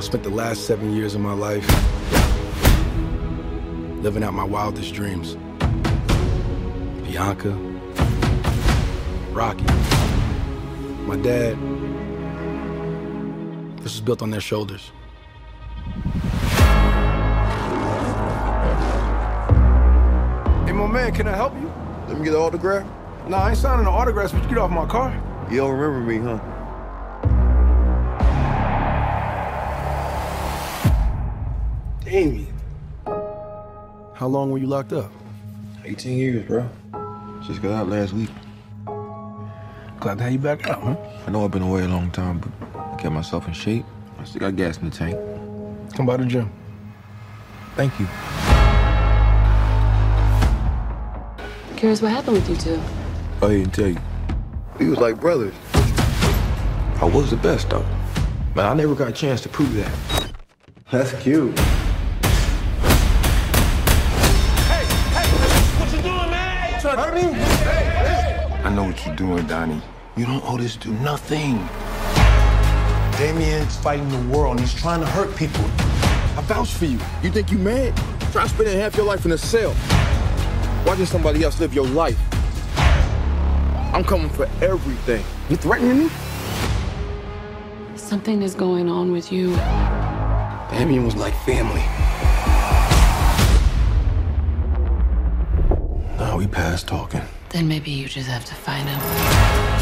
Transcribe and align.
I 0.00 0.02
spent 0.02 0.22
the 0.22 0.30
last 0.30 0.66
seven 0.66 0.96
years 0.96 1.14
of 1.14 1.20
my 1.20 1.34
life 1.34 1.66
living 4.02 4.24
out 4.24 4.32
my 4.32 4.44
wildest 4.44 4.94
dreams. 4.94 5.36
Bianca, 7.04 7.50
Rocky, 9.30 9.64
my 11.04 11.16
dad. 11.16 11.58
This 13.82 13.92
was 13.92 14.00
built 14.00 14.22
on 14.22 14.30
their 14.30 14.40
shoulders. 14.40 14.90
Hey, 20.64 20.72
my 20.72 20.86
man, 20.86 21.12
can 21.12 21.28
I 21.28 21.36
help 21.36 21.52
you? 21.60 21.70
Let 22.08 22.16
me 22.16 22.24
get 22.24 22.32
an 22.32 22.40
autograph. 22.40 22.86
Nah, 23.28 23.36
I 23.36 23.50
ain't 23.50 23.58
signing 23.58 23.86
an 23.86 23.92
autograph, 23.92 24.32
but 24.32 24.42
you 24.44 24.48
get 24.48 24.56
off 24.56 24.70
my 24.70 24.86
car. 24.86 25.12
You 25.50 25.58
don't 25.58 25.78
remember 25.78 26.10
me, 26.10 26.16
huh? 26.26 26.49
Damien. 32.10 32.52
How 33.06 34.26
long 34.26 34.50
were 34.50 34.58
you 34.58 34.66
locked 34.66 34.92
up? 34.92 35.12
18 35.84 36.18
years, 36.18 36.44
bro. 36.44 36.68
Just 37.46 37.62
got 37.62 37.70
out 37.70 37.88
last 37.88 38.12
week. 38.12 38.30
Glad 40.00 40.18
to 40.18 40.24
have 40.24 40.32
you 40.32 40.40
back 40.40 40.66
out, 40.66 40.82
huh? 40.82 40.96
I 41.24 41.30
know 41.30 41.44
I've 41.44 41.52
been 41.52 41.62
away 41.62 41.84
a 41.84 41.88
long 41.88 42.10
time, 42.10 42.40
but 42.40 42.50
I 42.76 42.96
kept 42.96 43.14
myself 43.14 43.46
in 43.46 43.52
shape. 43.54 43.84
I 44.18 44.24
still 44.24 44.40
got 44.40 44.56
gas 44.56 44.78
in 44.78 44.90
the 44.90 44.96
tank. 44.96 45.16
Come 45.94 46.04
by 46.04 46.16
the 46.16 46.24
gym. 46.24 46.50
Thank 47.76 47.92
you. 48.00 48.08
Curious 51.76 52.02
what 52.02 52.10
happened 52.10 52.38
with 52.38 52.50
you 52.50 52.56
two? 52.56 52.82
I 53.40 53.50
didn't 53.50 53.72
tell 53.72 53.86
you. 53.86 54.00
We 54.80 54.88
was 54.88 54.98
like 54.98 55.20
brothers. 55.20 55.54
I 55.74 57.04
was 57.04 57.30
the 57.30 57.36
best, 57.36 57.70
though. 57.70 57.86
But 58.52 58.64
I 58.66 58.74
never 58.74 58.96
got 58.96 59.06
a 59.06 59.12
chance 59.12 59.42
to 59.42 59.48
prove 59.48 59.72
that. 59.74 60.32
That's 60.90 61.12
cute. 61.22 61.56
I 68.70 68.72
know 68.72 68.84
what 68.84 69.04
you're 69.04 69.16
doing, 69.16 69.44
Donnie. 69.48 69.82
You 70.16 70.26
don't 70.26 70.48
owe 70.48 70.56
this 70.56 70.76
dude 70.76 71.00
nothing. 71.00 71.56
Damien's 73.18 73.76
fighting 73.78 74.08
the 74.10 74.32
world 74.32 74.58
and 74.58 74.60
he's 74.60 74.80
trying 74.80 75.00
to 75.00 75.06
hurt 75.06 75.34
people. 75.34 75.64
I 76.38 76.42
vouch 76.42 76.70
for 76.74 76.84
you. 76.84 77.00
You 77.20 77.32
think 77.32 77.50
you 77.50 77.58
mad? 77.58 77.96
Try 78.30 78.46
spending 78.46 78.78
half 78.78 78.96
your 78.96 79.06
life 79.06 79.24
in 79.24 79.32
a 79.32 79.38
cell. 79.38 79.74
Watching 80.86 81.04
somebody 81.04 81.42
else 81.42 81.58
live 81.58 81.74
your 81.74 81.88
life. 81.88 82.16
I'm 83.92 84.04
coming 84.04 84.30
for 84.30 84.48
everything. 84.62 85.24
You 85.48 85.56
threatening 85.56 86.04
me? 86.04 86.10
Something 87.96 88.40
is 88.40 88.54
going 88.54 88.88
on 88.88 89.10
with 89.10 89.32
you. 89.32 89.56
Damien 90.70 91.04
was 91.04 91.16
like 91.16 91.34
family. 91.44 91.82
Now 96.18 96.36
we 96.36 96.46
past 96.46 96.86
talking. 96.86 97.22
Then 97.50 97.66
maybe 97.66 97.90
you 97.90 98.06
just 98.06 98.28
have 98.28 98.44
to 98.44 98.54
find 98.54 98.86
him. 98.88 99.00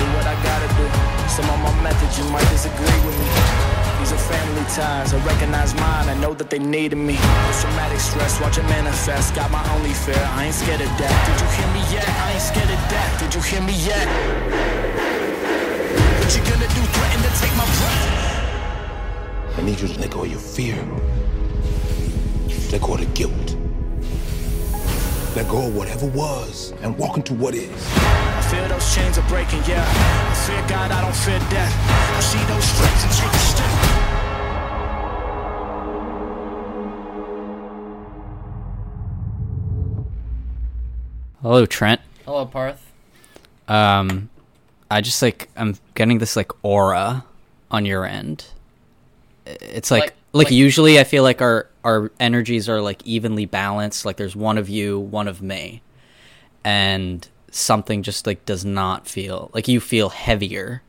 do 0.01 0.07
what 0.17 0.25
I 0.25 0.33
gotta 0.43 0.69
do. 0.73 0.89
Some 1.29 1.45
of 1.53 1.61
my 1.61 1.83
methods 1.83 2.17
you 2.17 2.25
might 2.33 2.49
disagree 2.49 2.99
with 3.05 3.13
me. 3.21 3.29
These 4.01 4.13
are 4.13 4.25
family 4.25 4.65
ties. 4.73 5.13
I 5.13 5.19
recognize 5.27 5.75
mine. 5.75 6.09
I 6.09 6.15
know 6.19 6.33
that 6.33 6.49
they 6.49 6.59
needed 6.59 6.97
me. 6.97 7.19
It's 7.51 7.61
traumatic 7.61 8.01
stress, 8.01 8.41
watch 8.41 8.57
it 8.57 8.65
manifest. 8.73 9.35
Got 9.35 9.51
my 9.51 9.61
only 9.77 9.93
fear. 9.93 10.17
I 10.33 10.47
ain't 10.47 10.55
scared 10.55 10.81
of 10.81 10.89
death. 10.97 11.13
Did 11.29 11.41
you 11.45 11.49
hear 11.61 11.69
me 11.77 11.83
yet? 11.93 12.09
I 12.09 12.33
ain't 12.33 12.41
scared 12.41 12.71
of 12.73 12.81
death. 12.89 13.21
Did 13.21 13.35
you 13.37 13.43
hear 13.45 13.61
me 13.61 13.77
yet? 13.85 14.09
What 16.25 16.33
you 16.33 16.41
gonna 16.49 16.73
do? 16.73 16.83
Threaten 16.97 17.21
to 17.21 17.33
take 17.37 17.53
my 17.53 17.69
breath? 17.69 19.59
I 19.59 19.63
need 19.63 19.79
you 19.79 19.89
to 19.89 20.01
let 20.01 20.11
go 20.11 20.25
of 20.25 20.31
your 20.31 20.41
fear. 20.41 20.77
Let 22.73 22.81
go 22.81 22.95
of 22.95 23.01
the 23.01 23.07
guilt. 23.13 23.48
Let 25.39 25.49
go 25.49 25.69
of 25.69 25.77
whatever 25.77 26.07
was 26.09 26.73
and 26.83 26.99
walk 26.99 27.17
into 27.17 27.33
what 27.33 27.55
is. 27.55 27.71
I 27.71 28.43
fear 28.51 28.67
those 28.67 28.93
chains 28.93 29.19
are 29.19 29.29
breaking, 29.29 29.61
yeah. 29.69 29.85
I 29.87 30.35
fear 30.35 30.61
God, 30.69 30.91
I 30.91 31.01
don't 31.01 31.15
fear 31.15 31.39
death. 31.49 31.73
I 32.17 32.19
see 32.19 32.45
those 32.53 32.65
stripes 32.65 33.05
and 33.05 33.13
take 33.13 33.33
a 33.33 33.39
step. 33.39 34.89
Hello, 41.43 41.67
Trent. 41.67 42.01
Hello, 42.25 42.45
Parth. 42.47 42.85
Um, 43.69 44.29
I 44.91 45.01
just 45.01 45.23
like 45.23 45.49
I'm 45.57 45.77
getting 45.95 46.19
this 46.19 46.37
like 46.37 46.51
aura 46.65 47.25
on 47.71 47.85
your 47.87 48.05
end. 48.05 48.45
It's 49.47 49.91
like 49.91 50.01
Like- 50.03 50.15
like, 50.33 50.45
like- 50.47 50.53
usually 50.55 50.99
I 50.99 51.05
feel 51.05 51.23
like 51.23 51.41
our 51.41 51.69
our 51.89 52.13
energies 52.21 52.69
are 52.69 52.81
like 52.83 53.01
evenly 53.07 53.47
balanced. 53.47 54.05
Like 54.05 54.19
there's 54.19 54.37
one 54.37 54.59
of 54.59 54.69
you, 54.69 55.01
one 55.01 55.27
of 55.27 55.41
me, 55.41 55.81
and 56.63 57.27
something 57.51 58.03
just 58.03 58.27
like 58.27 58.45
does 58.45 58.65
not 58.65 59.09
feel 59.09 59.51
like 59.55 59.69
you 59.69 59.81
feel 59.81 60.11
heavier. 60.11 60.83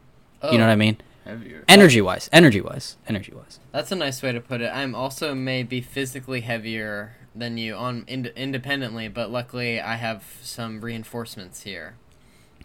You 0.43 0.57
know 0.57 0.65
Oh. 0.65 0.67
what 0.67 0.71
I 0.71 0.73
oh. 0.73 0.75
mean? 0.75 0.97
Heavier. 1.25 1.63
Energy 1.67 2.01
wise, 2.01 2.29
energy 2.33 2.59
wise, 2.59 2.97
energy 3.07 3.31
wise. 3.33 3.59
That's 3.71 3.91
a 3.91 3.95
nice 3.95 4.21
way 4.21 4.31
to 4.31 4.41
put 4.41 4.61
it. 4.61 4.71
I'm 4.73 4.93
also 4.95 5.33
maybe 5.35 5.79
physically 5.79 6.41
heavier 6.41 7.16
than 7.35 7.57
you 7.57 7.75
on 7.75 8.03
ind- 8.07 8.33
independently, 8.35 9.07
but 9.07 9.31
luckily 9.31 9.79
I 9.79 9.95
have 9.95 10.23
some 10.41 10.81
reinforcements 10.81 11.63
here. 11.63 11.95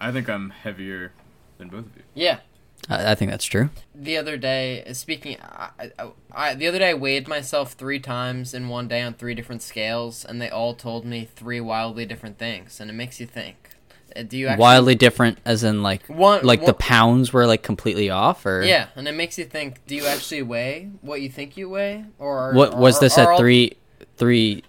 I 0.01 0.11
think 0.11 0.29
I'm 0.29 0.51
heavier 0.51 1.13
than 1.59 1.69
both 1.69 1.87
of 1.87 1.97
you. 1.97 2.03
Yeah. 2.15 2.41
I, 2.89 3.13
I 3.13 3.15
think 3.15 3.31
that's 3.31 3.45
true. 3.45 3.71
The 3.95 4.17
other 4.17 4.37
day, 4.37 4.85
speaking, 4.93 5.37
I, 5.43 5.71
I, 5.99 6.09
I, 6.33 6.55
the 6.55 6.67
other 6.67 6.79
day 6.79 6.91
I 6.91 6.95
weighed 6.95 7.29
myself 7.29 7.73
three 7.73 7.99
times 8.01 8.53
in 8.55 8.69
one 8.69 8.89
day 8.89 9.01
on 9.03 9.15
three 9.15 9.35
different 9.35 9.63
scales, 9.63 10.25
and 10.25 10.41
they 10.41 10.51
all 10.51 10.75
told 10.75 11.05
me 11.05 11.29
three 11.35 11.61
wildly 11.61 12.05
different 12.07 12.39
things, 12.39 12.81
and 12.81 12.91
it 12.91 12.95
makes 12.95 13.21
you 13.21 13.27
think. 13.27 13.71
Uh, 14.17 14.23
Do 14.23 14.37
you 14.39 14.47
actually, 14.49 14.61
Wildly 14.61 14.95
different, 14.97 15.39
as 15.45 15.65
in 15.65 15.83
like 15.83 16.07
One- 16.09 16.45
like 16.45 16.65
the 16.65 16.75
pounds 16.75 17.33
were 17.33 17.47
like 17.47 17.63
completely 17.63 18.11
off, 18.11 18.45
or 18.47 18.63
Yeah, 18.63 18.89
and 18.97 19.09
it 19.09 19.13
makes 19.13 19.39
you 19.39 19.45
think. 19.45 19.85
Do 19.87 19.95
you 19.97 20.07
actually 20.07 20.43
weigh 20.43 20.91
what 21.01 21.21
you 21.21 21.29
think 21.31 21.57
you 21.57 21.69
weigh, 21.69 22.05
or 22.19 22.39
are, 22.39 22.55
What 22.55 22.77
was 22.77 22.99
are- 22.99 23.01
this 23.01 23.19
are 23.19 23.23
at 23.23 23.29
all- 23.31 23.39
three 23.39 23.77
three 24.17 24.63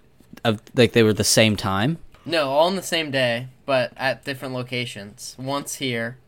of 0.44 0.60
like 0.74 0.92
they 0.92 1.02
were 1.02 1.12
the 1.12 1.22
same 1.24 1.54
time? 1.56 1.98
No, 2.24 2.48
all 2.50 2.66
on 2.66 2.74
the 2.76 2.82
same 2.82 3.10
day, 3.12 3.48
but 3.66 3.92
at 3.96 4.24
different 4.24 4.52
locations. 4.54 5.36
Once 5.38 5.76
here, 5.76 6.18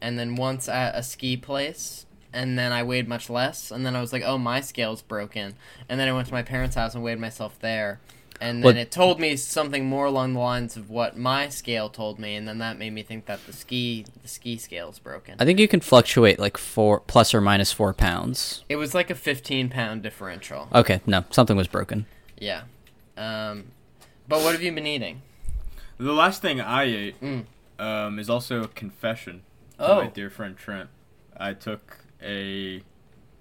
and 0.00 0.18
then 0.18 0.34
once 0.36 0.68
at 0.68 0.94
a 0.94 1.02
ski 1.02 1.36
place, 1.36 2.06
and 2.32 2.58
then 2.58 2.72
I 2.72 2.82
weighed 2.82 3.08
much 3.08 3.28
less, 3.28 3.70
and 3.70 3.84
then 3.84 3.96
I 3.96 4.00
was 4.00 4.12
like, 4.12 4.22
"Oh, 4.24 4.38
my 4.38 4.60
scale's 4.60 5.02
broken," 5.02 5.54
and 5.88 5.98
then 5.98 6.08
I 6.08 6.12
went 6.12 6.28
to 6.28 6.34
my 6.34 6.42
parents' 6.42 6.76
house 6.76 6.94
and 6.94 7.02
weighed 7.02 7.18
myself 7.18 7.58
there, 7.60 7.98
and 8.40 8.58
then 8.62 8.64
What- 8.64 8.76
it 8.76 8.90
told 8.90 9.18
me 9.20 9.36
something 9.36 9.84
more 9.86 10.06
along 10.06 10.34
the 10.34 10.38
lines 10.40 10.76
of 10.76 10.88
what 10.90 11.16
my 11.18 11.48
scale 11.48 11.88
told 11.88 12.18
me, 12.18 12.36
and 12.36 12.46
then 12.48 12.58
that 12.58 12.78
made 12.78 12.92
me 12.92 13.02
think 13.02 13.26
that 13.26 13.44
the 13.46 13.52
ski 13.52 14.04
the 14.22 14.28
ski 14.28 14.56
scale's 14.56 14.98
broken. 14.98 15.34
I 15.40 15.44
think 15.44 15.58
you 15.58 15.68
can 15.68 15.80
fluctuate 15.80 16.38
like 16.38 16.56
four 16.56 17.00
plus 17.00 17.34
or 17.34 17.40
minus 17.40 17.72
four 17.72 17.92
pounds. 17.92 18.64
It 18.68 18.76
was 18.76 18.94
like 18.94 19.10
a 19.10 19.14
fifteen 19.14 19.68
pound 19.68 20.02
differential. 20.02 20.68
Okay, 20.74 21.00
no, 21.06 21.24
something 21.30 21.56
was 21.56 21.68
broken. 21.68 22.06
Yeah, 22.38 22.62
um, 23.18 23.64
but 24.28 24.40
what 24.42 24.52
have 24.52 24.62
you 24.62 24.72
been 24.72 24.86
eating? 24.86 25.22
The 25.98 26.12
last 26.14 26.40
thing 26.40 26.60
I 26.62 26.84
ate 26.84 27.20
Mm. 27.20 27.44
um, 27.78 28.18
is 28.18 28.30
also 28.30 28.62
a 28.62 28.68
confession 28.68 29.42
to 29.42 29.49
Oh. 29.80 30.02
my 30.02 30.06
dear 30.08 30.30
friend 30.30 30.56
Trent. 30.56 30.90
I 31.36 31.54
took 31.54 31.98
a 32.22 32.82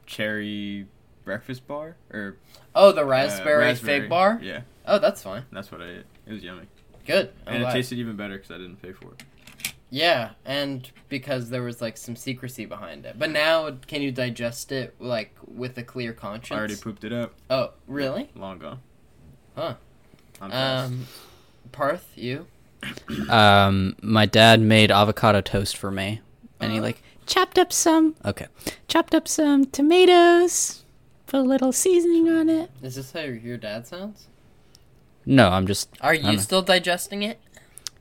cherry 0.05 0.87
breakfast 1.25 1.67
bar 1.67 1.95
or 2.11 2.37
Oh, 2.73 2.91
the 2.91 3.01
uh, 3.01 3.05
raspberry, 3.05 3.65
raspberry. 3.65 4.01
fig 4.01 4.09
bar. 4.09 4.39
Yeah, 4.41 4.61
Oh, 4.85 4.99
that's 4.99 5.21
fine. 5.21 5.43
that's 5.51 5.71
what 5.71 5.81
I 5.81 5.89
ate. 5.89 6.05
It 6.27 6.33
was 6.33 6.43
yummy, 6.43 6.63
Good. 7.05 7.31
I'm 7.45 7.55
and 7.55 7.63
it 7.63 7.71
tasted 7.71 7.97
even 7.99 8.15
better 8.15 8.35
because 8.37 8.51
I 8.51 8.57
didn't 8.57 8.81
pay 8.81 8.93
for 8.93 9.13
it. 9.13 9.23
Yeah, 9.91 10.31
and 10.45 10.89
because 11.09 11.49
there 11.49 11.63
was 11.63 11.81
like 11.81 11.97
some 11.97 12.15
secrecy 12.15 12.65
behind 12.65 13.05
it. 13.07 13.17
But 13.17 13.31
now, 13.31 13.71
can 13.87 14.01
you 14.03 14.11
digest 14.11 14.71
it 14.71 14.95
like 14.99 15.35
with 15.47 15.77
a 15.79 15.83
clear 15.83 16.13
conscience? 16.13 16.55
I 16.55 16.59
already 16.59 16.75
pooped 16.75 17.03
it 17.03 17.11
up. 17.11 17.33
Oh, 17.49 17.71
really? 17.87 18.29
Long 18.35 18.59
gone. 18.59 18.79
Huh. 19.55 19.75
I'm. 20.39 20.51
Um, 20.51 21.05
Parth, 21.71 22.07
you? 22.15 22.45
Um, 23.29 23.95
my 24.01 24.25
dad 24.25 24.61
made 24.61 24.89
avocado 24.91 25.41
toast 25.41 25.75
for 25.75 25.91
me, 25.91 26.21
and 26.59 26.71
he 26.71 26.79
like 26.79 27.01
chopped 27.25 27.57
up 27.57 27.71
some. 27.73 28.15
Okay, 28.25 28.47
chopped 28.87 29.15
up 29.15 29.27
some 29.27 29.65
tomatoes, 29.65 30.83
put 31.27 31.39
a 31.39 31.43
little 31.43 31.71
seasoning 31.71 32.29
on 32.29 32.49
it. 32.49 32.69
Is 32.81 32.95
this 32.95 33.11
how 33.11 33.21
your 33.21 33.57
dad 33.57 33.87
sounds? 33.87 34.27
No, 35.25 35.49
I'm 35.49 35.67
just. 35.67 35.89
Are 36.01 36.13
I'm- 36.13 36.33
you 36.33 36.39
still 36.39 36.61
digesting 36.61 37.23
it? 37.23 37.39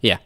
Yeah. 0.01 0.19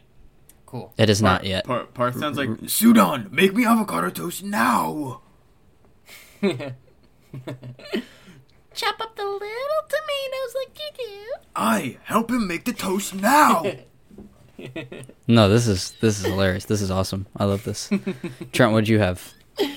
Cool. 0.67 0.93
It 0.96 1.11
is 1.11 1.20
not 1.20 1.44
yet. 1.44 1.67
Par- 1.67 1.84
Parth 1.93 2.19
sounds 2.19 2.38
like 2.38 2.49
Sudan. 2.67 3.29
Make 3.31 3.55
me 3.55 3.67
avocado 3.67 4.08
toast 4.11 4.43
now. 4.43 5.20
Chop 6.43 6.61
up 9.00 9.17
the 9.17 9.25
little 9.25 9.82
tomatoes 9.88 10.55
like 10.56 10.78
you 10.78 10.90
do. 11.06 11.32
I 11.55 11.99
help 12.05 12.31
him 12.31 12.49
make 12.49 12.64
the 12.64 12.73
toast 12.73 13.14
now. 13.14 13.64
No, 15.28 15.49
this 15.49 15.66
is 15.66 15.93
this 16.00 16.19
is 16.19 16.26
hilarious. 16.26 16.64
This 16.64 16.82
is 16.82 16.90
awesome. 16.90 17.26
I 17.37 17.44
love 17.44 17.64
this. 17.64 17.88
Trent, 18.52 18.72
what'd 18.72 18.88
you 18.88 18.99
have? 18.99 19.32
Parth, 19.56 19.70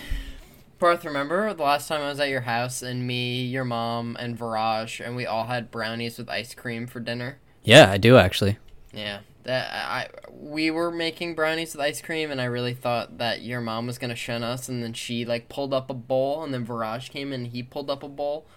Parth, 0.79 1.05
remember 1.05 1.53
the 1.53 1.63
last 1.63 1.87
time 1.87 2.01
I 2.01 2.09
was 2.09 2.19
at 2.19 2.29
your 2.29 2.41
house 2.41 2.81
and 2.81 3.05
me, 3.07 3.43
your 3.43 3.63
mom, 3.63 4.17
and 4.19 4.37
Viraj, 4.37 5.05
and 5.05 5.15
we 5.15 5.25
all 5.25 5.45
had 5.45 5.71
brownies 5.71 6.17
with 6.17 6.29
ice 6.29 6.53
cream 6.53 6.87
for 6.87 6.99
dinner? 6.99 7.39
Yeah, 7.63 7.89
I 7.91 7.97
do 7.97 8.17
actually. 8.17 8.57
Yeah, 8.91 9.19
that 9.43 9.71
I 9.71 10.09
we 10.31 10.71
were 10.71 10.91
making 10.91 11.35
brownies 11.35 11.73
with 11.73 11.81
ice 11.81 12.01
cream, 12.01 12.31
and 12.31 12.41
I 12.41 12.45
really 12.45 12.73
thought 12.73 13.17
that 13.19 13.41
your 13.41 13.61
mom 13.61 13.87
was 13.87 13.97
gonna 13.97 14.15
shun 14.15 14.43
us, 14.43 14.67
and 14.67 14.83
then 14.83 14.93
she 14.93 15.25
like 15.25 15.47
pulled 15.47 15.73
up 15.73 15.89
a 15.89 15.93
bowl, 15.93 16.43
and 16.43 16.53
then 16.53 16.65
Viraj 16.65 17.09
came 17.09 17.31
in, 17.31 17.41
and 17.41 17.47
he 17.47 17.63
pulled 17.63 17.89
up 17.89 18.03
a 18.03 18.09
bowl. 18.09 18.47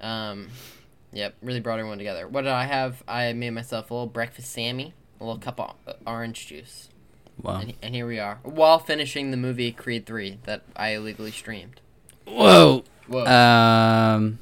Um, 0.00 0.48
yep, 1.12 1.36
really 1.42 1.60
brought 1.60 1.78
everyone 1.78 1.98
together. 1.98 2.28
What 2.28 2.42
did 2.42 2.52
I 2.52 2.64
have? 2.64 3.02
I 3.06 3.32
made 3.32 3.50
myself 3.50 3.90
a 3.90 3.94
little 3.94 4.06
breakfast 4.06 4.50
Sammy, 4.52 4.92
a 5.24 5.26
little 5.26 5.40
cup 5.40 5.58
of 5.60 5.96
orange 6.06 6.46
juice, 6.46 6.88
Wow. 7.42 7.60
and, 7.60 7.74
and 7.82 7.94
here 7.94 8.06
we 8.06 8.18
are, 8.18 8.38
while 8.42 8.78
finishing 8.78 9.30
the 9.30 9.36
movie 9.36 9.72
Creed 9.72 10.06
Three 10.06 10.38
that 10.44 10.62
I 10.76 10.90
illegally 10.90 11.30
streamed. 11.32 11.80
Whoa. 12.26 12.84
Whoa. 13.08 13.24
Um, 13.26 14.38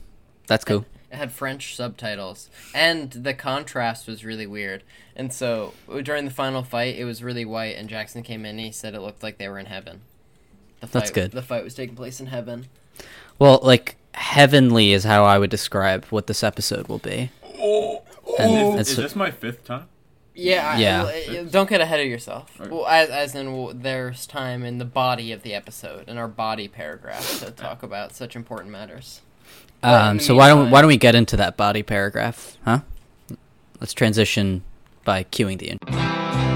that's 0.47 0.65
cool. 0.65 0.85
It 1.11 1.17
had 1.17 1.33
French 1.33 1.75
subtitles, 1.77 2.49
and 2.75 3.11
the 3.11 3.35
contrast 3.35 4.07
was 4.07 4.25
really 4.25 4.47
weird. 4.47 4.83
And 5.15 5.33
so 5.33 5.75
during 6.03 6.25
the 6.25 6.31
final 6.31 6.63
fight, 6.63 6.97
it 6.97 7.05
was 7.05 7.23
really 7.23 7.45
white, 7.45 7.77
and 7.77 7.89
Jackson 7.89 8.23
came 8.23 8.47
in 8.47 8.53
and 8.53 8.61
he 8.61 8.73
said 8.73 8.95
it 8.95 9.01
looked 9.01 9.23
like 9.23 9.37
they 9.39 9.49
were 9.49 9.59
in 9.59 9.67
heaven. 9.67 10.01
The 10.81 10.87
fight, 10.87 10.93
That's 11.01 11.11
good. 11.11 11.31
The 11.33 11.43
fight 11.43 11.65
was 11.65 11.75
taking 11.75 11.95
place 11.97 12.19
in 12.19 12.27
heaven. 12.27 12.67
Well, 13.39 13.61
like 13.63 13.97
heavenly 14.15 14.93
is 14.93 15.05
how 15.05 15.25
I 15.25 15.39
would 15.39 15.51
describe 15.51 16.05
what 16.07 16.27
this 16.29 16.43
episode 16.43 16.89
will 16.89 16.99
be. 16.99 17.31
And 18.39 18.79
Is, 18.79 18.89
it's- 18.89 18.91
is 18.91 18.97
this 18.97 19.17
my 19.17 19.31
fifth 19.31 19.65
time? 19.65 19.89
Yeah, 20.35 20.77
Yeah. 20.79 21.05
I- 21.05 21.45
don't 21.51 21.69
get 21.69 21.81
ahead 21.81 22.01
of 22.01 22.07
yourself. 22.07 22.59
Okay. 22.61 22.71
Well, 22.71 22.87
as, 22.87 23.11
as 23.11 23.35
in, 23.35 23.53
well, 23.53 23.73
there's 23.75 24.27
time 24.27 24.65
in 24.65 24.79
the 24.79 24.85
body 24.85 25.31
of 25.33 25.43
the 25.43 25.53
episode, 25.55 26.09
in 26.09 26.17
our 26.19 26.29
body 26.29 26.69
paragraph, 26.69 27.41
to 27.41 27.51
talk 27.51 27.83
about 27.83 28.15
such 28.15 28.35
important 28.35 28.71
matters. 28.73 29.21
Um, 29.83 30.21
so 30.21 30.35
why 30.35 30.49
don't 30.49 30.59
meantime- 30.59 30.73
why 30.73 30.81
don't 30.81 30.89
we 30.89 30.97
get 30.97 31.15
into 31.15 31.37
that 31.37 31.57
body 31.57 31.83
paragraph, 31.83 32.57
huh? 32.65 32.81
Let's 33.81 33.93
transition 33.93 34.63
by 35.05 35.25
cueing 35.25 35.59
the. 35.59 35.71
In- 35.71 36.52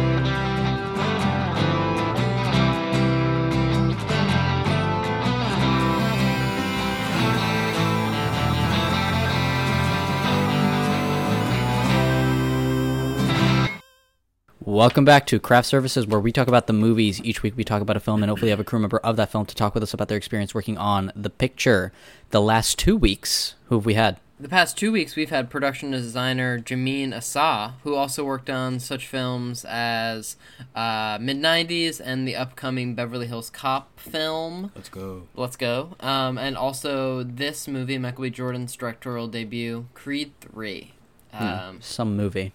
Welcome 14.66 15.04
back 15.04 15.26
to 15.26 15.38
Craft 15.38 15.68
Services, 15.68 16.08
where 16.08 16.18
we 16.18 16.32
talk 16.32 16.48
about 16.48 16.66
the 16.66 16.72
movies. 16.72 17.22
Each 17.22 17.40
week 17.40 17.56
we 17.56 17.62
talk 17.62 17.80
about 17.80 17.96
a 17.96 18.00
film 18.00 18.24
and 18.24 18.30
hopefully 18.30 18.50
have 18.50 18.58
a 18.58 18.64
crew 18.64 18.80
member 18.80 18.98
of 18.98 19.14
that 19.14 19.30
film 19.30 19.46
to 19.46 19.54
talk 19.54 19.74
with 19.74 19.82
us 19.84 19.94
about 19.94 20.08
their 20.08 20.18
experience 20.18 20.56
working 20.56 20.76
on 20.76 21.12
the 21.14 21.30
picture. 21.30 21.92
The 22.30 22.40
last 22.40 22.76
two 22.76 22.96
weeks, 22.96 23.54
who 23.66 23.76
have 23.76 23.86
we 23.86 23.94
had? 23.94 24.18
The 24.40 24.48
past 24.48 24.76
two 24.76 24.90
weeks, 24.90 25.14
we've 25.14 25.30
had 25.30 25.50
production 25.50 25.92
designer 25.92 26.58
Jahmin 26.58 27.14
Assa, 27.14 27.74
who 27.84 27.94
also 27.94 28.24
worked 28.24 28.50
on 28.50 28.80
such 28.80 29.06
films 29.06 29.64
as 29.66 30.36
uh, 30.74 31.16
Mid 31.20 31.36
90s 31.36 32.00
and 32.04 32.26
the 32.26 32.34
upcoming 32.34 32.96
Beverly 32.96 33.28
Hills 33.28 33.50
Cop 33.50 34.00
film. 34.00 34.72
Let's 34.74 34.88
go. 34.88 35.28
Let's 35.36 35.54
go. 35.54 35.94
Um, 36.00 36.38
and 36.38 36.56
also 36.56 37.22
this 37.22 37.68
movie, 37.68 37.98
Michael 37.98 38.24
B. 38.24 38.30
Jordan's 38.30 38.74
directorial 38.74 39.28
debut, 39.28 39.86
Creed 39.94 40.32
3. 40.40 40.92
Um, 41.32 41.78
Some 41.80 42.16
movie. 42.16 42.52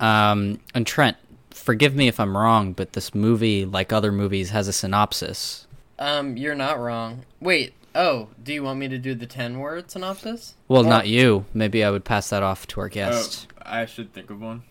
Um, 0.00 0.58
and 0.74 0.86
Trent, 0.86 1.16
forgive 1.50 1.94
me 1.94 2.08
if 2.08 2.18
I'm 2.18 2.36
wrong, 2.36 2.72
but 2.72 2.92
this 2.94 3.14
movie, 3.14 3.64
like 3.64 3.92
other 3.92 4.12
movies, 4.12 4.50
has 4.50 4.68
a 4.68 4.72
synopsis. 4.72 5.66
um, 5.98 6.36
you're 6.36 6.54
not 6.56 6.80
wrong. 6.80 7.24
Wait, 7.40 7.74
oh, 7.94 8.28
do 8.42 8.52
you 8.52 8.62
want 8.64 8.78
me 8.80 8.88
to 8.88 8.98
do 8.98 9.14
the 9.14 9.26
10 9.26 9.58
word 9.60 9.90
synopsis? 9.90 10.54
Well, 10.66 10.84
Or- 10.84 10.88
not 10.90 11.06
you. 11.06 11.44
Maybe 11.54 11.84
I 11.84 11.90
would 11.90 12.04
pass 12.04 12.30
that 12.30 12.42
off 12.42 12.66
to 12.68 12.80
our 12.80 12.86
Oh, 12.86 12.90
guest. 12.90 13.46
I 13.64 13.86
should 13.86 14.12
think 14.12 14.30
of 14.30 14.40
one. 14.40 14.62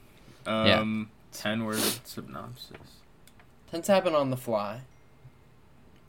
Yeah. 0.45 0.79
Um, 0.79 1.09
ten 1.31 1.63
word 1.65 1.77
synopsis. 2.03 2.77
Tends 3.69 3.85
to 3.87 3.93
happen 3.93 4.13
on 4.15 4.31
the 4.31 4.35
fly. 4.37 4.81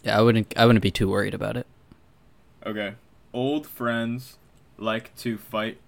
Yeah, 0.03 0.19
I 0.19 0.23
wouldn't. 0.23 0.53
I 0.57 0.67
wouldn't 0.67 0.83
be 0.83 0.91
too 0.91 1.09
worried 1.09 1.35
about 1.35 1.57
it. 1.57 1.67
Okay. 2.67 2.95
Old 3.33 3.67
friends 3.69 4.39
like 4.79 5.15
to 5.19 5.37
fight 5.39 5.79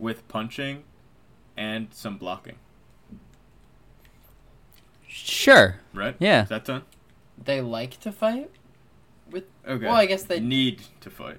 with 0.00 0.26
punching 0.28 0.82
and 1.56 1.88
some 1.92 2.16
blocking. 2.16 2.56
Sure. 5.12 5.80
Right? 5.92 6.14
Yeah. 6.18 6.44
Is 6.44 6.48
that 6.50 6.64
done? 6.64 6.82
They 7.42 7.60
like 7.60 7.98
to 8.00 8.12
fight? 8.12 8.50
With 9.30 9.44
Okay. 9.66 9.84
Well, 9.86 9.94
I 9.96 10.06
guess 10.06 10.22
they- 10.22 10.40
need 10.40 10.82
to 11.00 11.10
fight. 11.10 11.38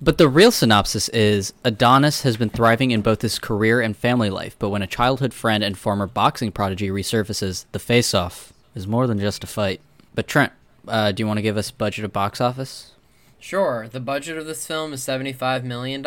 But 0.00 0.18
the 0.18 0.28
real 0.28 0.50
synopsis 0.50 1.08
is 1.08 1.54
Adonis 1.64 2.20
has 2.22 2.36
been 2.36 2.50
thriving 2.50 2.90
in 2.90 3.00
both 3.00 3.22
his 3.22 3.38
career 3.38 3.80
and 3.80 3.96
family 3.96 4.28
life, 4.28 4.54
but 4.58 4.68
when 4.68 4.82
a 4.82 4.86
childhood 4.86 5.32
friend 5.32 5.64
and 5.64 5.76
former 5.78 6.06
boxing 6.06 6.52
prodigy 6.52 6.90
resurfaces, 6.90 7.64
the 7.72 7.78
face 7.78 8.12
off 8.12 8.52
is 8.74 8.86
more 8.86 9.06
than 9.06 9.18
just 9.18 9.42
a 9.42 9.46
fight. 9.46 9.80
But 10.14 10.28
Trent, 10.28 10.52
uh, 10.86 11.12
do 11.12 11.22
you 11.22 11.26
want 11.26 11.38
to 11.38 11.42
give 11.42 11.56
us 11.56 11.70
budget 11.70 12.04
of 12.04 12.12
box 12.12 12.42
office? 12.42 12.92
Sure, 13.38 13.88
the 13.90 14.00
budget 14.00 14.36
of 14.36 14.44
this 14.44 14.66
film 14.66 14.92
is 14.92 15.00
$75 15.02 15.62
million, 15.64 16.04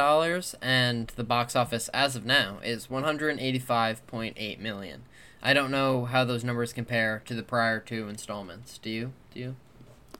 and 0.62 1.08
the 1.16 1.24
box 1.24 1.56
office 1.56 1.88
as 1.90 2.16
of 2.16 2.26
now 2.26 2.60
is 2.64 2.88
$185.8 2.88 4.60
million. 4.60 5.02
I 5.42 5.54
don't 5.54 5.72
know 5.72 6.06
how 6.06 6.26
those 6.26 6.44
numbers 6.44 6.74
compare 6.74 7.22
to 7.26 7.34
the 7.34 7.44
prior 7.44 7.80
two 7.80 8.08
installments. 8.10 8.78
Do 8.78 8.90
you? 8.90 9.14
Do 9.34 9.40
you? 9.40 9.56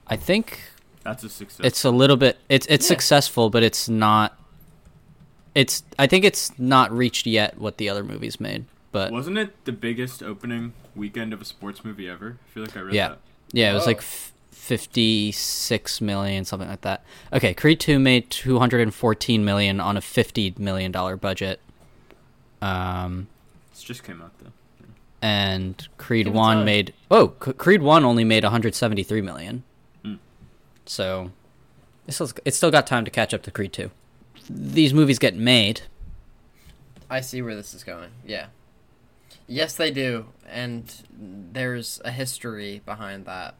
I 0.06 0.16
think 0.16 0.60
That's 1.04 1.22
a 1.24 1.28
success. 1.28 1.64
it's 1.66 1.84
a 1.84 1.90
little 1.90 2.16
bit 2.16 2.38
it's 2.48 2.66
it's 2.68 2.84
Yeah. 2.86 2.88
successful, 2.88 3.50
but 3.50 3.62
it's 3.62 3.88
not 3.88 4.38
it's 5.54 5.82
I 5.98 6.06
think 6.06 6.24
it's 6.24 6.58
not 6.58 6.90
reached 6.90 7.26
yet 7.26 7.58
what 7.58 7.76
the 7.78 7.88
other 7.88 8.02
movies 8.04 8.40
made. 8.40 8.64
But 8.92 9.12
Wasn't 9.12 9.38
it 9.38 9.64
the 9.66 9.72
biggest 9.72 10.22
opening 10.22 10.72
weekend 10.96 11.32
of 11.32 11.40
a 11.40 11.44
sports 11.44 11.84
movie 11.84 12.08
ever? 12.08 12.38
I 12.44 12.50
feel 12.54 12.62
like 12.64 12.76
I 12.76 12.80
read 12.80 12.94
yeah. 12.94 13.08
that. 13.10 13.18
Yeah, 13.52 13.70
it 13.70 13.74
was 13.74 13.84
Oh. 13.84 13.86
like 13.86 13.98
f- 13.98 14.32
56 14.52 16.00
million 16.00 16.44
something 16.44 16.68
like 16.68 16.80
that. 16.82 17.04
Okay, 17.32 17.54
Creed 17.54 17.78
2 17.80 17.98
made 17.98 18.30
214 18.30 19.44
million 19.44 19.80
on 19.80 19.96
a 19.96 20.00
50 20.00 20.54
million 20.58 20.90
dollar 20.90 21.16
budget. 21.16 21.60
Um 22.62 23.28
It 23.72 23.84
just 23.84 24.02
came 24.02 24.20
out 24.22 24.32
though. 24.42 24.52
And 25.22 25.86
Creed 25.98 26.26
Give 26.26 26.34
1 26.34 26.64
made 26.64 26.92
Oh, 27.10 27.34
C- 27.44 27.52
Creed 27.52 27.82
1 27.82 28.04
only 28.04 28.24
made 28.24 28.42
173 28.44 29.20
million. 29.20 29.62
Hmm. 30.04 30.14
So 30.86 31.30
it's 32.06 32.16
still, 32.16 32.30
it's 32.44 32.56
still 32.56 32.70
got 32.70 32.86
time 32.86 33.04
to 33.04 33.10
catch 33.10 33.34
up 33.34 33.42
to 33.42 33.50
Creed 33.50 33.72
2. 33.72 33.90
These 34.48 34.94
movies 34.94 35.18
get 35.18 35.36
made. 35.36 35.82
I 37.08 37.20
see 37.20 37.42
where 37.42 37.54
this 37.56 37.74
is 37.74 37.84
going. 37.84 38.10
Yeah. 38.24 38.46
Yes, 39.46 39.74
they 39.74 39.90
do, 39.90 40.26
and 40.48 40.92
there's 41.12 42.00
a 42.04 42.12
history 42.12 42.82
behind 42.86 43.26
that. 43.26 43.56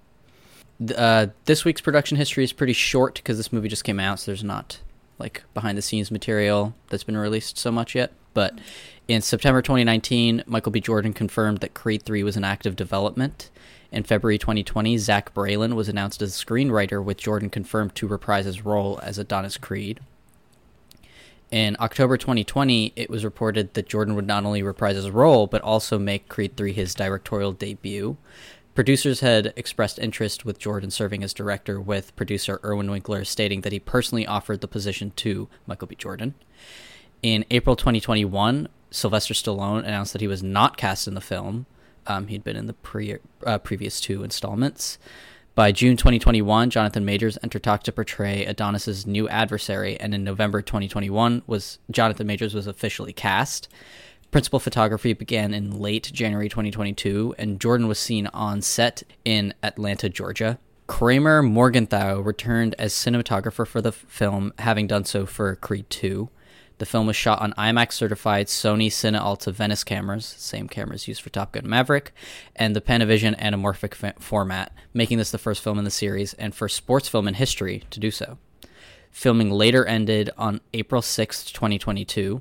Uh, 0.96 1.26
this 1.46 1.64
week's 1.64 1.80
production 1.80 2.16
history 2.16 2.44
is 2.44 2.52
pretty 2.52 2.72
short 2.72 3.16
because 3.16 3.36
this 3.36 3.52
movie 3.52 3.68
just 3.68 3.82
came 3.82 3.98
out, 3.98 4.20
so 4.20 4.30
there's 4.30 4.44
not 4.44 4.78
like 5.18 5.42
behind 5.52 5.76
the 5.76 5.82
scenes 5.82 6.10
material 6.10 6.74
that's 6.88 7.02
been 7.04 7.16
released 7.16 7.58
so 7.58 7.72
much 7.72 7.94
yet. 7.96 8.12
But 8.34 8.58
in 9.10 9.20
September 9.22 9.60
2019, 9.60 10.44
Michael 10.46 10.70
B. 10.70 10.80
Jordan 10.80 11.12
confirmed 11.12 11.58
that 11.58 11.74
Creed 11.74 12.04
3 12.04 12.22
was 12.22 12.36
in 12.36 12.44
active 12.44 12.76
development. 12.76 13.50
In 13.90 14.04
February 14.04 14.38
2020, 14.38 14.96
Zach 14.98 15.34
Baylin 15.34 15.74
was 15.74 15.88
announced 15.88 16.22
as 16.22 16.40
a 16.40 16.46
screenwriter, 16.46 17.02
with 17.02 17.16
Jordan 17.16 17.50
confirmed 17.50 17.96
to 17.96 18.06
reprise 18.06 18.44
his 18.44 18.64
role 18.64 19.00
as 19.02 19.18
Adonis 19.18 19.56
Creed. 19.56 19.98
In 21.50 21.76
October 21.80 22.16
2020, 22.16 22.92
it 22.94 23.10
was 23.10 23.24
reported 23.24 23.74
that 23.74 23.88
Jordan 23.88 24.14
would 24.14 24.28
not 24.28 24.44
only 24.44 24.62
reprise 24.62 24.94
his 24.94 25.10
role, 25.10 25.48
but 25.48 25.60
also 25.62 25.98
make 25.98 26.28
Creed 26.28 26.56
3 26.56 26.72
his 26.72 26.94
directorial 26.94 27.50
debut. 27.50 28.16
Producers 28.76 29.18
had 29.18 29.52
expressed 29.56 29.98
interest 29.98 30.44
with 30.44 30.60
Jordan 30.60 30.92
serving 30.92 31.24
as 31.24 31.34
director, 31.34 31.80
with 31.80 32.14
producer 32.14 32.60
Irwin 32.62 32.88
Winkler 32.88 33.24
stating 33.24 33.62
that 33.62 33.72
he 33.72 33.80
personally 33.80 34.24
offered 34.24 34.60
the 34.60 34.68
position 34.68 35.10
to 35.16 35.48
Michael 35.66 35.88
B. 35.88 35.96
Jordan. 35.96 36.36
In 37.24 37.44
April 37.50 37.74
2021, 37.74 38.68
Sylvester 38.90 39.34
Stallone 39.34 39.84
announced 39.84 40.12
that 40.12 40.20
he 40.20 40.28
was 40.28 40.42
not 40.42 40.76
cast 40.76 41.06
in 41.06 41.14
the 41.14 41.20
film. 41.20 41.66
Um, 42.06 42.26
he'd 42.26 42.44
been 42.44 42.56
in 42.56 42.66
the 42.66 42.72
pre- 42.74 43.18
uh, 43.46 43.58
previous 43.58 44.00
two 44.00 44.24
installments. 44.24 44.98
By 45.54 45.72
June 45.72 45.96
2021, 45.96 46.70
Jonathan 46.70 47.04
Majors 47.04 47.36
entered 47.42 47.62
talk 47.62 47.82
to 47.82 47.92
portray 47.92 48.44
Adonis's 48.46 49.06
new 49.06 49.28
adversary, 49.28 49.98
and 50.00 50.14
in 50.14 50.24
November 50.24 50.62
2021, 50.62 51.42
was 51.46 51.78
Jonathan 51.90 52.26
Majors 52.26 52.54
was 52.54 52.66
officially 52.66 53.12
cast. 53.12 53.68
Principal 54.30 54.60
photography 54.60 55.12
began 55.12 55.52
in 55.52 55.72
late 55.72 56.10
January 56.12 56.48
2022, 56.48 57.34
and 57.36 57.60
Jordan 57.60 57.88
was 57.88 57.98
seen 57.98 58.28
on 58.28 58.62
set 58.62 59.02
in 59.24 59.52
Atlanta, 59.62 60.08
Georgia. 60.08 60.58
Kramer 60.86 61.42
Morgenthau 61.42 62.20
returned 62.20 62.74
as 62.78 62.92
cinematographer 62.92 63.66
for 63.66 63.80
the 63.80 63.92
film, 63.92 64.52
having 64.58 64.86
done 64.86 65.04
so 65.04 65.26
for 65.26 65.56
Creed 65.56 65.90
2. 65.90 66.30
The 66.80 66.86
film 66.86 67.06
was 67.06 67.14
shot 67.14 67.42
on 67.42 67.52
IMAX 67.58 67.92
certified 67.92 68.46
Sony 68.46 68.86
Cine 68.86 69.20
Alta 69.20 69.52
Venice 69.52 69.84
cameras, 69.84 70.24
same 70.24 70.66
cameras 70.66 71.06
used 71.06 71.20
for 71.20 71.28
Top 71.28 71.52
Gun 71.52 71.68
Maverick, 71.68 72.14
and 72.56 72.74
the 72.74 72.80
Panavision 72.80 73.38
anamorphic 73.38 74.18
format, 74.18 74.72
making 74.94 75.18
this 75.18 75.30
the 75.30 75.36
first 75.36 75.62
film 75.62 75.78
in 75.78 75.84
the 75.84 75.90
series 75.90 76.32
and 76.32 76.54
first 76.54 76.76
sports 76.76 77.06
film 77.06 77.28
in 77.28 77.34
history 77.34 77.82
to 77.90 78.00
do 78.00 78.10
so. 78.10 78.38
Filming 79.10 79.50
later 79.50 79.84
ended 79.84 80.30
on 80.38 80.62
April 80.72 81.02
6, 81.02 81.52
2022. 81.52 82.40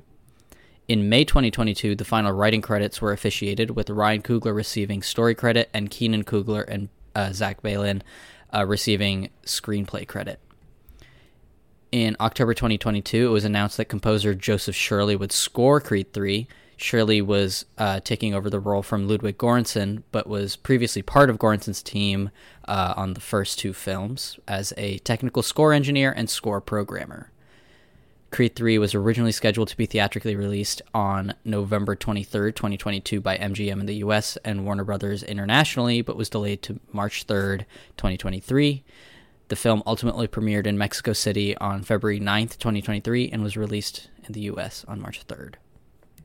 In 0.88 1.10
May 1.10 1.26
2022, 1.26 1.94
the 1.94 2.06
final 2.06 2.32
writing 2.32 2.62
credits 2.62 3.02
were 3.02 3.12
officiated, 3.12 3.72
with 3.72 3.90
Ryan 3.90 4.22
Coogler 4.22 4.54
receiving 4.54 5.02
story 5.02 5.34
credit 5.34 5.68
and 5.74 5.90
Keenan 5.90 6.24
Coogler 6.24 6.64
and 6.66 6.88
uh, 7.14 7.34
Zach 7.34 7.60
Baylin 7.60 8.00
uh, 8.54 8.64
receiving 8.64 9.28
screenplay 9.44 10.08
credit. 10.08 10.40
In 11.92 12.16
October 12.20 12.54
2022, 12.54 13.26
it 13.26 13.30
was 13.30 13.44
announced 13.44 13.76
that 13.76 13.86
composer 13.86 14.32
Joseph 14.32 14.76
Shirley 14.76 15.16
would 15.16 15.32
score 15.32 15.80
Creed 15.80 16.12
3. 16.12 16.46
Shirley 16.76 17.20
was 17.20 17.64
uh, 17.78 17.98
taking 17.98 18.32
over 18.32 18.48
the 18.48 18.60
role 18.60 18.82
from 18.82 19.08
Ludwig 19.08 19.36
Göransson, 19.36 20.04
but 20.12 20.28
was 20.28 20.54
previously 20.54 21.02
part 21.02 21.28
of 21.28 21.38
Göransson's 21.38 21.82
team 21.82 22.30
uh, 22.68 22.94
on 22.96 23.14
the 23.14 23.20
first 23.20 23.58
two 23.58 23.72
films 23.72 24.38
as 24.46 24.72
a 24.76 24.98
technical 24.98 25.42
score 25.42 25.72
engineer 25.72 26.12
and 26.12 26.30
score 26.30 26.60
programmer. 26.60 27.32
Creed 28.30 28.54
3 28.54 28.78
was 28.78 28.94
originally 28.94 29.32
scheduled 29.32 29.66
to 29.68 29.76
be 29.76 29.86
theatrically 29.86 30.36
released 30.36 30.80
on 30.94 31.34
November 31.44 31.96
23rd, 31.96 32.54
2022 32.54 33.20
by 33.20 33.36
MGM 33.36 33.80
in 33.80 33.86
the 33.86 33.96
US 33.96 34.36
and 34.44 34.64
Warner 34.64 34.84
Brothers 34.84 35.24
internationally, 35.24 36.02
but 36.02 36.16
was 36.16 36.28
delayed 36.28 36.62
to 36.62 36.78
March 36.92 37.26
3rd, 37.26 37.64
2023. 37.96 38.84
The 39.50 39.56
film 39.56 39.82
ultimately 39.84 40.28
premiered 40.28 40.68
in 40.68 40.78
Mexico 40.78 41.12
City 41.12 41.56
on 41.56 41.82
February 41.82 42.20
9th, 42.20 42.56
2023, 42.58 43.30
and 43.32 43.42
was 43.42 43.56
released 43.56 44.08
in 44.24 44.32
the 44.32 44.42
US 44.42 44.84
on 44.86 45.00
March 45.00 45.26
3rd. 45.26 45.54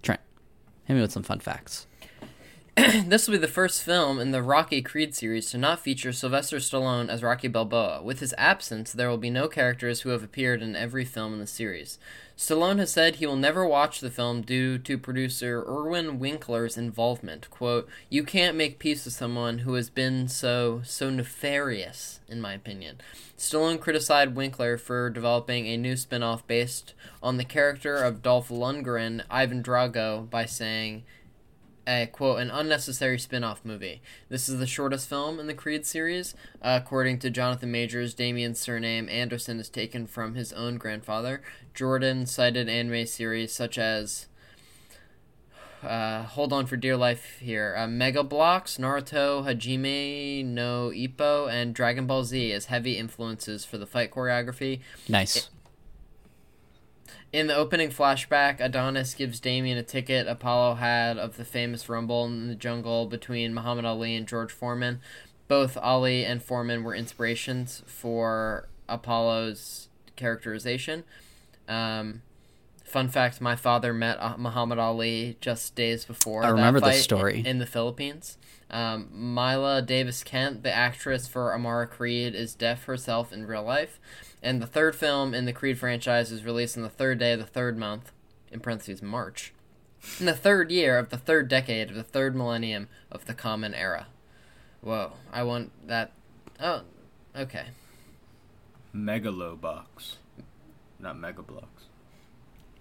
Trent, 0.04 0.22
hit 0.84 0.94
me 0.94 1.02
with 1.02 1.12
some 1.12 1.24
fun 1.24 1.40
facts. 1.40 1.88
this 2.76 3.28
will 3.28 3.32
be 3.32 3.40
the 3.40 3.48
first 3.48 3.82
film 3.82 4.20
in 4.20 4.30
the 4.30 4.44
Rocky 4.44 4.84
Creed 4.84 5.16
series 5.16 5.50
to 5.50 5.58
not 5.58 5.80
feature 5.80 6.14
Sylvester 6.14 6.58
Stallone 6.58 7.10
as 7.10 7.24
Rocky 7.24 7.48
Balboa. 7.48 8.04
With 8.04 8.20
his 8.20 8.36
absence, 8.38 8.94
there 8.94 9.10
will 9.10 9.18
be 9.18 9.32
no 9.32 9.48
characters 9.48 10.02
who 10.02 10.10
have 10.10 10.22
appeared 10.22 10.62
in 10.62 10.76
every 10.76 11.04
film 11.04 11.34
in 11.34 11.40
the 11.40 11.48
series. 11.48 11.98
Stallone 12.38 12.80
has 12.80 12.92
said 12.92 13.16
he 13.16 13.26
will 13.26 13.38
never 13.38 13.66
watch 13.66 14.02
the 14.02 14.12
film 14.12 14.42
due 14.42 14.78
to 14.80 14.98
producer 14.98 15.64
Irwin 15.66 16.20
Winkler's 16.20 16.78
involvement. 16.78 17.50
Quote, 17.50 17.88
You 18.10 18.24
can't 18.26 18.58
make 18.58 18.78
peace 18.78 19.06
with 19.06 19.14
someone 19.14 19.60
who 19.60 19.76
has 19.76 19.90
been 19.90 20.28
so 20.28 20.82
so 20.84 21.10
nefarious, 21.10 22.20
in 22.28 22.42
my 22.42 22.54
opinion. 22.54 23.00
Stallone 23.38 23.80
criticized 23.80 24.36
Winkler 24.36 24.78
for 24.78 25.10
developing 25.10 25.66
a 25.68 25.78
new 25.78 25.96
spin-off 25.96 26.46
based 26.46 26.94
on 27.24 27.38
the 27.38 27.46
character 27.46 28.04
of 28.04 28.22
Dolph 28.22 28.50
Lundgren, 28.50 29.24
Ivan 29.30 29.64
Drago, 29.64 30.30
by 30.30 30.46
saying 30.46 31.04
a 31.88 32.08
quote 32.12 32.40
an 32.40 32.50
unnecessary 32.50 33.20
spin-off 33.20 33.64
movie. 33.64 34.02
This 34.30 34.50
is 34.50 34.60
the 34.60 34.68
shortest 34.68 35.08
film 35.08 35.40
in 35.40 35.48
the 35.48 35.54
Creed 35.54 35.86
series. 35.86 36.34
Uh, 36.62 36.80
according 36.82 37.20
to 37.20 37.30
Jonathan 37.30 37.72
Majors, 37.72 38.14
Damien's 38.14 38.60
surname 38.60 39.08
Anderson 39.10 39.60
is 39.60 39.70
taken 39.70 40.08
from 40.08 40.36
his 40.36 40.52
own 40.54 40.78
grandfather. 40.78 41.42
Jordan 41.74 42.26
cited 42.26 42.70
anime 42.70 43.06
series 43.06 43.52
such 43.52 43.78
as 43.78 44.28
uh, 45.84 46.24
hold 46.24 46.52
on 46.52 46.66
for 46.66 46.78
dear 46.78 46.98
life 46.98 47.38
here. 47.40 47.76
Uh, 47.78 47.88
Mega 47.88 48.24
Blocks, 48.24 48.78
Naruto, 48.78 49.46
Hajime 49.46 50.44
no 50.44 50.90
Ippo, 50.90 51.52
and 51.52 51.76
Dragon 51.76 52.08
Ball 52.08 52.24
Z 52.24 52.52
as 52.52 52.66
heavy 52.66 52.98
influences 52.98 53.66
for 53.66 53.78
the 53.78 53.86
fight 53.86 54.12
choreography. 54.12 54.80
Nice. 55.08 55.50
In 57.36 57.48
the 57.48 57.56
opening 57.58 57.90
flashback, 57.90 58.62
Adonis 58.62 59.14
gives 59.14 59.42
Damien 59.42 59.78
a 59.78 59.84
ticket 59.84 60.26
Apollo 60.26 60.76
had 60.76 61.18
of 61.18 61.36
the 61.36 61.44
famous 61.44 61.90
rumble 61.90 62.24
in 62.24 62.48
the 62.48 62.56
jungle 62.56 63.08
between 63.08 63.54
Muhammad 63.54 63.84
Ali 63.84 64.16
and 64.16 64.26
George 64.26 64.54
Foreman. 64.54 65.02
Both 65.50 65.76
Ali 65.76 66.24
and 66.24 66.42
Foreman 66.42 66.86
were 66.86 66.96
inspirations 66.96 67.84
for 67.88 68.70
Apollo's 68.88 69.90
characterization. 70.16 71.04
Um, 71.68 72.22
fun 72.86 73.10
fact: 73.10 73.42
My 73.42 73.58
father 73.58 73.92
met 73.92 74.18
uh, 74.22 74.38
Muhammad 74.38 74.80
Ali 74.80 75.36
just 75.42 75.76
days 75.76 76.06
before. 76.06 76.46
I 76.46 76.48
remember 76.48 76.80
this 76.80 76.90
fight 76.90 77.04
story. 77.04 77.44
in 77.46 77.60
the 77.60 77.66
Philippines. 77.66 78.38
Um, 78.72 79.10
Mila 79.12 79.82
Davis 79.82 80.24
Kent, 80.24 80.64
the 80.64 80.74
actress 80.74 81.28
for 81.28 81.54
Amara 81.54 81.86
Creed, 81.86 82.34
is 82.34 82.56
deaf 82.56 82.86
herself 82.86 83.34
in 83.34 83.46
real 83.46 83.64
life. 83.64 84.00
And 84.46 84.62
the 84.62 84.68
third 84.68 84.96
film 84.96 85.34
in 85.34 85.46
the 85.46 85.52
Creed 85.52 85.80
franchise 85.80 86.32
is 86.32 86.46
released 86.46 86.78
on 86.78 86.84
the 86.84 86.90
third 86.90 87.18
day 87.18 87.34
of 87.34 87.40
the 87.40 87.48
third 87.48 87.80
month, 87.80 88.12
in 88.52 88.60
parentheses, 88.60 89.02
March, 89.02 89.52
in 90.20 90.28
the 90.28 90.36
third 90.36 90.70
year 90.70 91.00
of 91.00 91.10
the 91.10 91.18
third 91.18 91.48
decade 91.48 91.90
of 91.90 91.96
the 91.96 92.04
third 92.04 92.36
millennium 92.36 92.88
of 93.12 93.26
the 93.26 93.34
Common 93.34 93.74
Era. 93.74 94.06
Whoa, 94.82 95.14
I 95.34 95.42
want 95.42 95.72
that. 95.88 96.12
Oh, 96.62 96.84
okay. 97.36 97.66
Megalobox, 98.96 100.18
not 101.00 101.18
Mega 101.18 101.42
Blocks. 101.42 101.86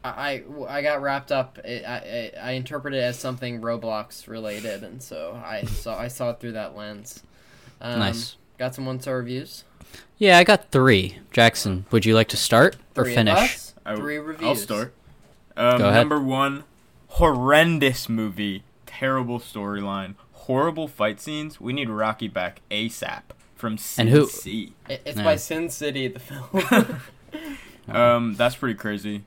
I, 0.05 0.11
I, 0.11 0.45
I 0.69 0.83
got 0.83 1.01
wrapped 1.01 1.33
up. 1.33 1.59
I, 1.65 1.71
I, 1.87 2.33
I 2.43 2.51
interpreted 2.53 3.01
it 3.01 3.05
as 3.05 3.19
something 3.19 3.63
Roblox 3.63 4.29
related, 4.29 4.85
and 4.85 5.03
so 5.03 5.41
I 5.43 5.65
saw 5.65 5.99
I 5.99 6.09
saw 6.09 6.29
it 6.29 6.41
through 6.41 6.53
that 6.53 6.77
lens. 6.77 7.23
Um, 7.81 8.01
Nice. 8.01 8.37
Got 8.59 8.75
some 8.75 8.85
one 8.85 9.01
star 9.01 9.17
reviews. 9.17 9.65
Yeah, 10.19 10.39
I 10.39 10.45
got 10.45 10.71
three. 10.71 11.19
Jackson, 11.33 11.87
would 11.91 12.05
you 12.07 12.15
like 12.15 12.29
to 12.29 12.37
start 12.37 12.77
or 12.97 13.05
Three 13.05 13.13
of 13.13 13.17
finish? 13.17 13.35
us, 13.57 13.75
I, 13.85 13.97
Three 13.97 14.19
reviews. 14.19 14.49
I'll 14.49 14.55
start. 14.57 14.95
Um, 15.57 15.79
Go 15.79 15.89
ahead. 15.89 16.01
Number 16.03 16.21
one, 16.21 16.65
horrendous 17.09 18.09
movie, 18.09 18.63
terrible 18.87 19.39
storyline, 19.41 20.15
horrible 20.33 20.89
fight 20.89 21.21
scenes. 21.21 21.61
We 21.61 21.73
need 21.73 21.89
Rocky 21.89 22.29
back 22.29 22.61
ASAP 22.71 23.23
from 23.57 23.79
And 23.99 24.09
who- 24.09 24.27
CC. 24.27 24.73
It's 24.89 25.17
Yeah. 25.17 25.25
by 25.25 25.37
Sin 25.37 25.71
City, 25.71 26.09
the 26.09 26.21
film. 26.21 27.01
Um, 27.87 28.35
that's 28.35 28.55
pretty 28.57 28.77
crazy. 28.77 29.25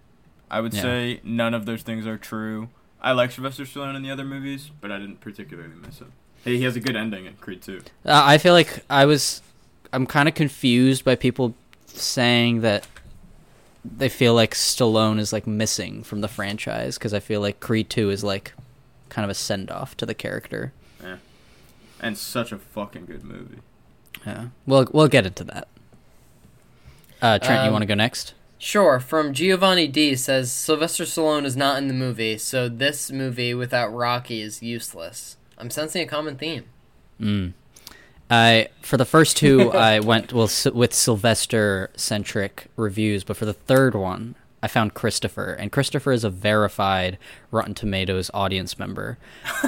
I 0.49 0.61
would 0.61 0.73
Yeah. 0.73 0.81
say 0.81 1.19
none 1.23 1.53
of 1.53 1.65
those 1.65 1.83
things 1.83 2.07
are 2.07 2.17
true. 2.17 2.69
I 3.01 3.11
like 3.11 3.31
Sylvester 3.31 3.63
Stallone 3.65 3.95
in 3.95 4.01
the 4.01 4.09
other 4.09 4.25
movies, 4.25 4.71
but 4.81 4.91
I 4.91 4.97
didn't 4.97 5.21
particularly 5.21 5.75
miss 5.85 5.99
him. 5.99 6.11
Hey, 6.43 6.57
he 6.57 6.63
has 6.63 6.75
a 6.75 6.79
good 6.79 6.95
ending 6.95 7.25
in 7.27 7.33
Creed 7.35 7.61
2. 7.61 7.81
Uh, 8.05 8.21
I 8.25 8.37
feel 8.39 8.53
like 8.53 8.83
I 8.89 9.05
was. 9.05 9.41
I'm 9.93 10.05
kind 10.05 10.27
of 10.27 10.35
confused 10.35 11.03
by 11.05 11.15
people 11.15 11.55
saying 11.87 12.61
that 12.61 12.87
they 13.85 14.09
feel 14.09 14.33
like 14.33 14.53
Stallone 14.53 15.19
is 15.19 15.31
like 15.31 15.47
missing 15.47 16.03
from 16.03 16.21
the 16.21 16.27
franchise 16.27 16.97
because 16.97 17.13
I 17.13 17.19
feel 17.19 17.39
like 17.41 17.59
Creed 17.59 17.89
2 17.89 18.09
is 18.09 18.23
like 18.23 18.53
kind 19.09 19.23
of 19.23 19.29
a 19.29 19.33
send 19.33 19.71
off 19.71 19.95
to 19.97 20.05
the 20.05 20.13
character. 20.13 20.73
Yeah, 21.01 21.17
and 22.01 22.17
such 22.17 22.51
a 22.51 22.57
fucking 22.57 23.05
good 23.05 23.23
movie. 23.23 23.59
Yeah, 24.25 24.47
we'll 24.65 24.87
we'll 24.91 25.07
get 25.07 25.25
into 25.25 25.43
that. 25.45 25.67
Uh, 27.21 27.39
Trent, 27.39 27.61
you 27.63 27.67
Um, 27.67 27.73
want 27.73 27.81
to 27.83 27.87
go 27.87 27.95
next? 27.95 28.33
Sure. 28.59 28.99
From 28.99 29.33
Giovanni 29.33 29.87
D 29.87 30.15
says 30.15 30.51
Sylvester 30.51 31.03
Stallone 31.03 31.45
is 31.45 31.55
not 31.55 31.77
in 31.77 31.87
the 31.87 31.93
movie, 31.93 32.37
so 32.37 32.67
this 32.69 33.11
movie 33.11 33.53
without 33.53 33.89
Rocky 33.93 34.41
is 34.41 34.61
useless. 34.63 35.37
I'm 35.57 35.69
sensing 35.69 36.01
a 36.01 36.05
common 36.07 36.37
theme. 36.37 36.65
Mm. 37.21 37.53
I 38.29 38.67
for 38.81 38.97
the 38.97 39.05
first 39.05 39.37
two 39.37 39.71
I 39.73 39.99
went 39.99 40.33
well 40.33 40.45
s- 40.45 40.65
with 40.65 40.93
Sylvester 40.93 41.89
centric 41.95 42.67
reviews, 42.75 43.23
but 43.23 43.37
for 43.37 43.45
the 43.45 43.53
third 43.53 43.95
one 43.95 44.35
I 44.61 44.67
found 44.67 44.93
Christopher, 44.93 45.53
and 45.53 45.71
Christopher 45.71 46.11
is 46.11 46.23
a 46.23 46.29
verified 46.29 47.17
Rotten 47.51 47.73
Tomatoes 47.75 48.29
audience 48.33 48.79
member. 48.79 49.17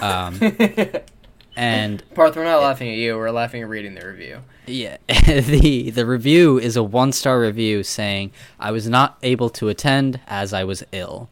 Um, 0.01 0.39
and 1.55 2.03
Parth, 2.15 2.35
we're 2.35 2.43
not 2.43 2.61
laughing 2.61 2.89
at 2.89 2.97
you. 2.97 3.15
We're 3.15 3.31
laughing 3.31 3.61
at 3.61 3.69
reading 3.69 3.95
the 3.95 4.05
review. 4.07 4.39
yeah, 4.65 4.97
the 5.07 5.91
the 5.91 6.05
review 6.05 6.57
is 6.57 6.75
a 6.75 6.83
one 6.83 7.11
star 7.11 7.39
review 7.39 7.83
saying 7.83 8.31
I 8.59 8.71
was 8.71 8.89
not 8.89 9.17
able 9.23 9.49
to 9.51 9.69
attend 9.69 10.19
as 10.27 10.53
I 10.53 10.63
was 10.63 10.83
ill. 10.91 11.29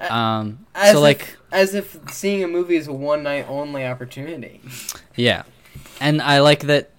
Um, 0.00 0.66
As 0.76 0.92
so 0.92 0.98
if, 0.98 1.02
like 1.02 1.36
as 1.50 1.74
if 1.74 1.98
seeing 2.12 2.44
a 2.44 2.48
movie 2.48 2.76
is 2.76 2.86
a 2.86 2.92
one 2.92 3.22
night 3.24 3.46
only 3.48 3.84
opportunity. 3.84 4.60
Yeah. 5.16 5.42
And 6.00 6.22
I 6.22 6.40
like 6.40 6.60
that 6.60 6.90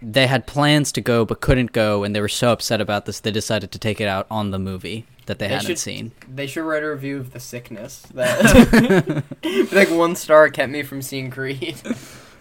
they 0.00 0.26
had 0.26 0.46
plans 0.46 0.90
to 0.92 1.00
go 1.00 1.24
but 1.24 1.40
couldn't 1.40 1.72
go 1.72 2.02
and 2.02 2.14
they 2.14 2.20
were 2.20 2.28
so 2.28 2.50
upset 2.50 2.80
about 2.80 3.06
this 3.06 3.20
they 3.20 3.30
decided 3.30 3.70
to 3.70 3.78
take 3.78 4.00
it 4.00 4.08
out 4.08 4.26
on 4.28 4.50
the 4.50 4.58
movie 4.58 5.06
that 5.26 5.38
they, 5.38 5.46
They 5.46 5.54
hadn't 5.54 5.66
should- 5.68 5.78
seen. 5.78 6.10
They 6.28 6.48
should 6.48 6.64
write 6.64 6.82
a 6.82 6.90
review 6.90 7.18
of 7.18 7.32
The 7.32 7.38
Sickness. 7.38 8.02
That 8.14 9.22
like 9.72 9.90
one 9.90 10.16
star 10.16 10.48
kept 10.48 10.72
me 10.72 10.82
from 10.82 11.02
seeing 11.02 11.30
Creed. 11.30 11.76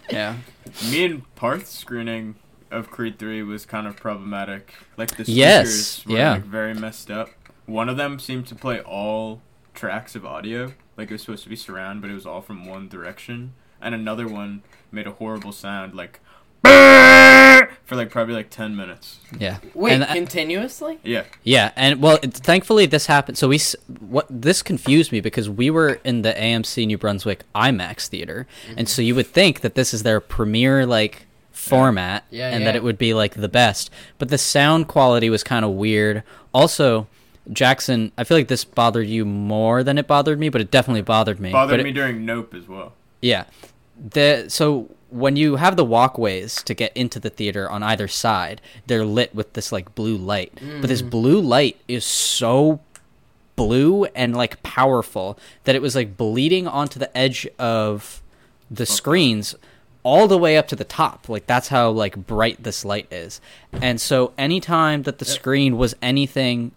Yeah. 0.09 0.37
Me 0.89 1.05
and 1.05 1.35
Parth's 1.35 1.69
screening 1.69 2.35
of 2.69 2.89
Creed 2.91 3.17
3 3.17 3.43
was 3.43 3.65
kind 3.65 3.87
of 3.87 3.95
problematic. 3.95 4.73
Like 4.97 5.09
the 5.11 5.23
speakers 5.23 5.29
Yes, 5.37 6.05
were 6.05 6.17
yeah. 6.17 6.31
like 6.33 6.43
very 6.43 6.73
messed 6.73 7.09
up. 7.09 7.29
One 7.65 7.87
of 7.87 7.95
them 7.95 8.19
seemed 8.19 8.45
to 8.47 8.55
play 8.55 8.81
all 8.81 9.41
tracks 9.73 10.13
of 10.15 10.25
audio, 10.25 10.73
like 10.97 11.09
it 11.09 11.13
was 11.13 11.21
supposed 11.21 11.43
to 11.43 11.49
be 11.49 11.55
surround, 11.55 12.01
but 12.01 12.09
it 12.09 12.13
was 12.13 12.25
all 12.25 12.41
from 12.41 12.65
one 12.65 12.89
direction. 12.89 13.53
And 13.81 13.95
another 13.95 14.27
one 14.27 14.63
made 14.91 15.07
a 15.07 15.11
horrible 15.11 15.51
sound 15.51 15.93
like 15.93 16.19
for 16.63 17.95
like 17.95 18.09
probably 18.11 18.33
like 18.35 18.49
ten 18.49 18.75
minutes. 18.75 19.19
Yeah. 19.37 19.57
Wait, 19.73 19.93
And 19.93 20.03
I- 20.03 20.13
continuously? 20.15 20.99
Yeah, 21.03 21.23
Yeah, 21.43 21.71
and 21.75 22.01
well, 22.01 22.19
it, 22.21 22.33
thankfully 22.33 22.85
this 22.85 23.07
happened. 23.07 23.37
So 23.37 23.47
we 23.47 23.59
what 23.99 24.27
this 24.29 24.61
confused 24.61 25.11
me 25.11 25.21
because 25.21 25.49
we 25.49 25.69
were 25.69 25.99
in 26.03 26.21
the 26.21 26.33
AMC 26.33 26.85
New 26.87 26.97
Brunswick 26.97 27.43
IMAX 27.55 28.07
theater, 28.07 28.47
and 28.67 28.77
mm-hmm. 28.77 28.85
so 28.85 29.01
you 29.01 29.15
would 29.15 29.27
think 29.27 29.61
that 29.61 29.75
this 29.75 29.93
is 29.93 30.03
their 30.03 30.19
premiere 30.19 30.85
like 30.85 31.25
format, 31.51 32.25
Yeah, 32.29 32.49
and 32.49 32.65
that 32.65 32.75
it 32.75 32.83
would 32.83 32.97
be 32.97 33.13
like 33.13 33.35
the 33.35 33.49
best. 33.49 33.89
But 34.19 34.29
the 34.29 34.37
sound 34.37 34.87
quality 34.87 35.29
was 35.29 35.43
kind 35.43 35.65
of 35.65 35.71
weird. 35.71 36.23
Also, 36.53 37.07
Jackson, 37.51 38.11
I 38.17 38.23
feel 38.23 38.37
like 38.37 38.47
this 38.49 38.63
bothered 38.65 39.07
you 39.07 39.25
more 39.25 39.83
than 39.83 39.97
it 39.97 40.07
bothered 40.07 40.39
me, 40.39 40.49
but 40.49 40.61
it 40.61 40.69
definitely 40.71 41.01
bothered 41.01 41.39
me. 41.39 41.51
bothered 41.51 41.73
But 41.73 41.79
it- 41.79 41.83
me 41.83 41.91
during 41.91 42.23
Nope 42.25 42.53
as 42.53 42.67
well. 42.67 42.93
yeah. 43.21 43.45
The 44.03 44.45
so 44.49 44.89
when 45.09 45.35
you 45.35 45.57
have 45.57 45.75
the 45.75 45.85
walkways 45.85 46.63
to 46.63 46.73
get 46.73 46.95
into 46.95 47.19
the 47.19 47.29
theater 47.29 47.69
on 47.69 47.83
either 47.83 48.07
side, 48.07 48.61
they're 48.87 49.05
lit 49.05 49.35
with 49.35 49.53
this 49.53 49.71
like 49.71 49.93
blue 49.93 50.17
light. 50.17 50.53
But 50.55 50.87
this 50.87 51.01
mm. 51.01 51.09
blue 51.09 51.41
light 51.41 51.79
is 51.87 52.05
so 52.05 52.79
blue 53.55 54.05
and 54.05 54.35
like 54.35 54.63
powerful 54.63 55.37
that 55.65 55.75
it 55.75 55.81
was 55.81 55.95
like 55.95 56.17
bleeding 56.17 56.67
onto 56.67 56.97
the 56.97 57.15
edge 57.15 57.47
of 57.59 58.21
the 58.71 58.85
screens 58.85 59.53
all 60.03 60.27
the 60.27 60.37
way 60.37 60.57
up 60.57 60.67
to 60.69 60.75
the 60.75 60.85
top. 60.85 61.29
Like 61.29 61.45
that's 61.45 61.67
how 61.67 61.91
like 61.91 62.15
bright 62.15 62.63
this 62.63 62.85
light 62.85 63.11
is. 63.11 63.41
And 63.73 63.99
so 63.99 64.33
anytime 64.37 65.03
that 65.03 65.19
the 65.19 65.25
screen 65.25 65.77
was 65.77 65.93
anything 66.01 66.71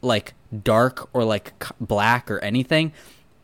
like 0.00 0.34
dark 0.62 1.08
or 1.12 1.24
like 1.24 1.52
black 1.80 2.30
or 2.30 2.38
anything, 2.38 2.92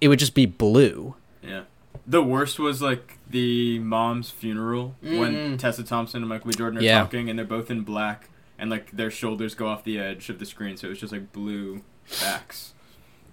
it 0.00 0.09
would 0.09 0.19
just 0.19 0.35
be 0.35 0.47
blue. 0.47 1.16
Yeah. 1.43 1.62
The 2.06 2.22
worst 2.22 2.58
was 2.58 2.80
like 2.80 3.18
the 3.28 3.78
mom's 3.80 4.30
funeral 4.30 4.94
Mm-hmm. 5.02 5.18
when 5.18 5.58
Tessa 5.58 5.82
Thompson 5.82 6.22
and 6.22 6.28
Michael 6.28 6.50
B. 6.50 6.56
Jordan 6.56 6.78
are 6.78 6.82
Yeah. 6.82 7.00
talking 7.00 7.28
and 7.28 7.38
they're 7.38 7.44
both 7.46 7.70
in 7.70 7.82
black 7.82 8.28
and 8.58 8.70
like 8.70 8.92
their 8.92 9.10
shoulders 9.10 9.54
go 9.54 9.66
off 9.66 9.84
the 9.84 9.98
edge 9.98 10.28
of 10.30 10.38
the 10.38 10.46
screen, 10.46 10.76
so 10.76 10.86
it 10.86 10.90
was 10.90 11.00
just 11.00 11.12
like 11.12 11.32
blue 11.32 11.82
backs. 12.20 12.72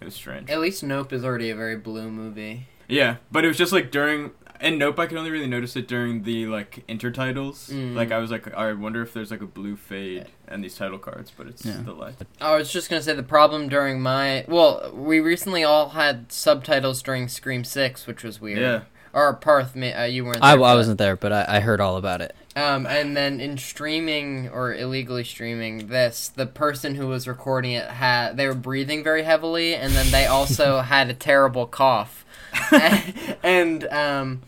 It 0.02 0.06
was 0.06 0.16
strange. 0.16 0.50
At 0.50 0.60
least 0.60 0.84
Nope 0.84 1.14
is 1.14 1.24
already 1.24 1.50
a 1.50 1.56
very 1.56 1.78
blue 1.78 2.10
movie. 2.10 2.68
Yeah, 2.90 3.18
but 3.32 3.46
it 3.46 3.48
was 3.48 3.58
just 3.58 3.72
like 3.72 3.92
during 3.92 4.32
and 4.64 4.80
Nope. 4.80 4.98
I 5.00 5.06
could 5.06 5.18
only 5.18 5.30
really 5.30 5.48
notice 5.48 5.76
it 5.76 5.88
during 5.88 6.24
the 6.24 6.48
like 6.48 6.84
intertitles. 6.88 7.70
Mm. 7.72 7.94
Like 7.96 8.12
I 8.12 8.18
was 8.18 8.32
like, 8.32 8.52
I 8.56 8.74
wonder 8.74 9.02
if 9.04 9.14
there's 9.14 9.30
like 9.30 9.42
a 9.42 9.46
blue 9.46 9.76
fade 9.76 10.26
and 10.48 10.64
these 10.64 10.76
title 10.76 10.98
cards, 10.98 11.32
but 11.36 11.46
it's 11.48 11.64
Yeah. 11.66 11.82
the 11.84 11.94
light. 11.94 12.16
I 12.42 12.56
was 12.56 12.72
just 12.72 12.90
gonna 12.90 13.02
say 13.04 13.14
the 13.14 13.24
problem 13.24 13.68
during 13.70 14.02
my 14.02 14.46
well, 14.48 14.92
we 14.96 15.20
recently 15.20 15.64
all 15.64 15.90
had 15.90 16.32
subtitles 16.32 17.02
during 17.04 17.28
Scream 17.28 17.64
Six, 17.64 18.08
which 18.08 18.24
was 18.24 18.42
weird. 18.42 18.60
Yeah. 18.60 18.82
Or 19.16 19.32
Parth, 19.36 19.76
ma- 19.76 19.96
uh, 19.96 20.04
you 20.06 20.26
weren't. 20.26 20.38
I, 20.42 20.52
there 20.54 20.58
for 20.58 20.64
I 20.66 20.74
wasn't 20.74 20.98
there, 20.98 21.16
but 21.16 21.32
I, 21.32 21.46
I 21.48 21.60
heard 21.60 21.80
all 21.80 21.98
about 21.98 22.22
it. 22.22 22.36
Um, 22.56 22.88
and 22.88 23.16
then 23.16 23.40
in 23.40 23.60
streaming 23.60 24.50
or 24.50 24.74
illegally 24.74 25.24
streaming 25.24 25.88
this, 25.88 26.30
the 26.30 26.48
person 26.48 26.96
who 26.96 27.08
was 27.08 27.28
recording 27.28 27.74
it 27.74 27.88
had 27.90 28.38
they 28.38 28.48
were 28.48 28.56
breathing 28.56 29.04
very 29.04 29.22
heavily, 29.22 29.76
and 29.76 29.94
then 29.94 30.10
they 30.10 30.26
also 30.38 30.80
had 30.82 31.10
a 31.12 31.14
terrible 31.14 31.68
cough, 31.68 32.23
and 33.44 33.86
um, 33.88 34.42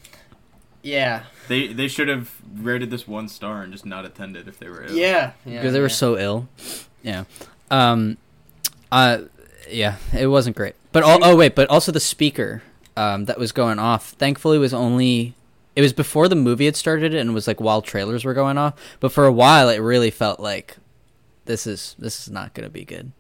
yeah, 0.82 1.24
They 1.48 1.68
they 1.68 1.88
should 1.88 2.08
have 2.08 2.32
rated 2.56 2.90
this 2.90 3.08
one 3.08 3.28
star 3.28 3.62
and 3.62 3.72
just 3.72 3.86
not 3.86 4.06
attended 4.06 4.48
if 4.48 4.60
they 4.60 4.70
were 4.70 4.84
ill. 4.84 4.94
yeah, 4.96 5.34
yeah, 5.46 5.60
because 5.60 5.74
they 5.74 5.80
were 5.82 5.90
so 5.90 6.18
ill. 6.18 6.48
Yeah. 7.04 7.26
Um. 7.72 8.18
Uh. 8.92 9.20
Yeah. 9.70 9.98
It 10.14 10.28
wasn't 10.28 10.56
great. 10.56 10.76
But 10.92 11.04
oh, 11.04 11.20
oh 11.22 11.36
wait. 11.36 11.56
But 11.56 11.70
also 11.70 11.92
the 11.92 12.00
speaker 12.00 12.62
um, 12.96 13.26
that 13.26 13.38
was 13.40 13.52
going 13.52 13.80
off. 13.80 14.12
Thankfully, 14.12 14.58
was 14.58 14.74
only. 14.74 15.34
It 15.76 15.82
was 15.82 15.92
before 15.92 16.30
the 16.30 16.36
movie 16.36 16.66
had 16.66 16.76
started 16.78 17.14
and 17.14 17.32
it 17.32 17.34
was 17.34 17.48
like 17.48 17.60
while 17.60 17.82
trailers 17.82 18.24
were 18.24 18.34
going 18.34 18.58
off. 18.58 18.76
But 19.02 19.12
for 19.12 19.26
a 19.26 19.32
while, 19.32 19.68
it 19.70 19.80
really 19.80 20.10
felt 20.10 20.40
like 20.40 20.78
this 21.46 21.68
is 21.68 21.96
this 22.00 22.22
is 22.22 22.32
not 22.32 22.54
gonna 22.54 22.70
be 22.70 22.86
good. 22.86 23.12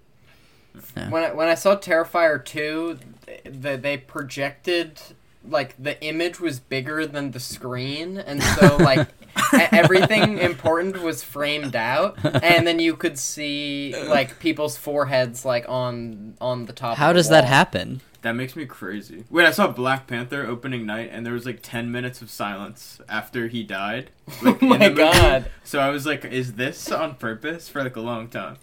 When 1.10 1.24
I, 1.24 1.34
when 1.34 1.48
I 1.48 1.56
saw 1.56 1.76
Terrifier 1.76 2.44
2, 2.44 3.00
the, 3.46 3.78
they 3.78 3.98
projected 3.98 5.00
like 5.48 5.76
the 5.82 6.02
image 6.04 6.40
was 6.40 6.60
bigger 6.60 7.06
than 7.06 7.32
the 7.32 7.40
screen 7.40 8.18
and 8.18 8.42
so 8.42 8.78
like 8.80 9.08
everything 9.72 10.40
important 10.40 11.02
was 11.02 11.24
framed 11.24 11.76
out 11.76 12.18
and 12.44 12.66
then 12.66 12.80
you 12.80 12.96
could 12.96 13.20
see 13.20 13.96
like 14.08 14.40
people's 14.40 14.76
foreheads 14.76 15.46
like 15.46 15.64
on 15.70 16.36
on 16.42 16.66
the 16.66 16.74
top 16.74 16.98
How 16.98 17.10
of 17.10 17.14
the 17.14 17.20
does 17.20 17.30
that 17.30 17.46
happen? 17.46 18.02
That 18.26 18.34
makes 18.34 18.56
me 18.56 18.66
crazy. 18.66 19.24
Wait, 19.30 19.46
I 19.46 19.52
saw 19.52 19.68
Black 19.68 20.08
Panther 20.08 20.48
opening 20.48 20.84
night, 20.84 21.12
and 21.12 21.24
there 21.24 21.34
was 21.34 21.46
like 21.46 21.60
ten 21.62 21.92
minutes 21.92 22.24
of 22.24 22.32
silence 22.32 23.00
after 23.08 23.50
he 23.50 23.62
died. 23.62 24.10
Like, 24.42 24.64
Oh 24.64 24.66
my. 24.66 24.90
God. 24.90 25.52
So 25.64 25.78
I 25.78 25.90
was 25.90 26.08
like, 26.08 26.26
"Is 26.26 26.54
this 26.54 26.92
on 26.92 27.18
purpose?" 27.18 27.70
For 27.70 27.84
like 27.84 27.96
a 27.96 28.02
long 28.02 28.28
time. 28.30 28.58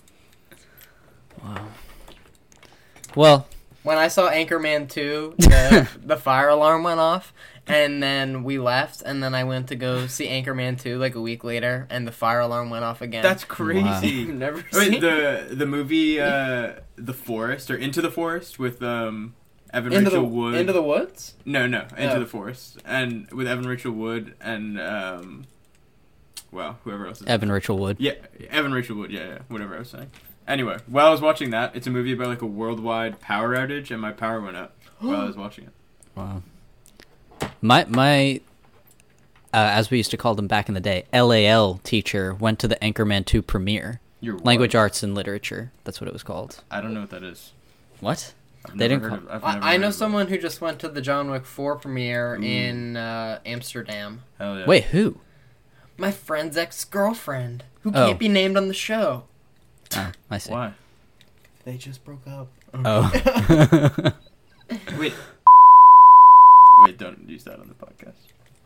Well, 3.16 3.46
when 3.82 3.98
I 3.98 4.08
saw 4.08 4.30
Anchorman 4.30 4.88
2 4.88 5.34
the, 5.38 5.88
the 6.04 6.16
fire 6.16 6.48
alarm 6.48 6.82
went 6.84 7.00
off 7.00 7.32
and 7.66 8.02
then 8.02 8.44
we 8.44 8.58
left 8.58 9.02
and 9.02 9.22
then 9.22 9.34
I 9.34 9.44
went 9.44 9.68
to 9.68 9.76
go 9.76 10.06
see 10.06 10.26
Anchorman 10.28 10.80
2 10.80 10.98
like 10.98 11.14
a 11.14 11.20
week 11.20 11.44
later 11.44 11.86
and 11.90 12.06
the 12.06 12.12
fire 12.12 12.40
alarm 12.40 12.70
went 12.70 12.84
off 12.84 13.00
again 13.02 13.22
That's 13.22 13.44
crazy. 13.44 14.22
I've 14.22 14.28
never 14.28 14.64
Wait, 14.72 15.00
the 15.00 15.48
the 15.50 15.66
movie 15.66 16.20
uh, 16.20 16.74
The 16.96 17.12
Forest 17.14 17.70
or 17.70 17.76
Into 17.76 18.00
the 18.02 18.10
Forest 18.10 18.58
with 18.58 18.82
um 18.82 19.34
Evan 19.72 19.92
into 19.92 20.10
the 20.10 20.18
Rachel 20.18 20.30
Wood. 20.30 20.54
into 20.54 20.72
the 20.72 20.82
woods 20.82 21.34
no, 21.44 21.66
no, 21.66 21.86
Into 21.96 22.16
Oh. 22.16 22.20
the 22.20 22.26
Forest, 22.26 22.78
and 22.84 23.30
with 23.32 23.46
Evan 23.48 23.66
Rachel 23.66 23.92
Wood 23.92 24.34
and 24.40 24.78
um, 24.80 25.44
well, 26.50 26.78
whoever 26.84 27.06
else 27.06 27.22
is 27.22 27.26
Evan 27.26 27.50
Rachel 27.50 27.78
Wood. 27.78 27.96
Yeah, 27.98 28.12
Evan 28.50 28.72
Rachel 28.74 28.96
Wood. 28.96 29.10
Yeah, 29.10 29.26
yeah, 29.26 29.38
whatever 29.48 29.74
I 29.74 29.78
was 29.78 29.88
saying. 29.88 30.10
Anyway, 30.52 30.76
while 30.86 31.06
I 31.06 31.10
was 31.10 31.22
watching 31.22 31.48
that, 31.50 31.74
it's 31.74 31.86
a 31.86 31.90
movie 31.90 32.12
about 32.12 32.26
like 32.26 32.42
a 32.42 32.46
worldwide 32.46 33.20
power 33.20 33.56
outage, 33.56 33.90
and 33.90 34.02
my 34.02 34.12
power 34.12 34.38
went 34.38 34.54
up 34.56 34.76
while 35.00 35.22
I 35.22 35.24
was 35.24 35.34
watching 35.36 35.64
it. 35.64 35.72
Wow. 36.14 36.42
My 37.62 37.86
my 37.88 38.40
uh, 39.54 39.72
as 39.72 39.90
we 39.90 39.96
used 39.96 40.10
to 40.10 40.18
call 40.18 40.34
them 40.34 40.46
back 40.46 40.68
in 40.68 40.74
the 40.74 40.80
day, 40.80 41.06
LAL 41.10 41.80
teacher 41.84 42.34
went 42.34 42.58
to 42.58 42.68
the 42.68 42.76
Anchorman 42.76 43.24
2 43.24 43.40
premiere. 43.40 44.00
Your 44.20 44.34
what? 44.34 44.44
Language 44.44 44.74
Arts 44.74 45.02
and 45.02 45.14
Literature. 45.14 45.72
That's 45.84 46.00
what 46.02 46.06
it 46.08 46.12
was 46.12 46.22
called. 46.22 46.62
I 46.70 46.80
don't 46.82 46.92
know 46.92 47.00
what 47.00 47.10
that 47.10 47.22
is. 47.24 47.52
What? 48.00 48.34
I've 48.66 48.76
They 48.76 48.88
didn't 48.88 49.08
call- 49.08 49.18
of- 49.18 49.28
I've 49.30 49.54
never 49.54 49.64
I, 49.66 49.74
I 49.74 49.76
know 49.78 49.90
someone 49.90 50.28
who 50.28 50.36
just 50.38 50.60
went 50.60 50.78
to 50.80 50.88
the 50.88 51.00
John 51.00 51.30
Wick 51.30 51.44
4 51.46 51.76
premiere 51.76 52.34
in 52.36 52.96
uh, 52.98 53.40
Amsterdam 53.46 54.22
Hell 54.38 54.58
yeah. 54.58 54.66
Wait, 54.66 54.84
who? 54.84 55.18
my 55.96 56.10
friend's 56.12 56.56
ex-girlfriend 56.58 57.64
who 57.82 57.90
Oh. 57.90 58.06
can't 58.06 58.18
be 58.18 58.28
named 58.28 58.56
on 58.58 58.68
the 58.68 58.74
show 58.74 59.24
Oh, 59.96 60.12
I 60.30 60.38
see. 60.38 60.50
why? 60.52 60.72
they 61.64 61.76
just 61.76 62.04
broke 62.04 62.26
up 62.26 62.48
Oh. 62.74 63.10
Wait. 64.98 65.12
Wait, 66.84 66.98
don't 66.98 67.28
use 67.28 67.44
that 67.44 67.60
on 67.60 67.68
the 67.68 67.74
podcast. 67.74 68.14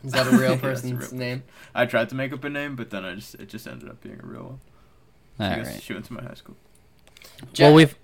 is 0.03 0.13
that 0.13 0.27
a 0.27 0.31
real 0.31 0.41
Yeah, 0.51 0.55
a 0.55 0.57
person's 0.57 1.11
real 1.11 1.19
name 1.19 1.43
I 1.75 1.85
tried 1.85 2.09
to 2.09 2.15
make 2.15 2.31
up 2.33 2.43
a 2.43 2.49
name, 2.49 2.75
but 2.75 2.89
then 2.89 3.03
I 3.05 3.15
just 3.15 3.35
it 3.35 3.49
just 3.49 3.67
ended 3.67 3.89
up 3.89 4.01
being 4.01 4.19
a 4.21 4.25
real 4.25 4.43
one. 4.43 4.59
All 5.39 5.45
I 5.53 5.55
guess 5.57 5.67
right. 5.67 5.81
she 5.83 5.93
went 5.93 6.05
to 6.05 6.13
my 6.13 6.23
high 6.23 6.33
school. 6.33 6.55
Well, 7.59 7.73
we've 7.73 7.95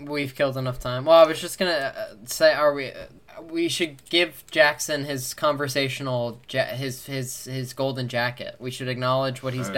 We've 0.00 0.34
killed 0.34 0.56
enough 0.56 0.80
time. 0.80 1.04
Well, 1.04 1.16
I 1.16 1.24
was 1.26 1.40
just 1.40 1.56
gonna 1.58 1.70
uh, 1.96 2.14
say, 2.24 2.52
are 2.52 2.74
we? 2.74 2.88
Uh, 2.90 3.42
we 3.48 3.68
should 3.68 4.04
give 4.10 4.42
Jackson 4.50 5.04
his 5.04 5.34
conversational, 5.34 6.40
ja- 6.50 6.64
his 6.64 7.06
his 7.06 7.44
his 7.44 7.72
golden 7.72 8.08
jacket. 8.08 8.56
We 8.58 8.72
should 8.72 8.88
acknowledge 8.88 9.40
what 9.44 9.54
he's 9.54 9.68
Oh, 9.68 9.72
yeah. 9.72 9.74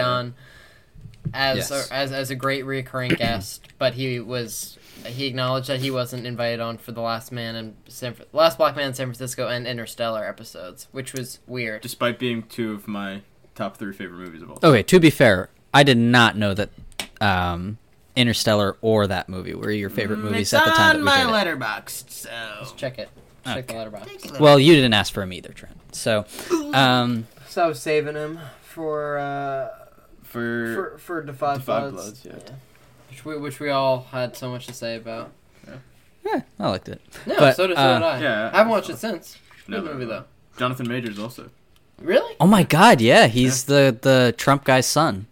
Done 1.31 1.41
as 1.41 1.69
Yes. 1.69 1.89
a, 1.89 1.93
as 1.93 2.11
as 2.11 2.29
a 2.29 2.35
great 2.35 2.65
recurring 2.65 3.11
guest. 3.17 3.65
But 3.77 3.93
he 3.93 4.19
was 4.19 4.77
he 5.05 5.25
acknowledged 5.27 5.67
that 5.69 5.79
he 5.79 5.91
wasn't 5.91 6.25
invited 6.25 6.59
on 6.59 6.77
for 6.77 6.91
the 6.91 7.01
Last 7.01 7.31
Man 7.31 7.55
and 7.55 7.75
San, 7.87 8.15
Last 8.33 8.57
Black 8.57 8.75
Man 8.75 8.87
in 8.87 8.93
San 8.93 9.05
Francisco 9.07 9.47
and 9.47 9.67
Interstellar 9.67 10.25
episodes, 10.25 10.87
which 10.91 11.13
was 11.13 11.39
weird. 11.47 11.81
Despite 11.81 12.17
being 12.19 12.43
two 12.43 12.73
of 12.73 12.87
my 12.87 13.21
top 13.55 13.77
three 13.77 13.93
favorite 13.93 14.17
movies 14.19 14.41
of 14.41 14.49
all 14.51 14.57
time. 14.57 14.71
okay. 14.71 14.83
To 14.83 14.99
be 14.99 15.09
fair, 15.09 15.49
I 15.73 15.83
did 15.83 15.97
not 15.97 16.35
know 16.35 16.53
that 16.55 16.69
um, 17.21 17.77
Interstellar 18.15 18.77
or 18.81 19.07
that 19.07 19.29
movie 19.29 19.53
were 19.53 19.71
your 19.71 19.89
favorite 19.91 20.17
movies 20.19 20.53
at 20.53 20.65
the 20.65 20.71
time 20.71 21.03
that 21.05 21.11
we 21.27 21.43
did 21.43 21.47
it. 21.51 21.59
Letterboxd. 21.59 22.09
So 22.09 22.29
Just 22.59 22.77
check 22.77 22.97
it. 22.99 23.09
Check 23.45 23.67
the 23.67 23.73
Letterboxd. 23.75 24.39
Well, 24.39 24.59
you 24.59 24.73
didn't 24.75 24.93
ask 24.93 25.13
for 25.13 25.21
him 25.21 25.31
either, 25.31 25.49
Trent. 25.53 25.75
So, 25.95 26.25
um, 26.73 27.27
So 27.47 27.63
I 27.63 27.67
was 27.67 27.79
saving 27.81 28.15
him 28.15 28.39
for 28.61 29.17
uh, 29.19 29.69
for, 30.27 30.73
for 30.93 30.97
for 30.97 31.23
Defied, 31.23 31.57
Da 31.59 31.63
5 31.63 31.91
Bloods, 31.93 32.21
Bloods, 32.21 32.25
yeah. 32.49 32.55
Which 33.09 33.25
we 33.25 33.37
which 33.37 33.59
we 33.59 33.69
all 33.69 34.03
had 34.11 34.35
so 34.35 34.49
much 34.49 34.67
to 34.67 34.73
say 34.73 34.95
about. 34.95 35.31
Yeah, 36.25 36.41
I 36.59 36.69
liked 36.69 36.89
it. 36.89 36.99
No, 37.25 37.35
But, 37.37 37.55
so, 37.55 37.67
did, 37.67 37.77
so 37.77 37.81
uh, 37.81 37.99
did 37.99 38.05
I. 38.05 38.21
yeah, 38.21 38.49
I 38.53 38.57
haven't 38.57 38.71
watched 38.71 38.89
it 38.89 38.97
since. 38.97 39.37
No, 39.67 39.81
Good 39.81 39.93
movie 39.93 40.05
though. 40.05 40.25
Jonathan 40.57 40.87
Majors 40.87 41.17
also. 41.19 41.49
Really? 42.01 42.35
Oh 42.41 42.47
my 42.47 42.63
God! 42.63 42.99
Yeah, 43.01 43.27
he's 43.27 43.63
the 43.63 43.97
the 44.01 44.33
Trump 44.37 44.63
guy's 44.65 44.85
son. 44.85 45.27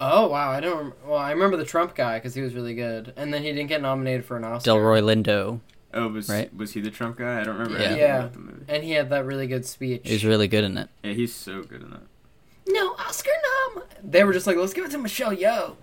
Oh 0.00 0.28
wow, 0.28 0.50
I 0.50 0.60
don't. 0.60 0.94
Well, 1.06 1.16
I 1.18 1.30
remember 1.30 1.56
the 1.56 1.64
Trump 1.64 1.94
guy 1.94 2.18
because 2.18 2.34
he 2.34 2.42
was 2.42 2.54
really 2.54 2.74
good, 2.74 3.12
and 3.16 3.32
then 3.32 3.42
he 3.42 3.52
didn't 3.52 3.68
get 3.68 3.82
nominated 3.82 4.24
for 4.24 4.36
an 4.36 4.44
Oscar. 4.44 4.70
Delroy 4.72 5.00
Lindo. 5.02 5.60
Oh, 5.94 6.08
was 6.08 6.28
Right. 6.28 6.54
was 6.56 6.72
he 6.72 6.80
the 6.80 6.90
Trump 6.90 7.18
guy? 7.18 7.40
I 7.40 7.44
don't 7.44 7.56
remember 7.58 7.80
Yeah. 7.82 7.94
Yeah. 7.96 8.18
about 8.20 8.32
the 8.32 8.38
movie. 8.40 8.64
And 8.68 8.82
he 8.84 8.92
had 8.92 9.10
that 9.10 9.24
really 9.24 9.46
good 9.46 9.64
speech. 9.66 10.02
He's 10.04 10.24
really 10.24 10.48
good 10.48 10.64
in 10.64 10.76
it. 10.78 10.88
Yeah, 11.02 11.12
he's 11.12 11.34
so 11.34 11.62
good 11.62 11.82
in 11.82 11.90
that. 11.90 12.02
No 13.00 13.06
Oscar 13.08 13.30
nom. 13.74 13.84
they 14.02 14.24
were 14.24 14.32
just 14.32 14.46
like, 14.46 14.56
let's 14.56 14.72
give 14.72 14.84
it 14.84 14.90
to 14.92 14.98
Michelle 14.98 15.34
Yeoh. 15.34 15.76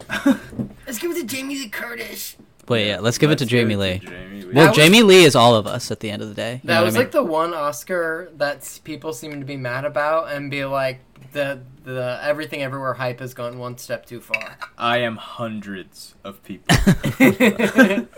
let's 0.88 1.00
give 1.00 1.12
it 1.12 1.16
to 1.16 1.26
Jamie 1.26 1.56
Lee 1.56 1.70
Curtis. 1.70 2.36
Wait, 2.68 2.88
yeah, 2.88 3.00
let's 3.00 3.18
give 3.18 3.32
it 3.32 3.38
to 3.38 3.46
Let's 3.46 3.52
give 3.52 3.60
Jamie 3.62 3.74
it 3.76 3.78
Lee. 3.78 4.00
to 4.00 4.06
Jamie 4.08 4.42
Lee. 4.42 4.46
Well, 4.54 4.54
That 4.66 4.68
was- 4.70 4.78
Jamie 4.78 5.04
Lee 5.04 5.24
is 5.24 5.36
all 5.36 5.56
of 5.56 5.66
us 5.68 5.90
at 5.90 6.02
the 6.02 6.12
end 6.12 6.22
of 6.22 6.28
the 6.30 6.34
day. 6.36 6.56
You 6.64 6.68
That 6.68 6.80
what 6.80 6.86
was 6.86 6.96
I 6.96 7.00
mean? 7.00 7.06
like 7.06 7.12
the 7.14 7.24
one 7.24 7.54
Oscar 7.54 8.30
that 8.38 8.58
s- 8.58 8.80
people 8.80 9.14
seem 9.14 9.40
to 9.40 9.46
be 9.46 9.56
mad 9.58 9.86
about 9.86 10.32
and 10.32 10.52
be 10.52 10.66
like, 10.66 11.00
the 11.34 11.60
the 11.84 12.20
everything 12.22 12.62
everywhere 12.64 12.94
hype 12.94 13.20
has 13.20 13.34
gone 13.34 13.58
one 13.60 13.78
step 13.78 14.06
too 14.06 14.20
far. 14.22 14.58
I 14.78 14.98
am 15.00 15.16
hundreds 15.18 16.16
of 16.24 16.44
people. 16.44 16.76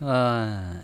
Uh, 0.00 0.74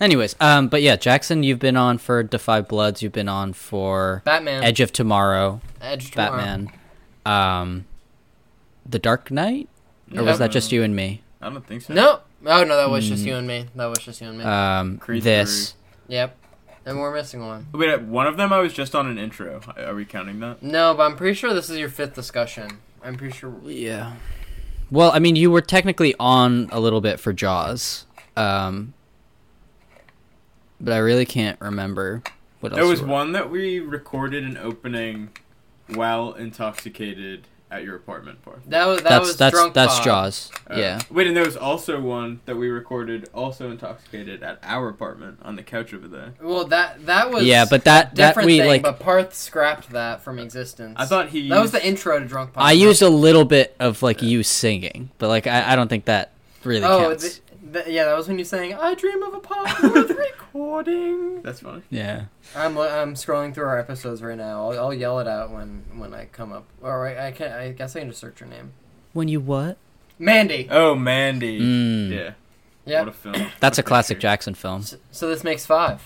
anyways, 0.00 0.36
um, 0.40 0.68
but 0.68 0.82
yeah, 0.82 0.96
Jackson, 0.96 1.42
you've 1.42 1.58
been 1.58 1.76
on 1.76 1.98
for 1.98 2.22
Da 2.22 2.38
5 2.38 2.68
Bloods. 2.68 3.02
You've 3.02 3.12
been 3.12 3.28
on 3.28 3.52
for 3.52 4.22
Batman, 4.24 4.64
Edge 4.64 4.80
of 4.80 4.92
Tomorrow, 4.92 5.60
Edge 5.80 6.10
Tomorrow. 6.10 6.36
Batman, 6.36 6.72
um, 7.26 7.84
The 8.86 8.98
Dark 8.98 9.30
Knight, 9.30 9.68
or 10.16 10.24
was 10.24 10.38
that 10.38 10.50
just 10.50 10.72
you 10.72 10.82
and 10.82 10.94
me? 10.96 11.22
I 11.42 11.48
don't 11.50 11.66
think 11.66 11.82
so. 11.82 11.94
No, 11.94 12.20
oh 12.46 12.64
no, 12.64 12.76
that 12.76 12.90
was 12.90 13.08
just 13.08 13.22
Mm. 13.24 13.26
you 13.26 13.36
and 13.36 13.46
me. 13.46 13.66
That 13.76 13.86
was 13.86 13.98
just 13.98 14.20
you 14.20 14.28
and 14.28 14.38
me. 14.38 14.44
Um, 14.44 14.98
Creed 14.98 15.22
this. 15.22 15.74
yep, 16.08 16.36
and 16.84 16.98
we're 16.98 17.14
missing 17.14 17.46
one. 17.46 17.66
Wait, 17.72 18.00
one 18.02 18.26
of 18.26 18.36
them 18.36 18.52
I 18.52 18.58
was 18.58 18.72
just 18.72 18.94
on 18.94 19.06
an 19.06 19.18
intro. 19.18 19.60
Are 19.76 19.94
we 19.94 20.04
counting 20.04 20.40
that? 20.40 20.62
No, 20.62 20.94
but 20.94 21.04
I'm 21.04 21.16
pretty 21.16 21.34
sure 21.34 21.54
this 21.54 21.70
is 21.70 21.78
your 21.78 21.88
fifth 21.88 22.14
discussion. 22.14 22.78
I'm 23.02 23.16
pretty 23.16 23.34
sure. 23.36 23.54
Yeah. 23.64 24.16
Well, 24.90 25.12
I 25.12 25.20
mean, 25.20 25.36
you 25.36 25.50
were 25.50 25.60
technically 25.62 26.14
on 26.20 26.68
a 26.72 26.80
little 26.80 27.00
bit 27.00 27.20
for 27.20 27.32
Jaws, 27.32 28.04
um, 28.36 28.92
but 30.80 30.92
I 30.92 30.98
really 30.98 31.26
can't 31.26 31.60
remember 31.60 32.22
what 32.60 32.72
else. 32.72 32.78
There 32.78 32.86
was 32.88 33.00
you 33.00 33.06
were- 33.06 33.12
one 33.12 33.32
that 33.32 33.50
we 33.50 33.80
recorded 33.80 34.44
an 34.44 34.56
opening 34.56 35.30
while 35.88 36.32
intoxicated 36.34 37.46
at 37.72 37.84
your 37.84 37.94
apartment 37.94 38.42
park. 38.44 38.60
That 38.66 38.86
was 38.86 38.98
that 39.02 39.08
That's 39.10 39.26
was 39.28 39.36
that's 39.36 39.54
drunk. 39.54 39.74
that's 39.74 39.94
Pod. 39.96 40.04
Jaws. 40.04 40.50
Uh, 40.68 40.74
yeah. 40.76 41.00
Wait, 41.08 41.28
and 41.28 41.36
there 41.36 41.44
was 41.44 41.56
also 41.56 42.00
one 42.00 42.40
that 42.46 42.56
we 42.56 42.68
recorded 42.68 43.28
also 43.32 43.70
intoxicated 43.70 44.42
at 44.42 44.58
our 44.64 44.88
apartment 44.88 45.38
on 45.42 45.54
the 45.54 45.62
couch 45.62 45.94
over 45.94 46.08
there. 46.08 46.34
Well, 46.42 46.64
that 46.66 47.06
that 47.06 47.30
was 47.30 47.44
Yeah, 47.44 47.66
but 47.70 47.84
that- 47.84 48.12
a 48.12 48.16
that 48.16 48.36
we, 48.44 48.58
thing, 48.58 48.66
like- 48.68 48.82
But 48.82 48.98
Parth 48.98 49.34
scrapped 49.34 49.90
that 49.90 50.20
from 50.22 50.40
existence. 50.40 50.96
I 50.98 51.06
thought 51.06 51.28
he 51.28 51.48
that 51.48 51.60
was 51.60 51.70
the 51.70 51.84
intro 51.86 52.18
to 52.18 52.24
Drunk 52.24 52.54
Pod. 52.54 52.64
I 52.64 52.72
used 52.72 53.02
a 53.02 53.08
little 53.08 53.44
bit 53.44 53.76
of 53.78 54.02
like 54.02 54.20
you 54.20 54.42
singing, 54.42 55.10
but 55.18 55.28
like 55.28 55.46
I, 55.46 55.72
I 55.72 55.76
don't 55.76 55.88
think 55.88 56.06
that 56.06 56.32
really 56.64 56.82
Oh, 56.82 57.10
counts. 57.10 57.38
the, 57.38 57.49
the, 57.72 57.84
yeah, 57.88 58.04
that 58.04 58.16
was 58.16 58.28
when 58.28 58.38
you 58.38 58.44
sang 58.44 58.74
"I 58.74 58.94
Dream 58.94 59.22
of 59.22 59.34
a 59.34 59.40
Pod 59.40 59.82
worth 59.82 60.10
recording." 60.54 61.42
That's 61.42 61.60
funny. 61.60 61.82
yeah. 61.90 62.24
I'm 62.54 62.76
I'm 62.78 63.14
scrolling 63.14 63.54
through 63.54 63.64
our 63.66 63.78
episodes 63.78 64.22
right 64.22 64.36
now. 64.36 64.70
I'll, 64.70 64.78
I'll 64.78 64.94
yell 64.94 65.18
it 65.20 65.28
out 65.28 65.50
when 65.50 65.84
when 65.94 66.12
I 66.14 66.26
come 66.26 66.52
up. 66.52 66.64
All 66.82 66.98
right, 66.98 67.16
I 67.18 67.30
can't. 67.32 67.52
I 67.52 67.72
guess 67.72 67.96
I 67.96 68.00
can 68.00 68.08
just 68.08 68.20
search 68.20 68.40
your 68.40 68.48
name. 68.48 68.72
When 69.12 69.28
you 69.28 69.40
what? 69.40 69.76
Mandy. 70.18 70.68
Oh, 70.70 70.94
Mandy. 70.94 71.60
Mm. 71.60 72.10
Yeah. 72.10 72.32
Yeah. 72.84 73.00
What 73.00 73.08
a 73.08 73.12
film. 73.12 73.46
That's 73.60 73.78
a 73.78 73.82
classic 73.82 74.16
picture. 74.16 74.22
Jackson 74.22 74.54
film. 74.54 74.82
So, 74.82 74.96
so 75.10 75.28
this 75.28 75.42
makes 75.44 75.64
five. 75.66 76.02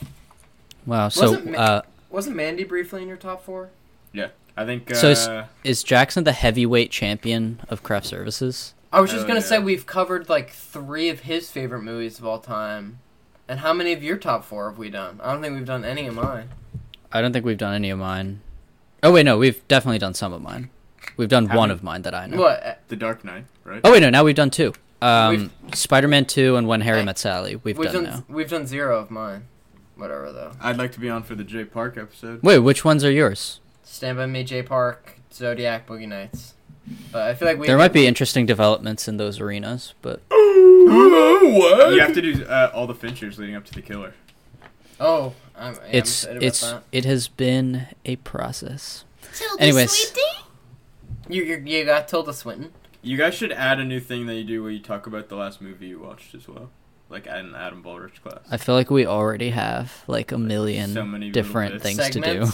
Wow. 0.86 1.08
So 1.08 1.22
Wasn't 1.30 1.50
Ma- 1.50 1.58
uh, 1.58 1.82
Wasn't 2.10 2.36
Mandy 2.36 2.64
briefly 2.64 3.02
in 3.02 3.08
your 3.08 3.16
top 3.16 3.44
four? 3.44 3.70
Yeah. 4.12 4.28
I 4.56 4.64
think. 4.64 4.90
Uh, 4.90 4.94
So 4.94 5.08
is- 5.08 5.28
is 5.64 5.82
Jackson 5.82 6.24
the 6.24 6.32
heavyweight 6.32 6.90
champion 6.90 7.60
of 7.68 7.82
craft 7.82 8.06
services? 8.06 8.74
I 8.94 9.00
was 9.00 9.10
just 9.10 9.24
Oh, 9.24 9.28
gonna 9.28 9.40
yeah. 9.40 9.46
say 9.46 9.58
we've 9.58 9.86
covered 9.86 10.28
like 10.28 10.50
three 10.50 11.08
of 11.08 11.20
his 11.20 11.50
favorite 11.50 11.82
movies 11.82 12.18
of 12.18 12.24
all 12.26 12.38
time. 12.38 13.00
And 13.48 13.60
how 13.60 13.72
many 13.72 13.92
of 13.92 14.02
your 14.02 14.16
top 14.16 14.44
four 14.44 14.70
have 14.70 14.78
we 14.78 14.88
done? 14.88 15.20
I 15.22 15.32
don't 15.32 15.42
think 15.42 15.54
we've 15.54 15.66
done 15.66 15.84
any 15.84 16.06
of 16.06 16.14
mine. 16.14 16.50
I 17.12 17.20
don't 17.20 17.32
think 17.32 17.44
we've 17.44 17.58
done 17.58 17.74
any 17.74 17.90
of 17.90 17.98
mine. 17.98 18.40
Oh 19.02 19.12
wait, 19.12 19.24
no, 19.24 19.36
we've 19.36 19.66
definitely 19.68 19.98
done 19.98 20.14
some 20.14 20.32
of 20.32 20.40
mine. 20.40 20.70
We've 21.16 21.28
done 21.28 21.46
How 21.46 21.58
one 21.58 21.68
many? 21.68 21.78
of 21.78 21.82
mine 21.84 22.02
that 22.02 22.14
I 22.14 22.26
know. 22.26 22.38
What? 22.38 22.80
The 22.88 22.96
Dark 22.96 23.24
Knight, 23.24 23.44
right? 23.64 23.80
Oh 23.84 23.92
wait, 23.92 24.00
no, 24.00 24.08
now 24.10 24.24
we've 24.24 24.34
done 24.34 24.50
two. 24.50 24.72
Um, 25.02 25.50
Spider-Man 25.74 26.24
two 26.24 26.56
and 26.56 26.66
When 26.66 26.80
Harry 26.80 27.00
Hey, 27.00 27.04
Met 27.04 27.18
Sally. 27.18 27.56
We've, 27.56 27.76
We've 27.76 27.92
done, 27.92 28.04
done 28.04 28.12
now. 28.12 28.24
we've 28.34 28.48
done 28.48 28.66
zero 28.66 28.98
of 28.98 29.10
mine. 29.10 29.46
Whatever 29.96 30.32
though. 30.32 30.52
I'd 30.62 30.78
like 30.78 30.92
to 30.92 31.00
be 31.00 31.10
on 31.10 31.22
for 31.22 31.34
the 31.34 31.44
Jay 31.44 31.64
Park 31.64 31.98
episode. 31.98 32.42
Wait, 32.42 32.60
which 32.60 32.84
ones 32.84 33.04
are 33.04 33.10
yours? 33.10 33.60
Stand 33.82 34.16
by 34.16 34.26
Me, 34.26 34.42
J 34.44 34.62
Park, 34.62 35.16
Zodiac, 35.32 35.86
Boogie 35.86 36.08
Nights. 36.08 36.54
But 37.12 37.22
I 37.22 37.34
feel 37.34 37.48
like 37.48 37.58
we 37.58 37.66
There 37.66 37.78
might 37.78 37.92
be 37.92 38.06
interesting 38.06 38.44
developments 38.46 39.08
in 39.08 39.16
those 39.16 39.40
arenas, 39.40 39.94
but 40.02 40.20
what? 40.30 41.94
You 41.94 42.00
have 42.00 42.14
to 42.14 42.22
do 42.22 42.44
uh, 42.44 42.70
all 42.74 42.86
the 42.86 42.94
Finchers 42.94 43.38
leading 43.38 43.54
up 43.54 43.64
to 43.66 43.72
the 43.74 43.82
killer. 43.82 44.14
Oh, 45.00 45.34
I'm, 45.56 45.74
yeah, 45.74 45.80
I'm 45.80 45.88
it's 45.92 46.24
about 46.24 46.42
it's 46.42 46.60
that. 46.60 46.82
it 46.92 47.04
has 47.04 47.28
been 47.28 47.86
a 48.04 48.16
process. 48.16 49.04
Anyways, 49.58 50.12
You 51.28 51.42
you 51.42 51.62
you 51.64 51.84
got 51.84 52.06
Tilda 52.08 52.32
Swinton. 52.32 52.72
You 53.02 53.16
guys 53.16 53.34
should 53.34 53.52
add 53.52 53.80
a 53.80 53.84
new 53.84 54.00
thing 54.00 54.26
that 54.26 54.34
you 54.36 54.44
do 54.44 54.62
where 54.62 54.70
you 54.72 54.80
talk 54.80 55.06
about 55.06 55.28
the 55.28 55.36
last 55.36 55.60
movie 55.60 55.88
you 55.88 55.98
watched 56.00 56.34
as 56.34 56.46
well, 56.48 56.70
like 57.10 57.26
add 57.26 57.44
an 57.44 57.54
Adam 57.54 57.82
Baldrich 57.82 58.22
class. 58.22 58.40
I 58.50 58.56
feel 58.56 58.74
like 58.74 58.90
we 58.90 59.06
already 59.06 59.50
have 59.50 60.04
like 60.06 60.32
a 60.32 60.38
million 60.38 60.92
So 60.92 61.04
many 61.04 61.30
different 61.30 61.82
bits. 61.82 61.96
things 61.96 62.10
to 62.10 62.20
do. 62.20 62.46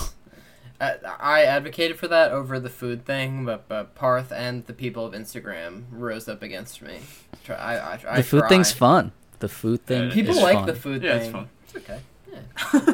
Segments. 0.80 1.04
Uh, 1.04 1.16
I 1.20 1.42
advocated 1.42 1.98
for 1.98 2.08
that 2.08 2.32
over 2.32 2.58
the 2.58 2.68
food 2.70 3.04
thing, 3.04 3.44
but, 3.44 3.68
but 3.68 3.94
Parth 3.94 4.32
and 4.32 4.66
the 4.66 4.72
people 4.72 5.04
of 5.06 5.12
Instagram 5.12 5.84
rose 5.92 6.28
up 6.28 6.42
against 6.42 6.82
me. 6.82 7.00
I, 7.48 7.52
I, 7.54 7.98
I 8.08 8.16
The 8.16 8.22
food 8.22 8.40
try. 8.40 8.48
thing's 8.48 8.72
fun. 8.72 9.12
The 9.40 9.48
food 9.48 9.84
thing. 9.86 10.08
Yeah, 10.08 10.14
People 10.14 10.36
is 10.36 10.42
like 10.42 10.54
fun. 10.58 10.66
the 10.66 10.74
food 10.74 11.02
Yeah, 11.02 11.18
thing. 11.18 11.22
it's 11.22 11.32
fun. 11.32 11.48
It's 11.64 11.76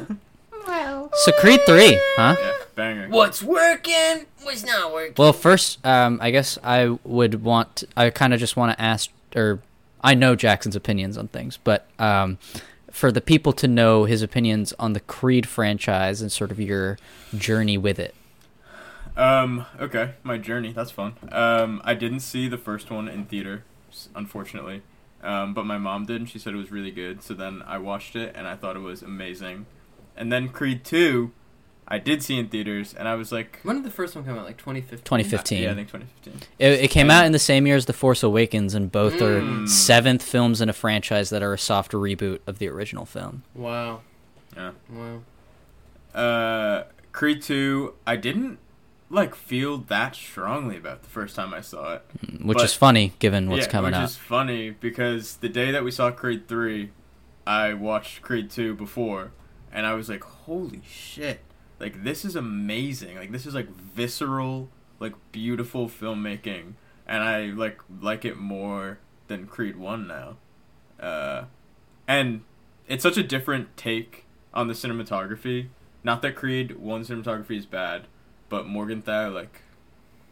okay. 0.03 0.07
So 0.68 1.33
Creed 1.38 1.61
three, 1.64 1.96
huh? 2.16 2.35
Yeah, 2.38 2.53
banger. 2.75 3.09
What's 3.09 3.40
working? 3.42 4.27
What's 4.42 4.64
not 4.64 4.92
working? 4.92 5.14
Well, 5.16 5.33
first, 5.33 5.85
um, 5.87 6.18
I 6.20 6.33
guess 6.33 6.59
I 6.62 6.99
would 7.05 7.44
want. 7.44 7.85
I 7.96 8.11
kind 8.11 8.35
of 8.35 8.40
just 8.40 8.57
want 8.57 8.77
to 8.77 8.83
ask, 8.83 9.11
or 9.37 9.61
I 10.03 10.14
know 10.14 10.35
Jackson's 10.35 10.75
opinions 10.75 11.16
on 11.16 11.29
things, 11.29 11.57
but 11.62 11.87
um, 12.01 12.38
for 12.96 13.12
the 13.12 13.20
people 13.20 13.52
to 13.52 13.68
know 13.68 14.04
his 14.04 14.22
opinions 14.22 14.72
on 14.78 14.94
the 14.94 15.00
Creed 15.00 15.46
franchise 15.46 16.22
and 16.22 16.32
sort 16.32 16.50
of 16.50 16.59
your 16.59 16.98
journey 17.37 17.76
with 17.76 17.98
it. 17.98 18.14
Um, 19.18 19.66
okay, 19.78 20.14
my 20.22 20.38
journey. 20.38 20.72
That's 20.72 20.90
fun. 20.90 21.12
Um, 21.30 21.82
I 21.85 21.92
didn't 21.92 22.20
see 22.20 22.48
the 22.48 22.56
first 22.56 22.90
one 22.90 23.06
in 23.06 23.26
theater, 23.26 23.64
unfortunately. 24.14 24.80
Um, 25.22 25.52
but 25.52 25.66
my 25.66 25.76
mom 25.76 26.06
did, 26.06 26.22
and 26.22 26.28
she 26.28 26.38
said 26.38 26.54
it 26.54 26.56
was 26.56 26.70
really 26.70 26.90
good. 26.90 27.22
So 27.22 27.35
then 27.35 27.62
I 27.66 27.76
watched 27.76 28.16
it, 28.16 28.32
and 28.35 28.48
I 28.48 28.56
thought 28.56 28.76
it 28.76 28.80
was 28.80 29.02
amazing. 29.02 29.66
And 30.16 30.32
then 30.32 30.48
Creed 30.48 30.82
Two, 30.82 31.32
I 31.88 31.99
did 31.99 32.22
see 32.22 32.37
in 32.38 32.49
theaters, 32.49 32.94
and 32.94 33.07
I 33.07 33.14
was 33.14 33.31
like, 33.31 33.61
when 33.62 33.77
did 33.77 33.85
the 33.85 33.90
first 33.92 34.16
one 34.16 34.25
come 34.25 34.37
out? 34.37 34.44
Like 34.44 34.57
2015. 34.57 35.05
2015. 35.05 35.62
yeah, 35.62 35.70
I 35.70 35.75
think 35.75 35.87
2015. 35.88 36.49
It, 36.59 36.85
it 36.85 36.90
came 36.90 37.11
out 37.11 37.27
in 37.27 37.33
the 37.33 37.38
same 37.38 37.64
year 37.66 37.77
as 37.77 37.87
The 37.87 37.92
Force 37.92 38.22
Awakens, 38.25 38.75
and 38.75 38.90
both 38.90 39.14
Mm. 39.14 39.64
are 39.64 39.66
seventh 39.68 40.22
films 40.22 40.61
in 40.61 40.68
a 40.68 40.72
franchise 40.72 41.31
that 41.31 41.42
are 41.44 41.53
a 41.53 41.59
soft 41.59 41.92
reboot 41.92 42.40
of 42.46 42.59
the 42.59 42.68
original 42.68 43.05
film, 43.07 43.44
Wow. 43.55 44.01
Yeah. 44.57 44.72
Wow. 44.90 45.20
Uh, 46.14 46.85
Creed 47.12 47.42
Two, 47.42 47.94
I 48.07 48.16
didn't 48.16 48.59
like 49.09 49.35
feel 49.37 49.79
that 49.79 50.16
strongly 50.16 50.77
about 50.79 51.03
the 51.03 51.09
first 51.09 51.37
time 51.37 51.55
I 51.55 51.61
saw 51.61 51.94
it. 51.94 52.03
which 52.42 52.57
But- 52.57 52.64
is 52.64 52.75
funny 52.75 53.12
given 53.18 53.49
what's 53.49 53.66
yeah, 53.66 53.70
coming 53.72 53.92
which 53.92 53.99
up. 54.01 54.09
is 54.09 54.16
funny 54.16 54.70
because 54.70 55.37
the 55.37 55.49
day 55.49 55.70
that 55.70 55.85
we 55.85 55.90
saw 55.90 56.11
Creed 56.11 56.49
three, 56.49 56.90
I 57.46 57.75
watched 57.75 58.22
Creed 58.22 58.51
two 58.51 58.75
before, 58.75 59.31
and 59.72 59.87
I 59.87 59.94
was 59.94 60.09
like, 60.09 60.25
"Holy 60.25 60.81
shit! 60.88 61.40
Like 61.78 62.04
this 62.04 62.24
is 62.24 62.36
amazing! 62.36 63.16
Like 63.16 63.32
this 63.32 63.46
is 63.46 63.54
like 63.54 63.68
visceral, 63.68 64.68
like 64.98 65.12
beautiful 65.32 65.88
filmmaking, 65.88 66.74
and 67.06 67.22
I 67.22 67.46
like 67.46 67.80
like 68.00 68.24
it 68.24 68.38
more 68.38 68.98
than 69.28 69.46
Creed 69.46 69.76
one 69.76 70.06
now." 70.06 70.36
Uh, 70.98 71.44
and 72.08 72.42
it's 72.88 73.02
such 73.02 73.18
a 73.18 73.22
different 73.22 73.76
take 73.76 74.24
on 74.54 74.68
the 74.68 74.74
cinematography. 74.74 75.68
Not 76.02 76.22
that 76.22 76.34
Creed 76.36 76.78
one 76.78 77.02
cinematography 77.04 77.58
is 77.58 77.66
bad, 77.66 78.06
but 78.48 78.66
Morgenthau 78.66 79.30
like 79.30 79.62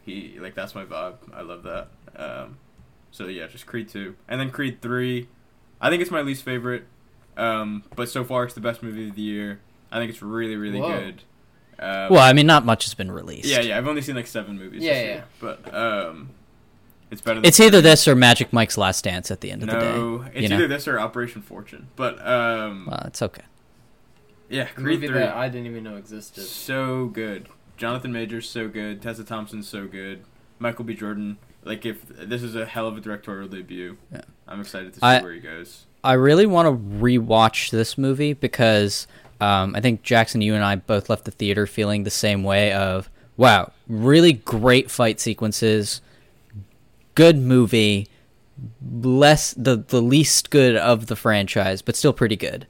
he 0.04 0.38
like 0.38 0.54
that's 0.54 0.74
my 0.74 0.84
vibe. 0.84 1.16
I 1.34 1.42
love 1.42 1.62
that. 1.64 1.88
Um, 2.16 2.58
so 3.10 3.26
yeah, 3.26 3.46
just 3.46 3.66
Creed 3.66 3.88
two, 3.88 4.16
and 4.28 4.40
then 4.40 4.50
Creed 4.50 4.80
three. 4.80 5.28
I 5.80 5.90
think 5.90 6.00
it's 6.00 6.10
my 6.10 6.22
least 6.22 6.42
favorite, 6.42 6.84
um, 7.36 7.84
but 7.94 8.08
so 8.08 8.24
far 8.24 8.44
it's 8.44 8.54
the 8.54 8.60
best 8.60 8.82
movie 8.82 9.08
of 9.08 9.14
the 9.14 9.22
year. 9.22 9.60
I 9.92 9.98
think 9.98 10.10
it's 10.10 10.22
really 10.22 10.56
really 10.56 10.80
Whoa. 10.80 11.00
good. 11.00 11.22
Um, 11.78 12.10
well, 12.10 12.20
I 12.20 12.32
mean, 12.32 12.46
not 12.46 12.64
much 12.64 12.84
has 12.84 12.94
been 12.94 13.10
released. 13.10 13.46
yeah, 13.48 13.60
yeah. 13.60 13.78
I've 13.78 13.86
only 13.88 14.02
seen 14.02 14.14
like 14.14 14.26
seven 14.26 14.58
movies. 14.58 14.82
Yeah, 14.82 14.92
this 14.92 15.02
yeah. 15.02 15.08
year, 15.14 15.24
but 15.40 15.74
um, 15.74 16.30
it's 17.10 17.20
better. 17.20 17.40
Than 17.40 17.46
It's 17.48 17.60
either 17.60 17.80
this 17.80 18.06
or 18.08 18.14
Magic 18.14 18.52
Mike's 18.52 18.78
Last 18.78 19.04
Dance 19.04 19.30
at 19.30 19.40
the 19.40 19.50
end 19.50 19.62
of 19.62 19.68
the 19.70 19.78
day. 19.78 19.92
No, 19.92 20.18
day. 20.18 20.30
it's 20.34 20.42
you 20.42 20.48
know? 20.48 20.56
either 20.56 20.68
this 20.68 20.86
or 20.88 20.98
Operation 21.00 21.42
Fortune. 21.42 21.88
But 21.96 22.24
um, 22.26 22.86
Well, 22.88 23.02
it's 23.06 23.22
okay. 23.22 23.42
yeah, 24.48 24.62
A 24.62 24.66
Creed 24.66 24.84
movie 25.00 25.06
three. 25.08 25.18
that 25.18 25.34
I 25.36 25.48
didn't 25.48 25.66
even 25.66 25.84
know 25.84 25.96
existed. 25.96 26.44
so 26.44 27.06
good. 27.06 27.48
Jonathan 27.76 28.12
Majors 28.12 28.48
so 28.48 28.68
good. 28.68 29.02
Tessa 29.02 29.24
Thompson's 29.24 29.68
so 29.68 29.86
good. 29.86 30.24
Michael 30.58 30.84
B. 30.84 30.94
Jordan. 30.94 31.38
Like 31.64 31.84
if 31.86 32.06
this 32.08 32.42
is 32.42 32.54
a 32.54 32.66
hell 32.66 32.86
of 32.86 32.96
a 32.96 33.00
directorial 33.00 33.48
debut. 33.48 33.96
Yeah. 34.12 34.20
I'm 34.46 34.60
excited 34.60 34.92
to 34.94 35.00
see 35.00 35.06
I- 35.06 35.22
where 35.22 35.32
he 35.32 35.40
goes. 35.40 35.86
I 36.04 36.12
really 36.12 36.44
want 36.44 36.68
to 36.68 37.02
rewatch 37.02 37.70
this 37.70 37.96
movie 37.96 38.34
because 38.34 39.06
um, 39.44 39.74
I 39.76 39.80
think 39.80 40.02
Jackson, 40.02 40.40
you 40.40 40.54
and 40.54 40.64
I 40.64 40.76
both 40.76 41.08
left 41.10 41.24
the 41.24 41.30
theater 41.30 41.66
feeling 41.66 42.04
the 42.04 42.10
same 42.10 42.42
way 42.44 42.72
of 42.72 43.10
wow, 43.36 43.72
really 43.88 44.32
great 44.32 44.90
fight 44.90 45.20
sequences, 45.20 46.00
good 47.14 47.36
movie, 47.36 48.08
less 48.92 49.52
the 49.54 49.76
the 49.76 50.00
least 50.02 50.50
good 50.50 50.76
of 50.76 51.06
the 51.06 51.16
franchise, 51.16 51.82
but 51.82 51.96
still 51.96 52.12
pretty 52.12 52.36
good. 52.36 52.66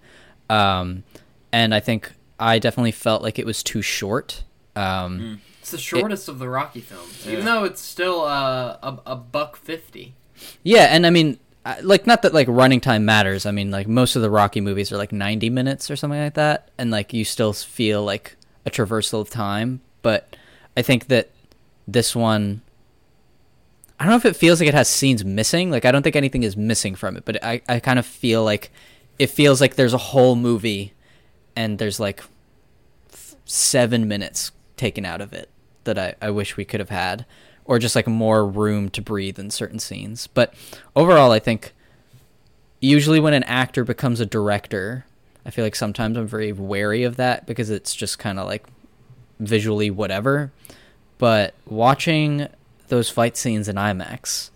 Um, 0.50 1.04
and 1.52 1.74
I 1.74 1.80
think 1.80 2.12
I 2.38 2.58
definitely 2.58 2.92
felt 2.92 3.22
like 3.22 3.38
it 3.38 3.46
was 3.46 3.62
too 3.62 3.82
short. 3.82 4.44
Um, 4.76 5.40
It's 5.60 5.70
the 5.70 5.78
shortest 5.78 6.28
of 6.28 6.38
the 6.38 6.48
Rocky 6.48 6.80
films, 6.80 7.26
even 7.28 7.44
though 7.44 7.64
it's 7.64 7.80
still 7.80 8.22
uh, 8.22 8.76
a 8.82 8.98
a 9.06 9.16
buck 9.16 9.56
fifty. 9.56 10.14
Yeah, 10.62 10.87
and 10.90 11.06
I 11.06 11.10
mean, 11.10 11.28
I- 11.34 11.38
like, 11.83 12.07
not 12.07 12.22
that 12.22 12.35
like 12.35 12.48
running 12.48 12.81
time 12.81 13.05
matters. 13.05 13.46
I 13.46 13.50
mean, 13.50 13.70
like 13.70 13.88
most 13.88 14.16
of 14.16 14.22
the 14.22 14.31
Rocky 14.31 14.61
movies 14.61 14.92
are 14.92 14.96
like 14.96 15.12
ninety 15.12 15.50
minutes 15.50 15.90
or 15.90 15.96
something 15.96 16.20
like 16.20 16.35
that, 16.35 16.70
and 16.79 16.90
like 16.90 17.12
you 17.12 17.24
still 17.24 17.53
feel 17.53 18.03
like 18.05 18.37
a 18.66 18.70
traversal 18.70 19.20
of 19.20 19.31
time. 19.31 19.81
But 20.03 20.37
I 20.77 20.83
think 20.83 21.07
that 21.09 21.31
this 21.88 22.14
one, 22.14 22.62
I 23.98 24.05
don't 24.05 24.11
know 24.11 24.16
if 24.16 24.27
it 24.27 24.37
feels 24.37 24.61
like 24.61 24.68
it 24.68 24.74
has 24.74 24.88
scenes 24.88 25.24
missing. 25.24 25.70
Like, 25.70 25.85
I 25.85 25.92
don't 25.92 26.03
think 26.03 26.16
anything 26.16 26.42
is 26.42 26.57
missing 26.57 26.94
from 26.94 27.16
it, 27.16 27.24
but 27.24 27.42
I 27.42 27.62
I 27.68 27.81
kind 27.81 27.98
of 27.98 28.07
feel 28.07 28.44
like 28.44 28.70
it 29.18 29.29
feels 29.29 29.61
like 29.61 29.77
there's 29.77 29.94
a 29.94 29.98
whole 29.98 30.37
movie, 30.37 30.92
and 31.57 31.79
there's 31.79 31.98
like 31.98 32.22
seven 33.46 34.09
minutes 34.09 34.53
taken 34.77 35.05
out 35.05 35.20
of 35.20 35.33
it 35.33 35.48
that 35.85 35.98
I, 35.98 36.14
I 36.20 36.31
wish 36.31 36.57
we 36.57 36.64
could 36.64 36.81
have 36.81 36.90
had 36.90 37.24
or 37.64 37.79
just 37.79 37.96
like 37.96 38.07
more 38.07 38.46
room 38.46 38.88
to 38.90 39.00
breathe 39.03 39.38
in 39.38 39.50
certain 39.50 39.79
scenes 39.79 40.27
but 40.29 40.53
overall 40.94 41.31
i 41.33 41.38
think 41.38 41.72
usually 42.81 43.20
when 43.20 43.35
an 43.35 43.42
actor 43.44 43.85
becomes 43.85 44.20
a 44.20 44.27
director 44.27 45.05
i 45.46 45.50
feel 45.50 45.64
like 45.64 45.74
sometimes 45.77 46.16
i'm 46.16 46.27
very 46.27 46.53
wary 46.53 47.03
of 47.05 47.16
that 47.16 47.46
because 47.46 47.70
it's 47.70 47.94
just 47.94 48.18
kind 48.18 48.38
of 48.38 48.46
like 48.46 48.64
visually 49.40 49.90
whatever 49.90 50.53
but 51.18 51.55
watching 51.66 52.48
those 52.88 53.09
fight 53.11 53.37
scenes 53.37 53.68
in 53.68 53.77
imax 53.77 54.50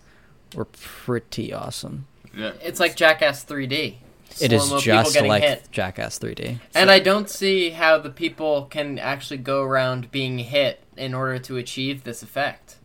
were 0.55 0.65
pretty 0.65 1.53
awesome 1.53 2.05
Yeah. 2.35 2.51
It's 2.61 2.79
like 2.79 2.95
Jackass 2.95 3.43
3D. 3.45 3.95
it 4.41 4.53
is 4.53 4.63
Slow-mo 4.63 4.81
people 4.81 5.03
just 5.03 5.21
like 5.21 5.43
hit. 5.43 5.67
jackass 5.71 6.17
3d 6.19 6.59
And 6.75 6.89
I 6.91 6.99
don't 6.99 7.29
see 7.29 7.71
how 7.71 7.97
the 7.97 8.09
people 8.11 8.65
can 8.65 8.97
actually 8.99 9.37
go 9.37 9.63
around 9.63 10.11
being 10.11 10.39
hit 10.39 10.81
in 10.95 11.13
order 11.13 11.39
to 11.39 11.57
achieve 11.57 12.03
this 12.03 12.21
effect. 12.23 12.75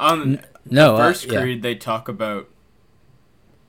On 0.00 0.40
no 0.68 0.96
the 0.96 1.02
uh, 1.02 1.06
first 1.06 1.26
yeah. 1.26 1.40
Creed, 1.40 1.62
they 1.62 1.74
talk 1.74 2.08
about 2.08 2.48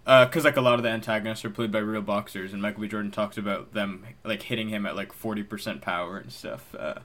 because 0.05 0.43
like 0.43 0.57
a 0.57 0.61
lot 0.61 0.75
of 0.75 0.83
the 0.83 0.89
antagonists 0.89 1.45
are 1.45 1.49
played 1.49 1.71
by 1.71 1.79
real 1.79 2.01
boxers, 2.01 2.53
and 2.53 2.61
Michael 2.61 2.81
B. 2.81 2.87
Jordan 2.87 3.11
talks 3.11 3.37
about 3.37 3.73
them 3.73 4.05
like 4.23 4.43
hitting 4.43 4.69
him 4.69 4.85
at 4.85 4.95
like 4.95 5.13
forty 5.13 5.43
percent 5.43 5.81
power 5.81 6.17
and 6.17 6.31
stuff, 6.31 6.73
uh, 6.77 6.95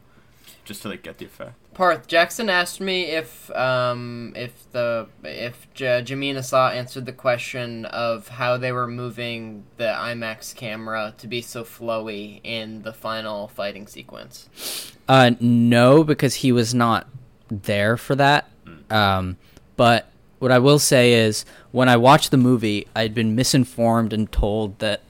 just 0.65 0.83
to 0.83 0.89
like 0.89 1.03
get 1.03 1.19
the 1.19 1.27
effect. 1.27 1.55
Parth 1.75 2.07
Jackson 2.07 2.49
asked 2.49 2.81
me 2.81 3.07
if 3.07 3.51
um, 3.51 4.33
if 4.35 4.71
the 4.73 5.09
if 5.23 5.67
J- 5.75 6.03
Jahmin 6.03 6.37
Assa 6.39 6.73
answered 6.73 7.05
the 7.05 7.13
question 7.13 7.85
of 7.85 8.29
how 8.29 8.57
they 8.57 8.73
were 8.73 8.87
moving 8.87 9.67
the 9.77 9.85
IMAX 9.85 10.55
camera 10.55 11.15
to 11.19 11.27
be 11.27 11.43
so 11.43 11.65
flowy 11.65 12.41
in 12.45 12.83
the 12.83 12.95
final 12.95 13.49
fighting 13.49 13.87
sequence. 13.87 14.93
Uh, 15.09 15.33
no, 15.39 16.03
because 16.03 16.37
he 16.37 16.51
was 16.51 16.75
not 16.75 17.09
there 17.49 17.97
for 17.97 18.15
that. 18.15 18.49
Um, 18.91 19.37
but 19.77 20.09
what 20.39 20.53
I 20.53 20.59
will 20.59 20.79
say 20.79 21.13
is, 21.15 21.45
when 21.73 21.89
I 21.89 21.97
watched 21.97 22.31
the 22.31 22.37
movie, 22.37 22.87
I'd 22.95 23.15
been 23.15 23.35
misinformed 23.35 24.13
and 24.13 24.31
told 24.31 24.79
that 24.79 25.01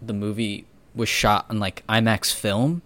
the 0.00 0.12
movie 0.12 0.64
was 0.94 1.08
shot 1.08 1.46
on 1.50 1.58
like 1.58 1.84
IMAX 1.88 2.32
film, 2.32 2.82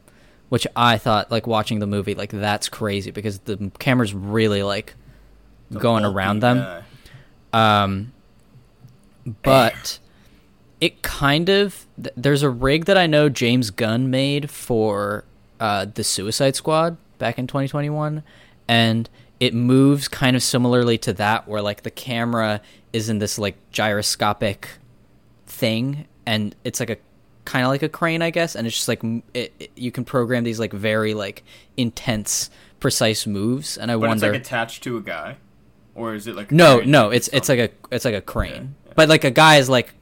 which 0.48 0.66
I 0.76 0.98
thought, 0.98 1.30
like 1.30 1.46
watching 1.46 1.78
the 1.78 1.86
movie, 1.86 2.14
like 2.14 2.30
that's 2.30 2.68
crazy 2.68 3.10
because 3.10 3.40
the 3.40 3.70
camera's 3.78 4.14
really 4.14 4.62
like 4.62 4.94
The 5.70 5.78
going 5.78 6.02
bulky 6.02 6.14
around 6.14 6.40
them. 6.40 6.84
Um, 7.52 8.12
but 9.42 9.98
it 10.80 11.02
kind 11.02 11.48
of 11.48 11.86
th- 12.02 12.14
there's 12.16 12.42
a 12.42 12.50
rig 12.50 12.86
that 12.86 12.98
I 12.98 13.06
know 13.06 13.28
James 13.28 13.70
Gunn 13.70 14.10
made 14.10 14.50
for 14.50 15.24
uh, 15.60 15.86
the 15.92 16.04
Suicide 16.04 16.56
Squad 16.56 16.96
back 17.18 17.38
in 17.38 17.46
2021, 17.46 18.22
and 18.66 19.08
it 19.42 19.52
moves 19.54 20.06
kind 20.06 20.36
of 20.36 20.42
similarly 20.42 20.96
to 20.98 21.12
that, 21.14 21.48
where 21.48 21.60
like 21.60 21.82
the 21.82 21.90
camera 21.90 22.60
is 22.92 23.08
in 23.08 23.18
this 23.18 23.38
like 23.38 23.56
gyroscopic 23.72 24.68
thing, 25.46 26.06
and 26.24 26.54
it's 26.64 26.78
like 26.78 26.90
a 26.90 26.96
kind 27.44 27.64
of 27.64 27.70
like 27.70 27.82
a 27.82 27.88
crane, 27.88 28.22
I 28.22 28.30
guess, 28.30 28.54
and 28.54 28.66
it's 28.68 28.76
just 28.76 28.86
like 28.88 29.02
it, 29.34 29.52
it- 29.58 29.70
you 29.74 29.90
can 29.90 30.04
program 30.04 30.44
these 30.44 30.60
like 30.60 30.72
very 30.72 31.12
like 31.14 31.42
intense, 31.76 32.50
precise 32.78 33.26
moves, 33.26 33.76
and 33.76 33.90
I 33.90 33.94
But 33.96 34.08
wonder. 34.08 34.26
it's 34.26 34.32
like 34.32 34.40
attached 34.40 34.82
to 34.84 34.96
a 34.96 35.00
guy, 35.00 35.36
or 35.96 36.14
is 36.14 36.26
it 36.28 36.36
like 36.36 36.52
a 36.52 36.54
No, 36.54 36.76
crane 36.78 36.90
no, 36.92 37.10
it's 37.10 37.28
it's 37.32 37.50
oh. 37.50 37.54
like 37.54 37.70
a 37.72 37.94
it's 37.94 38.04
like 38.04 38.14
a 38.14 38.20
crane, 38.20 38.74
yeah. 38.86 38.92
but 38.94 39.08
like 39.08 39.24
a 39.24 39.30
guy 39.32 39.56
is 39.56 39.68
like 39.68 39.92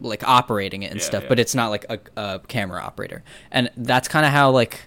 like 0.00 0.26
operating 0.28 0.82
it 0.82 0.90
and 0.90 1.00
Yeah, 1.00 1.06
stuff, 1.06 1.22
yeah. 1.22 1.28
but 1.30 1.38
it's 1.38 1.54
not 1.54 1.70
like 1.70 1.86
a, 1.88 1.98
a 2.20 2.40
camera 2.48 2.82
operator, 2.82 3.22
and 3.50 3.70
that's 3.78 4.08
kind 4.08 4.26
of 4.26 4.32
how 4.32 4.50
like 4.50 4.80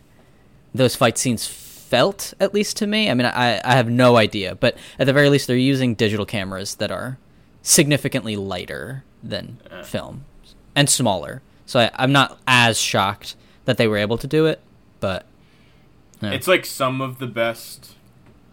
those 0.75 0.95
fight 0.95 1.17
scenes 1.17 1.47
felt, 1.89 2.33
at 2.39 2.53
least 2.53 2.77
to 2.77 2.87
me. 2.87 3.09
I 3.09 3.13
mean, 3.13 3.25
I 3.25 3.61
I 3.63 3.75
have 3.75 3.89
no 3.89 4.17
idea, 4.17 4.55
but 4.55 4.77
at 4.99 5.05
the 5.05 5.13
very 5.13 5.29
least, 5.29 5.47
they're 5.47 5.55
using 5.57 5.95
digital 5.95 6.25
cameras 6.25 6.75
that 6.75 6.91
are 6.91 7.17
significantly 7.61 8.35
lighter 8.35 9.03
than 9.23 9.59
film 9.83 10.25
and 10.75 10.89
smaller. 10.89 11.41
So 11.65 11.79
I, 11.81 11.91
I'm 11.95 12.11
not 12.11 12.39
as 12.47 12.79
shocked 12.79 13.35
that 13.65 13.77
they 13.77 13.87
were 13.87 13.97
able 13.97 14.17
to 14.17 14.27
do 14.27 14.45
it, 14.45 14.61
but. 14.99 15.25
It's 16.21 16.47
like 16.47 16.65
some 16.65 16.99
of 16.99 17.19
the 17.19 17.27
best 17.27 17.93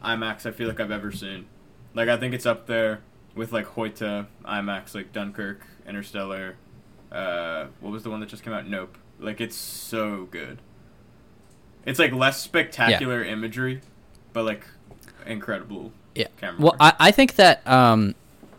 IMAX 0.04 0.44
I 0.44 0.50
feel 0.50 0.68
like 0.68 0.80
I've 0.80 0.90
ever 0.90 1.10
seen. 1.10 1.46
Like 1.94 2.08
I 2.08 2.16
think 2.16 2.34
it's 2.34 2.44
up 2.46 2.66
there 2.66 3.00
with 3.34 3.52
like 3.52 3.66
Hoyte 3.66 4.26
IMAX, 4.44 4.94
like 4.94 5.12
Dunkirk, 5.12 5.66
Interstellar. 5.86 6.56
Uh, 7.10 7.66
what 7.80 7.90
was 7.90 8.02
the 8.02 8.10
one 8.10 8.20
that 8.20 8.28
just 8.28 8.42
came 8.42 8.52
out? 8.52 8.66
Nope. 8.66 8.98
Like 9.18 9.40
it's 9.40 9.56
so 9.56 10.28
good. 10.30 10.58
It's 11.86 11.98
like 11.98 12.12
less 12.12 12.40
spectacular 12.40 13.22
imagery, 13.24 13.80
but 14.32 14.44
like 14.44 14.66
incredible. 15.26 15.92
Yeah. 16.14 16.28
Camera 16.38 16.60
Well, 16.60 16.72
work. 16.72 16.80
I, 16.80 16.94
I 16.98 17.10
think 17.10 17.36
that 17.36 17.66
um, 17.66 18.14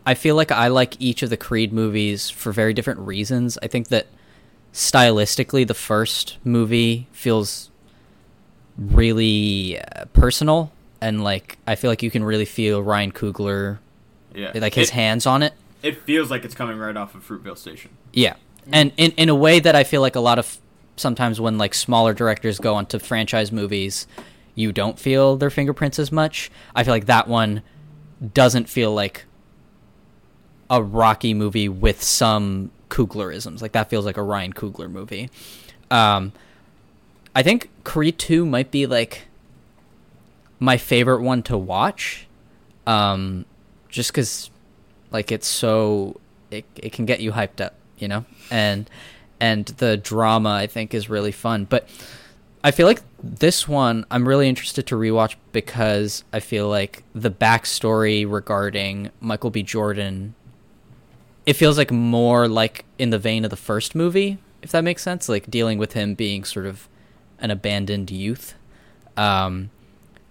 I 0.05 0.13
feel 0.13 0.35
like 0.35 0.51
I 0.51 0.67
like 0.67 0.95
each 0.99 1.23
of 1.23 1.29
the 1.29 1.37
Creed 1.37 1.73
movies 1.73 2.29
for 2.29 2.51
very 2.51 2.73
different 2.73 2.99
reasons. 2.99 3.57
I 3.63 3.67
think 3.67 3.87
that 3.89 4.07
stylistically, 4.73 5.65
the 5.65 5.73
first 5.73 6.37
movie 6.43 7.07
feels 7.11 7.71
really 8.77 9.79
uh, 9.79 10.05
personal, 10.13 10.71
and 11.01 11.23
like 11.23 11.57
I 11.65 11.75
feel 11.75 11.89
like 11.89 12.03
you 12.03 12.11
can 12.11 12.23
really 12.23 12.45
feel 12.45 12.83
Ryan 12.83 13.11
Coogler, 13.11 13.79
yeah, 14.33 14.51
like 14.55 14.73
his 14.73 14.89
it, 14.89 14.93
hands 14.93 15.25
on 15.25 15.41
it. 15.41 15.53
It 15.81 15.97
feels 16.01 16.29
like 16.29 16.45
it's 16.45 16.55
coming 16.55 16.77
right 16.77 16.95
off 16.95 17.15
of 17.15 17.27
Fruitvale 17.27 17.57
Station. 17.57 17.91
Yeah, 18.13 18.35
and 18.71 18.91
in 18.97 19.11
in 19.13 19.29
a 19.29 19.35
way 19.35 19.59
that 19.59 19.75
I 19.75 19.83
feel 19.83 20.01
like 20.01 20.15
a 20.15 20.19
lot 20.19 20.37
of 20.37 20.57
sometimes 20.95 21.39
when 21.41 21.57
like 21.57 21.73
smaller 21.73 22.13
directors 22.13 22.59
go 22.59 22.75
onto 22.75 22.99
franchise 22.99 23.51
movies, 23.51 24.07
you 24.53 24.71
don't 24.71 24.97
feel 24.97 25.35
their 25.35 25.49
fingerprints 25.49 25.99
as 25.99 26.11
much. 26.11 26.49
I 26.75 26.83
feel 26.83 26.93
like 26.93 27.05
that 27.05 27.27
one 27.27 27.61
doesn't 28.33 28.69
feel 28.69 28.93
like 28.93 29.25
a 30.69 30.81
Rocky 30.81 31.33
movie 31.33 31.69
with 31.69 32.01
some 32.01 32.71
Cooglerisms. 32.89 33.61
Like 33.61 33.73
that 33.73 33.89
feels 33.89 34.05
like 34.05 34.17
a 34.17 34.23
Ryan 34.23 34.53
Coogler 34.53 34.89
movie. 34.89 35.29
Um, 35.91 36.31
I 37.35 37.43
think 37.43 37.69
Creed 37.83 38.17
Two 38.17 38.45
might 38.45 38.71
be 38.71 38.85
like 38.85 39.27
my 40.59 40.77
favorite 40.77 41.21
one 41.21 41.43
to 41.43 41.57
watch, 41.57 42.27
um, 42.87 43.45
just 43.89 44.11
because 44.11 44.49
like 45.11 45.31
it's 45.31 45.47
so 45.47 46.19
it 46.49 46.65
it 46.77 46.93
can 46.93 47.05
get 47.05 47.19
you 47.19 47.33
hyped 47.33 47.59
up, 47.59 47.75
you 47.97 48.07
know, 48.07 48.25
and 48.49 48.89
and 49.39 49.65
the 49.65 49.97
drama 49.97 50.49
I 50.49 50.67
think 50.67 50.93
is 50.93 51.09
really 51.09 51.31
fun. 51.31 51.65
But 51.65 51.87
I 52.63 52.71
feel 52.71 52.87
like 52.87 53.01
this 53.21 53.67
one 53.67 54.05
I'm 54.09 54.27
really 54.27 54.49
interested 54.49 54.87
to 54.87 54.95
rewatch 54.95 55.35
because 55.51 56.23
I 56.33 56.39
feel 56.39 56.67
like 56.67 57.03
the 57.13 57.31
backstory 57.31 58.29
regarding 58.29 59.11
Michael 59.19 59.49
B. 59.49 59.63
Jordan. 59.63 60.35
It 61.45 61.53
feels 61.53 61.77
like 61.77 61.91
more 61.91 62.47
like 62.47 62.85
in 62.97 63.11
the 63.11 63.19
vein 63.19 63.43
of 63.43 63.51
the 63.51 63.57
first 63.57 63.93
movie, 63.93 64.39
if 64.63 64.71
that 64.71 64.83
makes 64.83 65.03
sense. 65.03 65.29
Like 65.29 65.49
dealing 65.49 65.77
with 65.77 65.93
him 65.93 66.15
being 66.15 66.43
sort 66.43 66.65
of 66.65 66.89
an 67.39 67.51
abandoned 67.51 68.09
youth. 68.09 68.55
Um, 69.15 69.69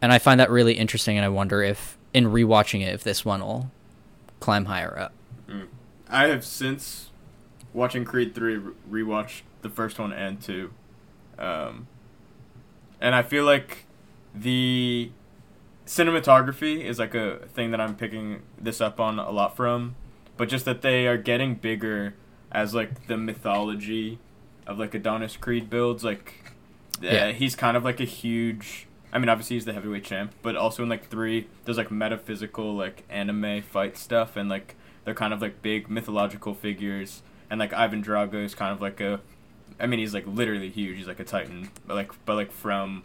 and 0.03 0.13
I 0.13 0.19
find 0.19 0.41
that 0.41 0.51
really 0.51 0.75
interesting, 0.75 1.17
and 1.17 1.25
I 1.25 1.29
wonder 1.29 1.63
if, 1.63 1.97
in 2.13 2.27
rewatching 2.27 2.83
it, 2.83 2.93
if 2.93 3.05
this 3.05 3.25
one 3.25 3.41
will 3.41 3.71
climb 4.41 4.67
higher 4.67 4.99
up. 4.99 5.13
I 6.09 6.27
have 6.29 6.45
since 6.45 7.11
watching 7.75 8.05
Creed 8.07 8.35
three 8.35 8.57
re- 8.57 9.03
rewatched 9.05 9.43
the 9.61 9.69
first 9.69 9.99
one 9.99 10.13
and 10.13 10.41
two, 10.41 10.71
um, 11.39 11.87
and 13.01 13.15
I 13.15 13.23
feel 13.23 13.45
like 13.45 13.85
the 14.35 15.11
cinematography 15.87 16.83
is 16.83 16.99
like 16.99 17.15
a 17.15 17.41
thing 17.53 17.71
that 17.71 17.81
I'm 17.81 17.95
picking 17.97 18.43
this 18.59 18.81
up 18.81 18.99
on 19.01 19.19
a 19.19 19.31
lot 19.31 19.57
from, 19.57 19.95
but 20.37 20.49
just 20.49 20.65
that 20.65 20.83
they 20.83 21.07
are 21.07 21.17
getting 21.19 21.55
bigger 21.55 22.15
as 22.51 22.75
like 22.75 23.07
the 23.07 23.17
mythology 23.17 24.19
of 24.67 24.79
like 24.79 24.95
Adonis 24.95 25.37
Creed 25.37 25.69
builds. 25.69 26.03
Like, 26.05 26.35
uh, 27.03 27.07
Yeah. 27.07 27.33
he's 27.33 27.55
kind 27.55 27.77
of 27.77 27.85
like 27.85 28.01
a 28.01 28.05
huge 28.05 28.87
I 29.13 29.19
mean, 29.19 29.29
obviously 29.29 29.55
he's 29.55 29.65
the 29.65 29.73
heavyweight 29.73 30.03
champ, 30.03 30.35
but 30.43 30.57
also 30.57 30.83
in 30.83 30.89
like 30.89 31.09
three, 31.09 31.47
there's 31.65 31.79
like 31.79 31.91
metaphysical 31.93 32.75
like 32.75 33.05
anime 33.09 33.63
fight 33.63 33.97
stuff, 33.97 34.37
and 34.37 34.49
like 34.49 34.75
they're 35.05 35.15
kind 35.15 35.33
of 35.33 35.41
like 35.41 35.63
big 35.63 35.89
mythological 35.89 36.53
figures, 36.53 37.23
and 37.55 37.61
like 37.61 37.73
Ivan 37.73 38.03
Drago 38.03 38.45
is 38.45 38.53
kind 38.53 38.73
of 38.73 38.81
like 38.81 39.01
a, 39.01 39.21
I 39.79 39.87
mean, 39.87 40.01
he's 40.01 40.13
like 40.13 40.27
literally 40.27 40.71
huge. 40.71 40.97
He's 40.99 41.07
like 41.07 41.21
a 41.21 41.25
titan, 41.25 41.71
but 41.87 41.95
like 41.95 42.11
but 42.27 42.35
like 42.35 42.51
from 42.51 43.05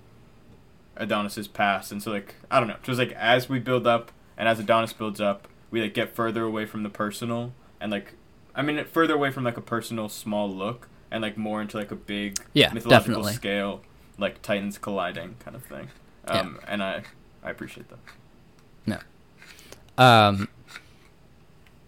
Adonis's 0.98 1.48
past, 1.48 1.92
and 1.92 2.02
so 2.02 2.10
like 2.10 2.34
I 2.50 2.58
don't 2.60 2.68
know, 2.68 2.78
just 2.82 2.98
like 2.98 3.12
as 3.12 3.48
we 3.48 3.60
build 3.60 3.86
up 3.86 4.12
and 4.40 4.50
as 4.50 4.60
Adonis 4.60 4.92
builds 4.92 5.22
up, 5.22 5.48
we 5.70 5.82
like 5.84 5.94
get 5.94 6.16
further 6.16 6.44
away 6.46 6.66
from 6.66 6.82
the 6.82 6.90
personal 6.90 7.54
and 7.80 7.92
like, 7.92 8.14
I 8.56 8.64
mean, 8.64 8.84
further 8.86 9.14
away 9.14 9.30
from 9.30 9.44
like 9.44 9.56
a 9.58 9.62
personal 9.62 10.10
small 10.10 10.50
look 10.50 10.88
and 11.12 11.22
like 11.22 11.38
more 11.38 11.62
into 11.62 11.78
like 11.78 11.92
a 11.92 11.96
big 11.96 12.40
Yeah, 12.54 12.74
mythological 12.74 13.22
definitely. 13.22 13.34
scale, 13.34 13.82
like 14.18 14.42
titans 14.42 14.80
colliding 14.80 15.36
kind 15.46 15.56
of 15.56 15.64
thing. 15.64 15.90
Yeah. 16.26 16.40
Um, 16.40 16.60
and 16.68 16.82
I 16.82 17.04
I 17.44 17.52
appreciate 17.52 17.86
that. 17.90 18.00
No. 18.88 20.04
Um, 20.04 20.48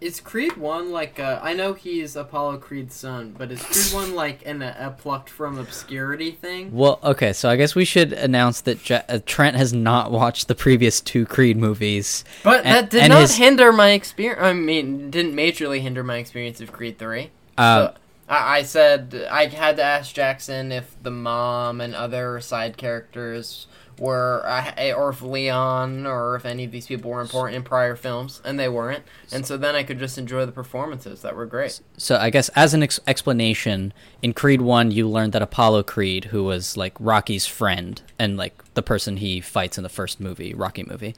Is 0.02 0.20
Creed 0.20 0.58
one 0.58 0.92
like 0.92 1.20
uh, 1.20 1.40
I 1.44 1.54
know 1.54 1.74
he's 1.74 2.16
Apollo 2.16 2.58
Creed's 2.58 2.96
son, 2.96 3.36
but 3.38 3.52
is 3.52 3.62
Creed 3.62 3.94
one 3.94 4.16
like 4.24 4.44
an 4.48 4.64
a 4.64 4.96
plucked 4.98 5.30
from 5.30 5.60
obscurity 5.60 6.32
thing? 6.32 6.72
well, 6.74 7.00
okay, 7.04 7.32
so 7.34 7.48
I 7.50 7.56
guess 7.56 7.76
we 7.76 7.86
should 7.86 8.12
announce 8.12 8.62
that 8.62 8.90
Ja 8.90 9.02
uh, 9.08 9.20
Trent 9.28 9.56
has 9.58 9.74
not 9.74 10.12
watched 10.12 10.48
the 10.48 10.56
previous 10.56 11.02
two 11.02 11.28
Creed 11.28 11.56
movies. 11.56 12.26
But 12.44 12.66
And- 12.66 12.76
that 12.76 12.90
did 12.90 13.10
not 13.10 13.22
his- 13.22 13.36
hinder 13.38 13.72
my 13.72 13.92
experience. 13.92 14.42
I 14.42 14.54
mean, 14.54 15.12
didn't 15.12 15.36
majorly 15.36 15.82
hinder 15.82 16.04
my 16.04 16.18
experience 16.18 16.60
of 16.62 16.72
Creed 16.72 16.98
three. 16.98 17.30
Uh, 17.56 17.90
So, 17.90 17.94
I, 18.28 18.58
I 18.58 18.64
said 18.64 19.28
I 19.30 19.46
had 19.48 19.76
to 19.78 19.84
ask 19.84 20.16
Jackson 20.16 20.72
if 20.72 20.96
the 21.04 21.12
mom 21.12 21.80
and 21.80 21.94
other 21.94 22.40
side 22.42 22.76
characters 22.76 23.68
were, 24.02 24.42
uh, 24.48 24.94
or 24.94 25.10
if 25.10 25.22
Leon 25.22 26.08
or 26.08 26.36
if 26.36 26.44
any 26.44 26.64
of 26.64 26.72
these 26.72 26.88
people 26.88 27.12
were 27.12 27.22
important 27.22 27.56
in 27.56 27.62
prior 27.62 27.96
films, 27.96 28.42
and 28.44 28.60
they 28.60 28.68
weren't. 28.68 29.04
And 29.32 29.46
so 29.46 29.58
then 29.58 29.76
I 29.76 29.84
could 29.84 30.00
just 30.00 30.18
enjoy 30.18 30.44
the 30.48 30.52
performances 30.52 31.22
that 31.22 31.36
were 31.36 31.46
great. 31.46 31.80
So 31.98 32.18
I 32.18 32.32
guess 32.32 32.50
as 32.50 32.74
an 32.74 32.82
ex- 32.82 33.00
explanation, 33.06 33.94
in 34.24 34.34
Creed 34.34 34.62
One, 34.62 34.90
you 34.90 35.08
learned 35.08 35.34
that 35.34 35.44
Apollo 35.44 35.84
Creed, 35.84 36.26
who 36.26 36.44
was 36.44 36.76
like 36.76 36.96
Rocky's 37.00 37.46
friend 37.46 38.02
and 38.18 38.38
like 38.38 38.64
the 38.74 38.82
person 38.82 39.18
he 39.18 39.40
fights 39.40 39.78
in 39.78 39.84
the 39.84 39.90
first 39.90 40.20
movie, 40.20 40.56
Rocky 40.56 40.84
movie, 40.84 41.14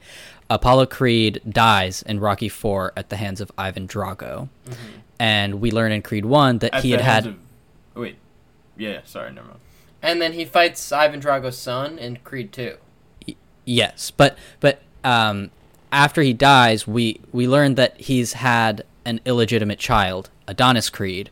Apollo 0.50 0.86
Creed 0.86 1.40
dies 1.48 2.02
in 2.02 2.20
Rocky 2.20 2.50
Four 2.50 2.92
at 2.98 3.08
the 3.08 3.16
hands 3.16 3.40
of 3.40 3.50
Ivan 3.56 3.88
Drago, 3.88 4.50
and 5.18 5.58
we 5.58 5.70
learn 5.70 5.90
in 5.90 6.02
Creed 6.02 6.26
One 6.26 6.58
that 6.58 6.74
At 6.74 6.82
he 6.82 6.90
had 6.90 7.00
had. 7.00 7.26
Of, 7.28 7.36
wait, 7.94 8.16
yeah, 8.76 9.00
sorry, 9.06 9.32
never 9.32 9.48
mind. 9.48 9.60
And 10.04 10.20
then 10.20 10.34
he 10.34 10.44
fights 10.44 10.92
Ivan 10.92 11.18
Drago's 11.18 11.56
son 11.56 11.98
in 11.98 12.18
Creed 12.18 12.52
two. 12.52 12.76
Yes, 13.64 14.10
but 14.10 14.36
but 14.60 14.82
um, 15.02 15.50
after 15.90 16.20
he 16.20 16.34
dies, 16.34 16.86
we 16.86 17.20
we 17.32 17.48
learn 17.48 17.74
that 17.76 17.98
he's 17.98 18.34
had 18.34 18.84
an 19.06 19.20
illegitimate 19.24 19.78
child, 19.78 20.28
Adonis 20.46 20.90
Creed, 20.90 21.30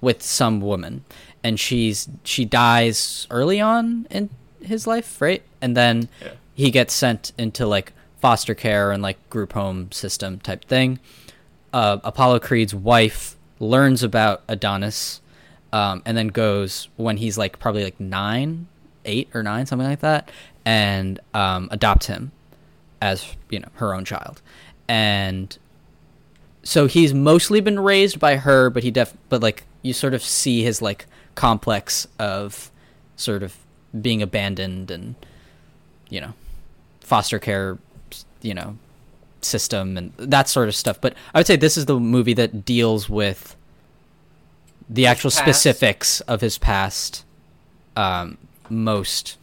with 0.00 0.22
some 0.22 0.60
woman, 0.60 1.04
and 1.42 1.58
she's 1.58 2.08
she 2.22 2.44
dies 2.44 3.26
early 3.28 3.60
on 3.60 4.06
in 4.08 4.30
his 4.62 4.86
life, 4.86 5.20
right? 5.20 5.42
And 5.60 5.76
then 5.76 6.08
Yeah. 6.22 6.32
he 6.54 6.70
gets 6.70 6.94
sent 6.94 7.32
into 7.36 7.66
like 7.66 7.92
foster 8.20 8.54
care 8.54 8.92
and 8.92 9.02
like 9.02 9.18
group 9.30 9.54
home 9.54 9.90
system 9.90 10.38
type 10.38 10.64
thing. 10.66 11.00
Uh, 11.72 11.98
Apollo 12.04 12.38
Creed's 12.38 12.72
wife 12.74 13.34
learns 13.58 14.04
about 14.04 14.42
Adonis, 14.46 15.20
um, 15.72 16.02
and 16.04 16.16
then 16.16 16.28
goes 16.28 16.88
when 16.96 17.16
he's 17.16 17.38
like 17.38 17.58
probably 17.58 17.84
like 17.84 17.98
nine, 17.98 18.66
eight 19.04 19.28
or 19.34 19.42
nine, 19.42 19.66
something 19.66 19.88
like 19.88 20.00
that, 20.00 20.30
and 20.64 21.18
um, 21.34 21.68
adopts 21.70 22.06
him 22.06 22.32
as 23.00 23.34
you 23.50 23.58
know 23.58 23.68
her 23.74 23.94
own 23.94 24.04
child, 24.04 24.42
and 24.88 25.58
so 26.62 26.86
he's 26.86 27.12
mostly 27.12 27.60
been 27.60 27.80
raised 27.80 28.20
by 28.20 28.36
her, 28.36 28.70
but 28.70 28.82
he 28.82 28.90
def 28.90 29.16
but 29.28 29.42
like 29.42 29.64
you 29.82 29.92
sort 29.92 30.14
of 30.14 30.22
see 30.22 30.62
his 30.62 30.80
like 30.80 31.06
complex 31.34 32.06
of 32.18 32.70
sort 33.16 33.42
of 33.42 33.56
being 34.00 34.22
abandoned 34.22 34.90
and 34.90 35.14
you 36.08 36.20
know 36.20 36.34
foster 37.00 37.38
care 37.38 37.78
you 38.40 38.54
know 38.54 38.76
system 39.40 39.96
and 39.96 40.12
that 40.18 40.48
sort 40.48 40.68
of 40.68 40.74
stuff. 40.74 41.00
But 41.00 41.14
i 41.34 41.38
would 41.38 41.46
say 41.46 41.56
this 41.56 41.76
is 41.76 41.86
the 41.86 41.98
movie 41.98 42.34
that 42.34 42.64
deals 42.64 43.08
with 43.08 43.56
the 44.94 45.06
actual 45.06 45.30
past. 45.30 45.38
specifics 45.38 46.20
of 46.22 46.40
his 46.40 46.58
past 46.58 47.24
um 47.96 48.38
most 48.68 49.36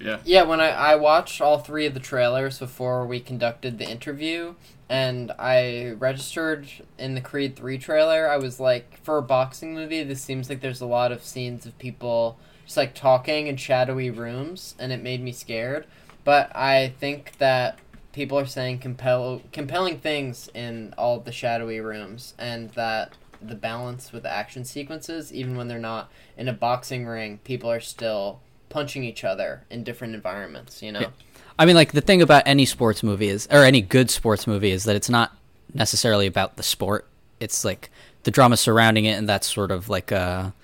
Yeah, 0.00 0.18
Yeah, 0.24 0.42
when 0.42 0.60
I, 0.60 0.70
I 0.70 0.94
watched 0.96 1.40
all 1.40 1.58
three 1.58 1.86
of 1.86 1.94
the 1.94 2.00
trailers 2.00 2.58
before 2.58 3.06
we 3.06 3.20
conducted 3.20 3.78
the 3.78 3.88
interview, 3.88 4.54
and 4.88 5.30
I 5.38 5.90
registered 5.98 6.66
in 6.98 7.14
the 7.14 7.20
Creed 7.20 7.56
3 7.56 7.78
trailer, 7.78 8.28
I 8.28 8.36
was 8.36 8.58
like, 8.58 8.98
for 9.02 9.18
a 9.18 9.22
boxing 9.22 9.74
movie, 9.74 10.02
this 10.02 10.20
seems 10.20 10.48
like 10.48 10.60
there's 10.60 10.80
a 10.80 10.86
lot 10.86 11.12
of 11.12 11.22
scenes 11.22 11.66
of 11.66 11.78
people 11.78 12.38
just 12.64 12.76
like 12.76 12.94
talking 12.94 13.46
in 13.46 13.56
shadowy 13.56 14.10
rooms, 14.10 14.74
and 14.78 14.92
it 14.92 15.02
made 15.02 15.22
me 15.22 15.32
scared. 15.32 15.86
But 16.24 16.54
I 16.54 16.94
think 17.00 17.38
that 17.38 17.78
people 18.12 18.38
are 18.38 18.46
saying 18.46 18.78
compel 18.80 19.42
compelling 19.52 19.98
things 19.98 20.48
in 20.54 20.94
all 20.98 21.20
the 21.20 21.32
shadowy 21.32 21.80
rooms, 21.80 22.34
and 22.38 22.70
that 22.72 23.16
the 23.48 23.54
balance 23.54 24.12
with 24.12 24.22
the 24.22 24.32
action 24.32 24.64
sequences, 24.64 25.32
even 25.32 25.56
when 25.56 25.68
they're 25.68 25.78
not 25.78 26.10
in 26.36 26.48
a 26.48 26.52
boxing 26.52 27.06
ring, 27.06 27.38
people 27.44 27.70
are 27.70 27.80
still 27.80 28.40
punching 28.68 29.04
each 29.04 29.24
other 29.24 29.64
in 29.70 29.84
different 29.84 30.14
environments, 30.14 30.82
you 30.82 30.92
know? 30.92 31.12
I 31.58 31.66
mean, 31.66 31.76
like 31.76 31.92
the 31.92 32.00
thing 32.00 32.22
about 32.22 32.44
any 32.46 32.64
sports 32.64 33.02
movie 33.02 33.28
is, 33.28 33.46
or 33.50 33.64
any 33.64 33.82
good 33.82 34.10
sports 34.10 34.46
movie 34.46 34.70
is 34.70 34.84
that 34.84 34.96
it's 34.96 35.10
not 35.10 35.36
necessarily 35.74 36.26
about 36.26 36.56
the 36.56 36.62
sport. 36.62 37.06
It's 37.40 37.64
like 37.64 37.90
the 38.22 38.30
drama 38.30 38.56
surrounding 38.56 39.04
it, 39.04 39.18
and 39.18 39.28
that's 39.28 39.52
sort 39.52 39.70
of 39.70 39.88
like 39.88 40.10
a, 40.10 40.54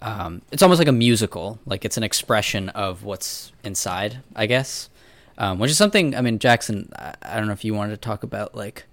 um, 0.00 0.42
it's 0.50 0.62
almost 0.62 0.78
like 0.78 0.88
a 0.88 0.92
musical. 0.92 1.60
Like 1.66 1.84
it's 1.84 1.96
an 1.96 2.02
expression 2.02 2.68
of 2.70 3.04
what's 3.04 3.52
inside, 3.62 4.18
I 4.34 4.46
guess. 4.46 4.90
Um, 5.36 5.60
which 5.60 5.70
is 5.70 5.76
something. 5.76 6.16
I 6.16 6.20
mean, 6.20 6.40
Jackson. 6.40 6.90
I, 6.96 7.14
I 7.22 7.36
don't 7.36 7.46
know 7.46 7.52
if 7.52 7.64
you 7.64 7.72
wanted 7.72 7.92
to 7.92 7.98
talk 7.98 8.24
about 8.24 8.56
like, 8.56 8.86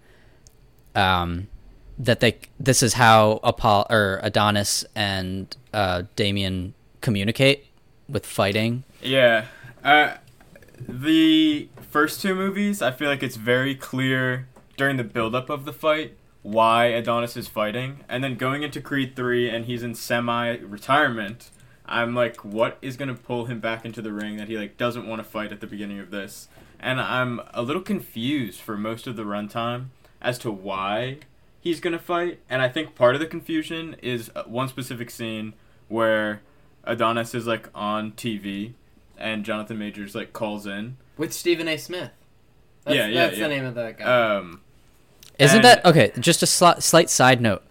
um, 0.94 1.48
that 1.98 2.20
they. 2.20 2.38
This 2.60 2.84
is 2.84 2.94
how 2.94 3.40
Apollo 3.44 3.88
or 3.90 4.20
Adonis 4.24 4.86
and 4.96 5.56
uh, 5.74 6.04
Damien 6.16 6.74
communicate 7.02 7.66
with 8.08 8.26
fighting. 8.26 8.84
Yeah. 9.02 9.46
Uh, 9.84 10.16
the 10.80 11.70
first 11.80 12.22
two 12.22 12.36
movies, 12.36 12.82
I 12.82 12.92
feel 12.92 13.10
like 13.10 13.24
it's 13.24 13.36
very 13.36 13.76
clear 13.76 14.48
during 14.78 14.98
the 14.98 15.04
buildup 15.04 15.50
of 15.50 15.66
the 15.66 15.74
fight 15.74 16.18
why 16.42 16.86
Adonis 16.86 17.36
is 17.36 17.48
fighting. 17.48 18.02
And 18.08 18.24
then 18.24 18.36
going 18.36 18.62
into 18.62 18.80
Creed 18.80 19.16
3 19.16 19.50
and 19.50 19.66
he's 19.66 19.82
in 19.82 19.96
semi 19.96 20.58
retirement, 20.58 21.50
I'm 21.88 22.14
like, 22.14 22.44
what 22.44 22.78
is 22.82 22.98
going 22.98 23.10
to 23.10 23.20
pull 23.20 23.46
him 23.46 23.60
back 23.60 23.84
into 23.86 24.02
the 24.02 24.14
ring 24.14 24.38
that 24.38 24.48
he 24.48 24.58
like 24.58 24.78
doesn't 24.78 25.08
want 25.08 25.20
to 25.20 25.24
fight 25.24 25.52
at 25.52 25.60
the 25.60 25.68
beginning 25.68 26.00
of 26.00 26.12
this? 26.12 26.48
And 26.80 27.02
I'm 27.02 27.42
a 27.54 27.64
little 27.64 27.82
confused 27.82 28.60
for 28.60 28.78
most 28.78 29.08
of 29.08 29.16
the 29.16 29.24
runtime 29.24 29.88
as 30.22 30.38
to 30.40 30.52
why 30.52 31.20
he's 31.66 31.80
going 31.82 31.94
to 31.94 32.00
fight. 32.00 32.40
And 32.50 32.62
I 32.62 32.70
think 32.70 32.94
part 32.96 33.16
of 33.16 33.20
the 33.20 33.28
confusion 33.28 33.96
is 34.02 34.32
uh, 34.36 34.44
one 34.44 34.68
specific 34.70 35.10
scene 35.10 35.54
where 35.90 36.42
Adonis 36.86 37.34
is 37.36 37.46
like 37.48 37.70
on 37.76 38.12
TV 38.14 38.74
and 39.18 39.44
Jonathan 39.44 39.78
Majors 39.80 40.14
like 40.16 40.32
calls 40.32 40.66
in. 40.68 40.96
With 41.18 41.34
Stephen 41.34 41.68
A. 41.68 41.76
Smith. 41.78 42.12
That's, 42.84 42.96
Yeah, 42.96 43.08
yeah, 43.08 43.26
That's 43.26 43.38
yeah. 43.40 43.48
the 43.48 43.54
name 43.56 43.66
of 43.66 43.74
that 43.76 43.98
guy. 43.98 44.36
Um, 44.36 44.62
Isn't 45.40 45.58
And- 45.58 45.66
that 45.66 45.86
okay? 45.86 46.12
Just 46.20 46.44
a 46.44 46.46
sli- 46.46 46.82
slight 46.82 47.10
side 47.10 47.42
note. 47.42 47.64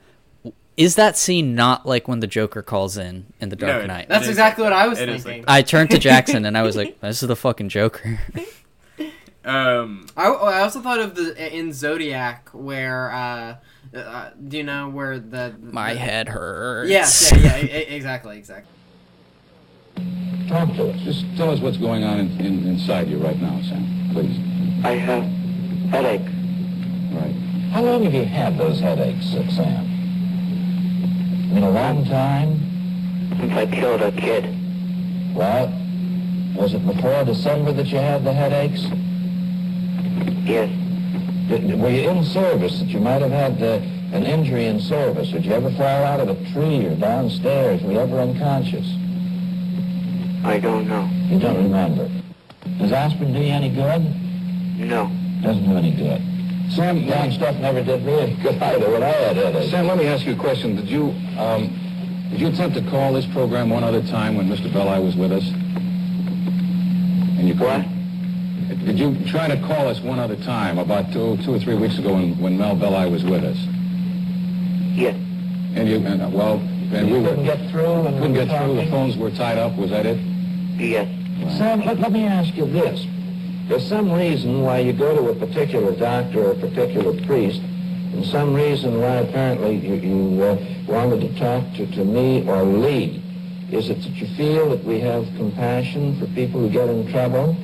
Is 0.76 0.96
that 0.96 1.16
scene 1.16 1.54
not 1.54 1.86
like 1.86 2.08
when 2.08 2.18
the 2.18 2.26
Joker 2.26 2.60
calls 2.60 2.96
in 2.98 3.26
in 3.40 3.48
The 3.48 3.54
Dark 3.54 3.82
No, 3.82 3.86
Knight? 3.86 4.08
that's 4.08 4.26
exactly 4.26 4.64
like 4.64 4.72
what 4.72 4.78
I 4.80 4.88
was 4.88 4.98
that. 4.98 5.06
Thinking. 5.08 5.42
like 5.42 5.48
I 5.48 5.62
turned 5.62 5.90
to 5.90 5.98
Jackson 5.98 6.44
and 6.44 6.58
I 6.58 6.62
was 6.62 6.74
like, 6.74 7.00
"This 7.00 7.22
is 7.22 7.28
the 7.28 7.36
fucking 7.36 7.68
Joker." 7.68 8.18
um, 9.44 10.06
I, 10.16 10.26
I 10.26 10.60
also 10.62 10.80
thought 10.80 10.98
of 11.00 11.14
the 11.14 11.56
in 11.56 11.72
Zodiac 11.72 12.48
where 12.52 13.12
uh, 13.12 13.56
uh 13.94 14.30
do 14.48 14.56
you 14.56 14.62
know 14.64 14.88
where 14.88 15.18
the, 15.18 15.54
My 15.60 15.92
the- 15.94 16.00
head 16.00 16.28
hurts. 16.28 16.90
Yes, 16.90 17.32
yeah, 17.32 17.38
yeah, 17.38 17.58
e- 17.64 17.64
e- 17.92 17.94
exactly, 17.96 18.36
exactly. 18.38 18.70
Talk 20.48 20.68
to 20.74 20.90
us. 20.90 21.00
Just 21.02 21.24
tell 21.36 21.50
us 21.50 21.60
what's 21.60 21.76
going 21.78 22.04
on 22.04 22.18
in, 22.20 22.40
in, 22.40 22.66
inside 22.66 23.08
you 23.08 23.18
right 23.18 23.40
now, 23.40 23.60
Sam. 23.62 24.10
Please. 24.12 24.36
I 24.84 24.90
have 24.92 25.24
headache. 25.90 26.20
Right. 27.12 27.34
How 27.72 27.82
long 27.82 28.04
have 28.04 28.12
you 28.14 28.24
had 28.24 28.58
those 28.58 28.78
headaches, 28.80 29.32
uh, 29.34 29.48
Sam? 29.50 29.86
Been 31.54 31.62
a 31.62 31.70
long 31.70 32.04
time? 32.04 32.60
Since 33.38 33.52
I 33.52 33.66
killed 33.66 34.02
a 34.02 34.12
kid. 34.12 34.44
Well, 35.34 35.68
was 36.54 36.74
it 36.74 36.84
before 36.86 37.24
December 37.24 37.72
that 37.72 37.86
you 37.86 37.98
had 37.98 38.22
the 38.24 38.32
headaches? 38.32 38.82
Yes. 40.46 40.68
Did, 41.48 41.80
were 41.80 41.88
you 41.90 42.10
in 42.10 42.22
service 42.24 42.78
that 42.80 42.88
you 42.88 43.00
might 43.00 43.22
have 43.22 43.30
had 43.30 43.62
uh, 43.62 43.80
an 44.14 44.24
injury 44.24 44.66
in 44.66 44.78
service? 44.78 45.28
Did 45.30 45.44
you 45.44 45.52
ever 45.52 45.70
fall 45.72 46.04
out 46.04 46.20
of 46.20 46.28
a 46.28 46.36
tree 46.52 46.86
or 46.86 46.94
downstairs? 46.94 47.82
Were 47.82 47.92
you 47.92 47.98
ever 47.98 48.20
unconscious? 48.20 48.86
I 50.44 50.60
don't 50.60 50.86
know. 50.86 51.10
You 51.26 51.40
don't 51.40 51.56
remember. 51.56 52.08
Does 52.78 52.92
aspirin 52.92 53.32
do 53.32 53.40
you 53.40 53.52
any 53.52 53.70
good? 53.70 54.02
No. 54.78 55.10
Doesn't 55.42 55.68
do 55.68 55.76
any 55.76 55.90
good. 55.90 56.22
Sam, 56.70 57.06
That 57.08 57.32
stuff 57.32 57.56
never 57.56 57.82
did 57.82 58.04
me 58.04 58.12
any 58.12 58.34
good 58.36 58.62
either 58.62 58.88
when 58.88 59.02
I 59.02 59.08
had 59.08 59.36
headaches. 59.36 59.70
Sam, 59.72 59.88
let 59.88 59.98
me 59.98 60.06
ask 60.06 60.24
you 60.24 60.34
a 60.34 60.36
question. 60.36 60.76
Did 60.76 60.88
you, 60.88 61.12
um, 61.36 62.28
did 62.30 62.40
you 62.40 62.46
attempt 62.48 62.76
to 62.76 62.82
call 62.90 63.14
this 63.14 63.26
program 63.26 63.68
one 63.68 63.82
other 63.82 64.02
time 64.02 64.36
when 64.36 64.48
Mr. 64.48 64.72
Belli 64.72 65.04
was 65.04 65.16
with 65.16 65.32
us? 65.32 65.46
And 67.38 67.48
you 67.48 67.54
What? 67.54 67.84
Did 68.86 68.98
you 68.98 69.16
try 69.26 69.48
to 69.48 69.56
call 69.66 69.88
us 69.88 70.00
one 70.00 70.18
other 70.20 70.36
time, 70.36 70.78
about 70.78 71.12
two, 71.12 71.36
two 71.38 71.54
or 71.54 71.58
three 71.58 71.74
weeks 71.74 71.98
ago 71.98 72.14
when, 72.14 72.38
when 72.40 72.56
Mel 72.56 72.76
Belli 72.76 73.10
was 73.10 73.24
with 73.24 73.42
us? 73.42 73.58
Yes. 74.94 75.16
And 75.74 75.88
you, 75.88 75.96
and, 75.96 76.22
uh, 76.22 76.28
well, 76.28 76.58
and 76.92 77.10
we 77.10 77.18
were, 77.20 77.30
couldn't 77.30 77.44
get 77.44 77.70
through 77.70 78.06
and 78.06 78.16
couldn't 78.18 78.34
get 78.34 78.48
through, 78.48 78.76
the 78.76 78.86
phones 78.86 79.16
were 79.16 79.30
tied 79.30 79.58
up, 79.58 79.76
was 79.76 79.90
that 79.90 80.06
it? 80.06 80.18
Yes. 80.78 81.08
Sam, 81.58 81.80
let, 81.84 81.98
let 81.98 82.12
me 82.12 82.24
ask 82.24 82.54
you 82.56 82.66
this. 82.66 83.04
There's 83.68 83.86
some 83.88 84.12
reason 84.12 84.62
why 84.62 84.78
you 84.80 84.92
go 84.92 85.16
to 85.16 85.30
a 85.30 85.34
particular 85.34 85.94
doctor 85.96 86.44
or 86.44 86.52
a 86.52 86.54
particular 86.54 87.12
priest, 87.26 87.60
and 87.60 88.24
some 88.26 88.54
reason 88.54 89.00
why 89.00 89.16
apparently 89.16 89.76
you, 89.76 89.94
you 89.94 90.42
uh, 90.42 90.56
wanted 90.86 91.20
to 91.22 91.38
talk 91.40 91.64
to, 91.74 91.86
to 91.86 92.04
me 92.04 92.46
or 92.46 92.62
Lee. 92.62 93.20
Is 93.72 93.90
it 93.90 94.02
that 94.02 94.14
you 94.16 94.28
feel 94.36 94.70
that 94.70 94.84
we 94.84 95.00
have 95.00 95.26
compassion 95.36 96.20
for 96.20 96.26
people 96.26 96.60
who 96.60 96.70
get 96.70 96.88
in 96.88 97.10
trouble? 97.10 97.56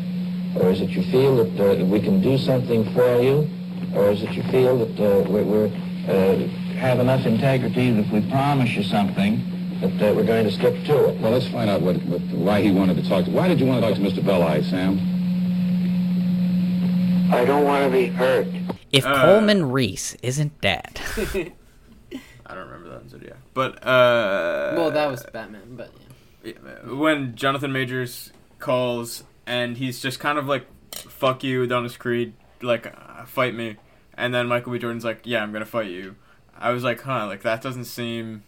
Or 0.56 0.70
is 0.70 0.80
it 0.80 0.90
you 0.90 1.02
feel 1.12 1.44
that 1.44 1.80
uh, 1.80 1.84
we 1.84 2.00
can 2.00 2.20
do 2.20 2.36
something 2.38 2.92
for 2.92 3.20
you? 3.20 3.48
Or 3.94 4.10
is 4.10 4.22
it 4.22 4.32
you 4.32 4.42
feel 4.44 4.78
that 4.84 4.98
uh, 4.98 5.30
we're, 5.30 5.44
we're 5.44 5.66
uh, 6.08 6.48
have 6.80 6.98
enough 6.98 7.26
integrity 7.26 7.90
that 7.92 8.06
if 8.06 8.10
we 8.10 8.20
promise 8.30 8.70
you 8.74 8.82
something, 8.82 9.78
that 9.80 10.10
uh, 10.10 10.14
we're 10.14 10.24
going 10.24 10.44
to 10.44 10.50
stick 10.52 10.82
to 10.86 11.08
it? 11.10 11.20
Well, 11.20 11.32
let's 11.32 11.46
find 11.48 11.68
out 11.68 11.82
what, 11.82 11.96
what, 12.04 12.20
why 12.22 12.62
he 12.62 12.70
wanted 12.70 12.96
to 12.96 13.08
talk 13.08 13.26
to. 13.26 13.30
Why 13.30 13.48
did 13.48 13.60
you 13.60 13.66
want 13.66 13.82
to 13.82 13.88
talk 13.88 13.96
to 13.96 14.02
Mr. 14.02 14.24
Belli, 14.24 14.62
Sam? 14.62 14.98
I 17.32 17.44
don't 17.44 17.64
want 17.64 17.84
to 17.84 17.90
be 17.90 18.06
hurt. 18.06 18.46
If 18.92 19.06
Uh, 19.06 19.22
Coleman 19.24 19.70
Reese 19.70 20.14
isn't 20.22 20.60
dead, 20.60 21.00
I 21.16 22.54
don't 22.54 22.66
remember 22.66 22.88
that 22.88 23.02
in 23.02 23.08
Zodiac. 23.08 23.36
But 23.54 23.86
uh 23.86 24.72
Well, 24.76 24.90
that 24.90 25.08
was 25.08 25.24
Batman, 25.32 25.76
but 25.76 25.92
yeah. 26.42 26.52
when 26.92 27.36
Jonathan 27.36 27.72
Majors 27.72 28.32
calls 28.58 29.22
and 29.46 29.76
he's 29.76 30.00
just 30.00 30.18
kind 30.18 30.38
of 30.38 30.46
like 30.48 30.66
fuck 30.92 31.44
you, 31.44 31.62
Adonis 31.62 31.96
Creed, 31.96 32.32
like 32.62 32.86
uh, 32.86 33.24
fight 33.26 33.54
me. 33.54 33.76
And 34.14 34.34
then 34.34 34.48
Michael 34.48 34.72
B. 34.72 34.78
Jordan's 34.80 35.04
like, 35.04 35.20
"Yeah, 35.24 35.42
I'm 35.42 35.52
going 35.52 35.64
to 35.64 35.70
fight 35.70 35.88
you." 35.90 36.16
I 36.60 36.70
was 36.70 36.84
like, 36.84 37.00
"Huh, 37.02 37.26
like 37.26 37.42
that 37.42 37.62
doesn't 37.62 37.86
seem 37.86 38.44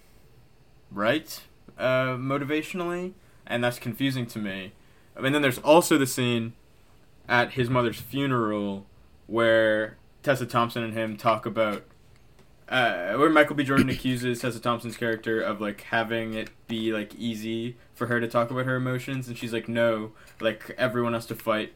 right 0.91 1.41
uh 1.79 2.17
motivationally." 2.17 3.13
And 3.47 3.65
that's 3.65 3.79
confusing 3.79 4.27
to 4.27 4.39
me. 4.39 4.73
And 5.17 5.35
then 5.35 5.43
there's 5.43 5.59
also 5.59 5.99
the 5.99 6.07
scene 6.07 6.53
at 7.29 7.53
his 7.53 7.69
mother's 7.69 8.01
funeral 8.01 8.87
where 9.27 9.97
Tessa 10.23 10.47
Thompson 10.47 10.83
and 10.83 10.95
him 10.95 11.17
talk 11.17 11.45
about 11.45 11.85
uh, 12.69 13.13
where 13.15 13.29
Michael 13.29 13.55
B. 13.55 13.65
Jordan 13.65 13.89
accuses 13.91 14.41
Tessa 14.41 14.61
Thompson's 14.61 14.97
character 14.97 15.41
of 15.41 15.61
like 15.61 15.83
having 15.83 16.35
it 16.35 16.51
be 16.69 16.93
like 16.93 17.15
easy 17.15 17.77
for 17.93 18.07
her 18.07 18.21
to 18.21 18.27
talk 18.27 18.51
about 18.51 18.65
her 18.65 18.77
emotions, 18.77 19.29
and 19.29 19.37
she's 19.37 19.53
like, 19.53 19.69
no, 19.69 20.13
like 20.41 20.75
everyone 20.79 21.13
has 21.13 21.27
to 21.27 21.35
fight 21.35 21.75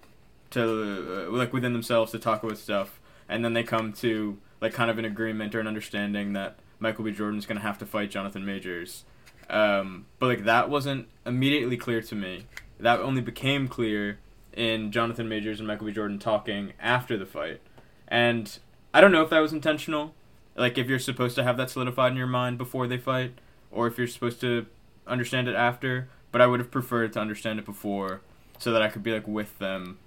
to 0.50 1.26
uh, 1.28 1.30
like 1.30 1.52
within 1.52 1.72
themselves 1.72 2.12
to 2.12 2.18
talk 2.18 2.42
about 2.42 2.56
stuff, 2.56 2.98
and 3.28 3.44
then 3.44 3.52
they 3.52 3.62
come 3.62 3.92
to 3.92 4.38
like 4.60 4.72
kind 4.72 4.90
of 4.90 4.98
an 4.98 5.04
agreement 5.04 5.54
or 5.54 5.60
an 5.60 5.66
understanding 5.66 6.32
that 6.34 6.58
Michael 6.78 7.04
B. 7.04 7.12
Jordan's 7.12 7.46
gonna 7.46 7.60
have 7.60 7.78
to 7.78 7.86
fight 7.86 8.10
Jonathan 8.10 8.44
Majors, 8.44 9.04
um, 9.48 10.06
but 10.18 10.26
like 10.26 10.44
that 10.44 10.68
wasn't 10.70 11.08
immediately 11.24 11.76
clear 11.76 12.02
to 12.02 12.14
me. 12.14 12.46
That 12.78 13.00
only 13.00 13.22
became 13.22 13.68
clear 13.68 14.18
in 14.52 14.92
Jonathan 14.92 15.28
Majors 15.28 15.60
and 15.60 15.66
Michael 15.66 15.86
B. 15.86 15.92
Jordan 15.92 16.18
talking 16.18 16.72
after 16.80 17.16
the 17.16 17.26
fight, 17.26 17.60
and 18.08 18.58
I 18.92 19.00
don't 19.00 19.12
know 19.12 19.22
if 19.22 19.30
that 19.30 19.40
was 19.40 19.52
intentional 19.52 20.14
like 20.56 20.78
if 20.78 20.88
you're 20.88 20.98
supposed 20.98 21.36
to 21.36 21.44
have 21.44 21.56
that 21.58 21.70
solidified 21.70 22.12
in 22.12 22.18
your 22.18 22.26
mind 22.26 22.58
before 22.58 22.86
they 22.86 22.98
fight 22.98 23.38
or 23.70 23.86
if 23.86 23.98
you're 23.98 24.06
supposed 24.06 24.40
to 24.40 24.66
understand 25.06 25.48
it 25.48 25.54
after 25.54 26.08
but 26.32 26.40
i 26.40 26.46
would 26.46 26.60
have 26.60 26.70
preferred 26.70 27.12
to 27.12 27.20
understand 27.20 27.58
it 27.58 27.64
before 27.64 28.20
so 28.58 28.72
that 28.72 28.82
i 28.82 28.88
could 28.88 29.02
be 29.02 29.12
like 29.12 29.28
with 29.28 29.58
them 29.58 29.98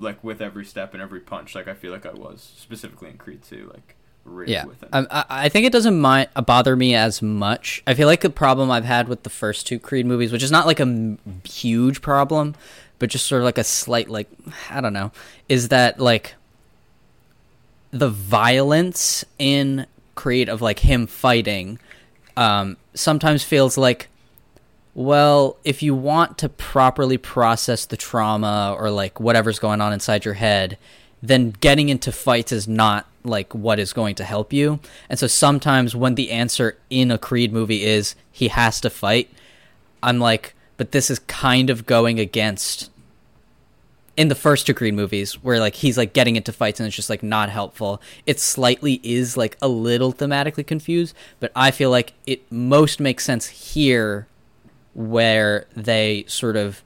like 0.00 0.22
with 0.24 0.40
every 0.40 0.64
step 0.64 0.92
and 0.92 1.02
every 1.02 1.20
punch 1.20 1.54
like 1.54 1.68
i 1.68 1.74
feel 1.74 1.92
like 1.92 2.06
i 2.06 2.12
was 2.12 2.52
specifically 2.56 3.08
in 3.08 3.16
creed 3.16 3.42
2 3.42 3.70
like 3.72 3.94
really 4.24 4.52
yeah, 4.52 4.64
with 4.64 4.80
them 4.80 4.88
I, 4.92 5.06
I 5.10 5.24
I 5.44 5.48
think 5.48 5.66
it 5.66 5.72
doesn't 5.72 6.00
mi- 6.00 6.26
bother 6.44 6.76
me 6.76 6.94
as 6.94 7.22
much. 7.22 7.82
I 7.86 7.94
feel 7.94 8.06
like 8.06 8.20
the 8.20 8.30
problem 8.30 8.70
I've 8.70 8.84
had 8.84 9.08
with 9.08 9.22
the 9.22 9.30
first 9.30 9.66
two 9.66 9.78
Creed 9.78 10.04
movies, 10.04 10.30
which 10.30 10.42
is 10.42 10.50
not 10.50 10.66
like 10.66 10.78
a 10.78 10.82
m- 10.82 11.18
huge 11.44 12.02
problem, 12.02 12.54
but 12.98 13.08
just 13.08 13.26
sort 13.26 13.40
of 13.40 13.46
like 13.46 13.56
a 13.56 13.64
slight 13.64 14.10
like 14.10 14.28
I 14.68 14.82
don't 14.82 14.92
know, 14.92 15.10
is 15.48 15.68
that 15.68 15.98
like 15.98 16.34
the 17.90 18.10
violence 18.10 19.24
in 19.38 19.86
Creed 20.14 20.50
of 20.50 20.60
like 20.60 20.80
him 20.80 21.06
fighting 21.06 21.78
um, 22.36 22.76
sometimes 22.94 23.42
feels 23.42 23.78
like 23.78 24.09
well, 25.00 25.56
if 25.64 25.82
you 25.82 25.94
want 25.94 26.36
to 26.36 26.48
properly 26.50 27.16
process 27.16 27.86
the 27.86 27.96
trauma 27.96 28.76
or 28.78 28.90
like 28.90 29.18
whatever's 29.18 29.58
going 29.58 29.80
on 29.80 29.94
inside 29.94 30.26
your 30.26 30.34
head, 30.34 30.76
then 31.22 31.54
getting 31.58 31.88
into 31.88 32.12
fights 32.12 32.52
is 32.52 32.68
not 32.68 33.06
like 33.24 33.54
what 33.54 33.78
is 33.78 33.94
going 33.94 34.14
to 34.16 34.24
help 34.24 34.52
you. 34.52 34.78
And 35.08 35.18
so 35.18 35.26
sometimes 35.26 35.96
when 35.96 36.16
the 36.16 36.30
answer 36.30 36.76
in 36.90 37.10
a 37.10 37.16
Creed 37.16 37.50
movie 37.50 37.82
is 37.82 38.14
he 38.30 38.48
has 38.48 38.78
to 38.82 38.90
fight, 38.90 39.30
I'm 40.02 40.18
like, 40.18 40.54
but 40.76 40.92
this 40.92 41.08
is 41.08 41.18
kind 41.20 41.70
of 41.70 41.86
going 41.86 42.20
against 42.20 42.90
in 44.18 44.28
the 44.28 44.34
first 44.34 44.66
two 44.66 44.74
Creed 44.74 44.92
movies 44.92 45.42
where 45.42 45.58
like 45.60 45.76
he's 45.76 45.96
like 45.96 46.12
getting 46.12 46.36
into 46.36 46.52
fights 46.52 46.78
and 46.78 46.86
it's 46.86 46.96
just 46.96 47.08
like 47.08 47.22
not 47.22 47.48
helpful. 47.48 48.02
It 48.26 48.38
slightly 48.38 49.00
is 49.02 49.34
like 49.34 49.56
a 49.62 49.68
little 49.68 50.12
thematically 50.12 50.66
confused, 50.66 51.16
but 51.38 51.52
I 51.56 51.70
feel 51.70 51.88
like 51.88 52.12
it 52.26 52.52
most 52.52 53.00
makes 53.00 53.24
sense 53.24 53.46
here 53.46 54.26
where 54.94 55.66
they 55.76 56.24
sort 56.26 56.56
of 56.56 56.82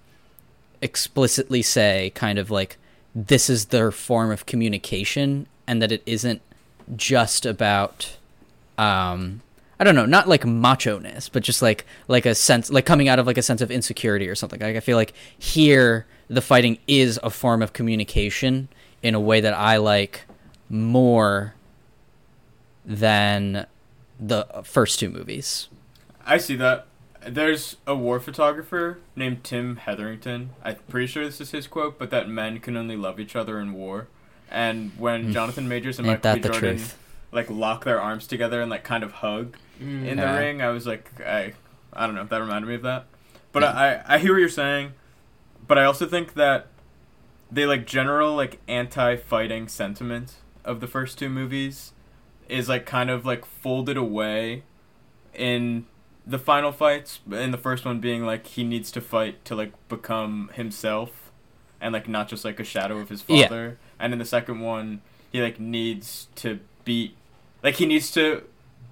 explicitly 0.82 1.62
say 1.62 2.12
kind 2.14 2.38
of 2.38 2.50
like 2.50 2.76
this 3.14 3.48
is 3.48 3.66
their 3.66 3.90
form 3.90 4.30
of 4.30 4.44
communication 4.46 5.46
and 5.66 5.80
that 5.80 5.92
it 5.92 6.02
isn't 6.05 6.42
just 6.96 7.46
about 7.46 8.16
um 8.76 9.40
I 9.78 9.82
don't 9.82 9.96
know, 9.96 10.07
not 10.07 10.28
like 10.28 10.46
macho-ness, 10.46 11.28
but 11.28 11.42
just 11.42 11.61
like 11.61 11.84
like 12.07 12.26
a 12.26 12.34
sense 12.34 12.70
like 12.70 12.86
coming 12.86 13.09
out 13.09 13.18
of 13.18 13.26
like 13.26 13.38
a 13.38 13.42
sense 13.42 13.61
of 13.61 13.70
insecurity 13.70 14.28
or 14.28 14.34
something. 14.34 14.61
Like 14.61 14.76
I 14.76 14.80
feel 14.80 14.96
like 14.96 15.14
here 15.38 16.07
the 16.28 16.40
fighting 16.40 16.78
is 16.86 17.18
a 17.22 17.30
form 17.30 17.61
of 17.61 17.72
communication 17.72 18.68
in 19.02 19.14
a 19.14 19.20
way 19.20 19.40
that 19.40 19.55
I 19.55 19.76
like 19.78 20.22
more 20.68 21.55
than 22.84 23.66
the 24.20 24.46
first 24.64 25.00
two 25.00 25.11
movies. 25.11 25.68
i 26.24 26.38
see 26.38 26.55
that 26.57 26.86
there's 27.27 27.77
a 27.87 27.95
war 27.95 28.20
photographer 28.20 28.99
named 29.16 29.43
tim 29.45 29.77
hetherington 29.77 30.51
i'm 30.62 30.77
pretty 30.89 31.07
sure 31.07 31.25
this 31.25 31.41
is 31.41 31.51
his 31.53 31.66
quote 31.66 31.99
but 31.99 32.11
that 32.11 32.29
men 32.29 32.59
can 32.59 32.77
only 32.77 32.97
love 32.97 33.18
each 33.18 33.35
other 33.35 33.59
in 33.61 33.72
war 33.72 34.09
and 34.51 34.93
when 34.99 35.25
hmm. 35.25 35.33
jonathan 35.33 35.68
majors 35.68 35.99
and. 35.99 36.07
Ain't 36.07 36.22
michael 36.25 36.41
that 36.41 36.43
b 36.43 36.59
jordan 36.59 36.79
truth? 36.79 36.99
like 37.35 37.51
lock 37.51 37.85
their 37.85 38.01
arms 38.01 38.27
together 38.27 38.62
and 38.62 38.70
like 38.70 38.85
kind 38.85 39.03
of 39.03 39.12
hug 39.12 39.57
mm. 39.81 40.07
in 40.07 40.16
the 40.16 40.22
Yeah. 40.22 40.39
ring. 40.39 40.62
I 40.62 40.68
was 40.68 40.87
like, 40.87 41.20
I, 41.20 41.53
I 41.93 42.07
don't 42.07 42.14
know. 42.14 42.25
That 42.25 42.39
reminded 42.39 42.68
me 42.68 42.75
of 42.77 42.83
that. 42.83 43.07
But 43.53 43.64
I, 43.64 44.03
I 44.07 44.18
hear 44.18 44.33
what 44.33 44.39
you're 44.39 44.49
saying. 44.49 44.93
But 45.66 45.79
I 45.79 45.85
also 45.85 46.07
think 46.07 46.35
that 46.35 46.68
the 47.51 47.66
like 47.66 47.87
general 47.87 48.35
like 48.35 48.61
anti-fighting 48.68 49.68
sentiment 49.68 50.37
of 50.64 50.81
the 50.81 50.87
first 50.87 51.18
two 51.18 51.29
movies 51.29 51.93
is 52.49 52.68
like 52.68 52.87
kind 52.87 53.11
of 53.11 53.27
like 53.27 53.45
folded 53.45 53.97
away 53.97 54.62
in 55.35 55.87
the 56.27 56.39
final 56.39 56.72
fights. 56.72 57.20
and 57.31 57.53
the 57.53 57.59
first 57.59 57.85
one 57.85 58.01
being 58.01 58.25
like 58.25 58.47
he 58.47 58.64
needs 58.64 58.91
to 58.93 59.01
fight 59.01 59.45
to 59.45 59.55
like 59.55 59.72
become 59.89 60.51
himself 60.55 61.31
and 61.81 61.93
like 61.93 62.09
not 62.09 62.29
just 62.29 62.45
like 62.45 62.59
a 62.61 62.64
shadow 62.64 62.99
of 62.99 63.09
his 63.11 63.22
Yeah. 63.29 63.49
father. 63.49 63.79
And 63.99 64.12
in 64.12 64.18
the 64.18 64.25
second 64.25 64.61
one, 64.61 65.03
he 65.31 65.43
like 65.43 65.61
needs 65.61 66.29
to 66.37 66.61
beat 66.85 67.16
like 67.62 67.75
he 67.77 67.87
needs 67.87 68.11
to 68.12 68.43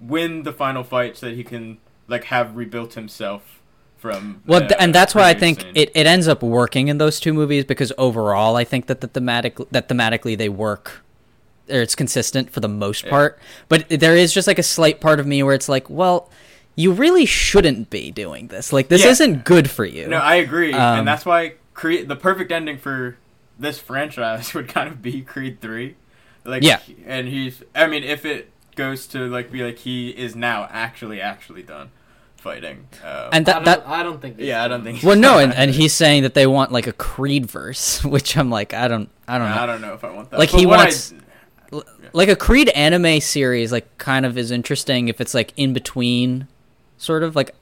win 0.01 0.43
the 0.43 0.53
final 0.53 0.83
fight 0.85 1.17
so 1.17 1.27
that 1.27 1.35
he 1.37 1.45
can 1.45 1.79
like 2.09 2.25
have 2.25 2.57
rebuilt 2.57 2.95
himself 2.95 3.61
from 3.97 4.43
Well, 4.47 4.63
uh, 4.65 4.69
th- 4.69 4.81
and 4.81 4.95
that's 4.95 5.15
why 5.15 5.29
I 5.29 5.35
think 5.35 5.61
scene. 5.61 5.73
it, 5.77 5.91
it 5.95 6.07
ends 6.07 6.27
up 6.27 6.43
working 6.43 6.89
in 6.89 6.99
those 6.99 7.21
two 7.21 7.33
movies 7.33 7.65
because 7.65 7.93
overall 7.97 8.57
I 8.57 8.65
think 8.65 8.87
that 8.87 9.01
the 9.01 9.07
thematic 9.07 9.57
that 9.71 9.89
thematically 9.89 10.37
they 10.37 10.49
work 10.49 11.03
or 11.71 11.81
it's 11.81 11.95
consistent 11.95 12.51
for 12.51 12.59
the 12.61 12.69
most 12.69 13.05
Yeah. 13.05 13.11
part. 13.11 13.39
But 13.69 13.89
there 13.89 14.17
is 14.17 14.35
just 14.35 14.49
like 14.49 14.59
a 14.59 14.63
slight 14.65 15.01
part 15.01 15.21
of 15.21 15.27
me 15.27 15.43
where 15.45 15.55
it's 15.55 15.69
like, 15.69 15.89
well, 15.89 16.29
you 16.77 16.93
really 16.93 17.27
shouldn't 17.27 17.91
be 17.91 18.11
doing 18.11 18.49
this. 18.49 18.73
Like 18.73 18.89
this 18.89 19.05
Yeah. 19.05 19.11
isn't 19.11 19.45
good 19.45 19.69
for 19.71 19.85
you. 19.85 20.09
No, 20.09 20.19
I 20.19 20.37
agree, 20.37 20.73
Um, 20.73 21.01
and 21.01 21.09
that's 21.09 21.27
why 21.27 21.55
Creed 21.75 22.09
the 22.09 22.17
perfect 22.17 22.51
ending 22.53 22.79
for 22.79 23.17
this 23.59 23.79
franchise 23.79 24.55
would 24.55 24.69
kind 24.69 24.89
of 24.89 25.03
be 25.03 25.21
Creed 25.23 25.61
three, 25.61 25.97
like 26.45 26.63
Yeah. 26.63 26.81
and 27.07 27.29
he's 27.29 27.63
I 27.75 27.87
mean 27.87 28.03
if 28.05 28.25
it 28.25 28.51
goes 28.75 29.07
to 29.09 29.27
like 29.29 29.53
be 29.53 29.63
like 29.63 29.79
he 29.79 30.09
is 30.11 30.35
now 30.35 30.67
actually 30.71 31.21
actually 31.21 31.63
done 31.63 31.91
fighting. 32.37 32.89
Um, 33.05 33.29
And 33.33 33.47
that- 33.47 33.57
I 33.57 33.59
don't, 33.59 33.65
that- 33.67 33.87
I 33.87 34.03
don't 34.03 34.21
think. 34.21 34.37
yeah, 34.39 34.65
I 34.65 34.69
don't 34.69 34.83
think. 34.83 35.03
Well, 35.05 35.15
no, 35.17 35.39
and, 35.39 35.55
and 35.55 35.71
he's 35.71 35.93
saying 35.93 36.23
that 36.25 36.35
they 36.35 36.47
want 36.47 36.73
like 36.73 36.87
a 36.89 36.93
Creed 36.93 37.47
verse, 37.47 38.03
which 38.15 38.37
I'm 38.37 38.51
like, 38.51 38.75
I 38.75 38.89
don't, 38.89 39.09
I 39.29 39.39
don't 39.39 39.49
know. 39.51 39.63
I 39.63 39.67
don't 39.67 39.81
know 39.81 39.93
if 39.95 40.03
I 40.03 40.11
want 40.11 40.31
that. 40.31 40.39
Like, 40.41 40.51
But 40.51 40.59
he 40.61 40.67
what 40.67 40.81
I- 40.81 40.85
wants- 40.85 41.15
like 42.13 42.29
a 42.29 42.37
Creed 42.37 42.69
anime 42.71 43.21
series, 43.21 43.71
like 43.73 43.97
kind 43.99 44.27
of 44.27 44.37
is 44.37 44.51
interesting 44.51 45.09
if 45.09 45.21
it's 45.21 45.35
like 45.35 45.53
in 45.57 45.73
between, 45.73 46.47
sort 47.03 47.23
of 47.23 47.35
like, 47.37 47.55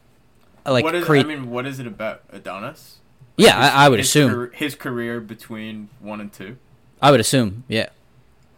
uh, 0.67 0.73
like 0.73 0.85
what 0.85 0.95
is? 0.95 1.05
Creed. 1.05 1.25
I 1.25 1.29
mean, 1.29 1.51
what 1.51 1.67
is 1.67 1.81
it 1.81 1.87
about 1.87 2.23
Adonis? 2.31 2.99
yeah, 3.37 3.57
I, 3.59 3.87
I 3.87 3.89
would 3.89 3.99
his 3.99 4.09
assume. 4.09 4.31
car- 4.31 4.51
his 4.55 4.75
career 4.75 5.21
between 5.21 5.89
one 6.01 6.21
and 6.21 6.33
two. 6.33 6.57
I 7.01 7.11
would 7.11 7.21
assume, 7.21 7.65
yeah. 7.69 7.89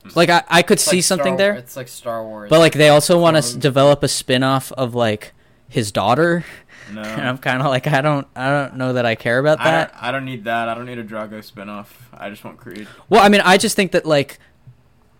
Hmm. 0.02 0.10
Like 0.14 0.28
I, 0.30 0.42
I 0.48 0.62
could 0.62 0.74
It's 0.78 0.84
see 0.84 0.96
like 0.96 1.04
something 1.04 1.34
Star- 1.34 1.38
there, 1.38 1.52
It's 1.54 1.76
like 1.76 1.86
Star 1.88 2.24
Wars. 2.24 2.50
but 2.50 2.58
like 2.58 2.72
they 2.72 2.88
also 2.88 3.20
want 3.20 3.36
to 3.36 3.42
Clone. 3.42 3.60
develop 3.60 4.02
a 4.02 4.08
spin-off 4.08 4.72
of 4.72 4.94
like 4.96 5.32
his 5.68 5.92
daughter, 5.92 6.44
No, 6.92 7.00
and 7.02 7.22
I'm 7.28 7.38
kind 7.38 7.60
of 7.62 7.68
like 7.68 7.86
I 7.86 8.00
don't, 8.00 8.26
I 8.34 8.50
don't 8.50 8.76
know 8.76 8.94
that 8.94 9.06
I 9.06 9.14
care 9.14 9.38
about 9.38 9.60
I 9.60 9.64
that. 9.70 9.92
don't, 9.92 10.02
I 10.02 10.10
don't 10.10 10.24
need 10.24 10.44
that. 10.44 10.68
I 10.68 10.74
don't 10.74 10.86
need 10.86 10.98
a 10.98 11.04
Drago 11.04 11.38
spinoff. 11.48 11.86
I 12.12 12.28
just 12.28 12.42
want 12.44 12.58
Creed. 12.58 12.88
Well, 13.08 13.22
I 13.22 13.28
mean, 13.28 13.40
I 13.42 13.56
just 13.56 13.76
think 13.76 13.92
that 13.92 14.04
like 14.04 14.40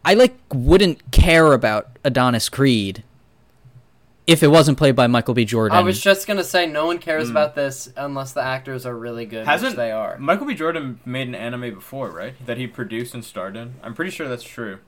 I 0.05 0.15
like 0.15 0.35
wouldn't 0.53 1.13
care 1.13 1.53
about 1.53 1.97
Adonis 2.03 2.49
Creed 2.49 3.05
if 4.27 4.43
it 4.43 4.49
wasn't 4.49 4.79
played 4.79 4.95
by 4.95 5.07
Michael 5.07 5.35
B. 5.35 5.45
Jordan. 5.45 5.77
I 5.77 5.81
was 5.83 6.01
just 6.01 6.27
gonna 6.27 6.45
say 6.45 6.67
no 6.67 6.87
one 6.87 6.99
cares 6.99 7.29
Mm. 7.29 7.33
about 7.33 7.55
this 7.55 7.93
unless 7.97 8.33
the 8.33 8.43
actors 8.43 8.87
are 8.87 8.97
really 8.97 9.27
good, 9.27 9.47
Hasn't 9.47 9.73
which 9.73 9.77
they 9.77 9.91
are. 9.91 10.17
Michael 10.19 10.47
B. 10.47 10.55
Jordan 10.55 11.01
made 11.05 11.29
an 11.29 11.35
anime 11.35 11.75
before, 11.75 12.11
right? 12.11 12.35
That 12.47 12.57
he 12.57 12.67
produced 12.67 13.15
and 13.15 13.25
starred 13.25 13.57
in. 13.57 13.75
I'm 13.83 13.95
pretty 13.95 14.11
sure 14.13 14.29
that's 14.29 14.45
true. 14.45 14.79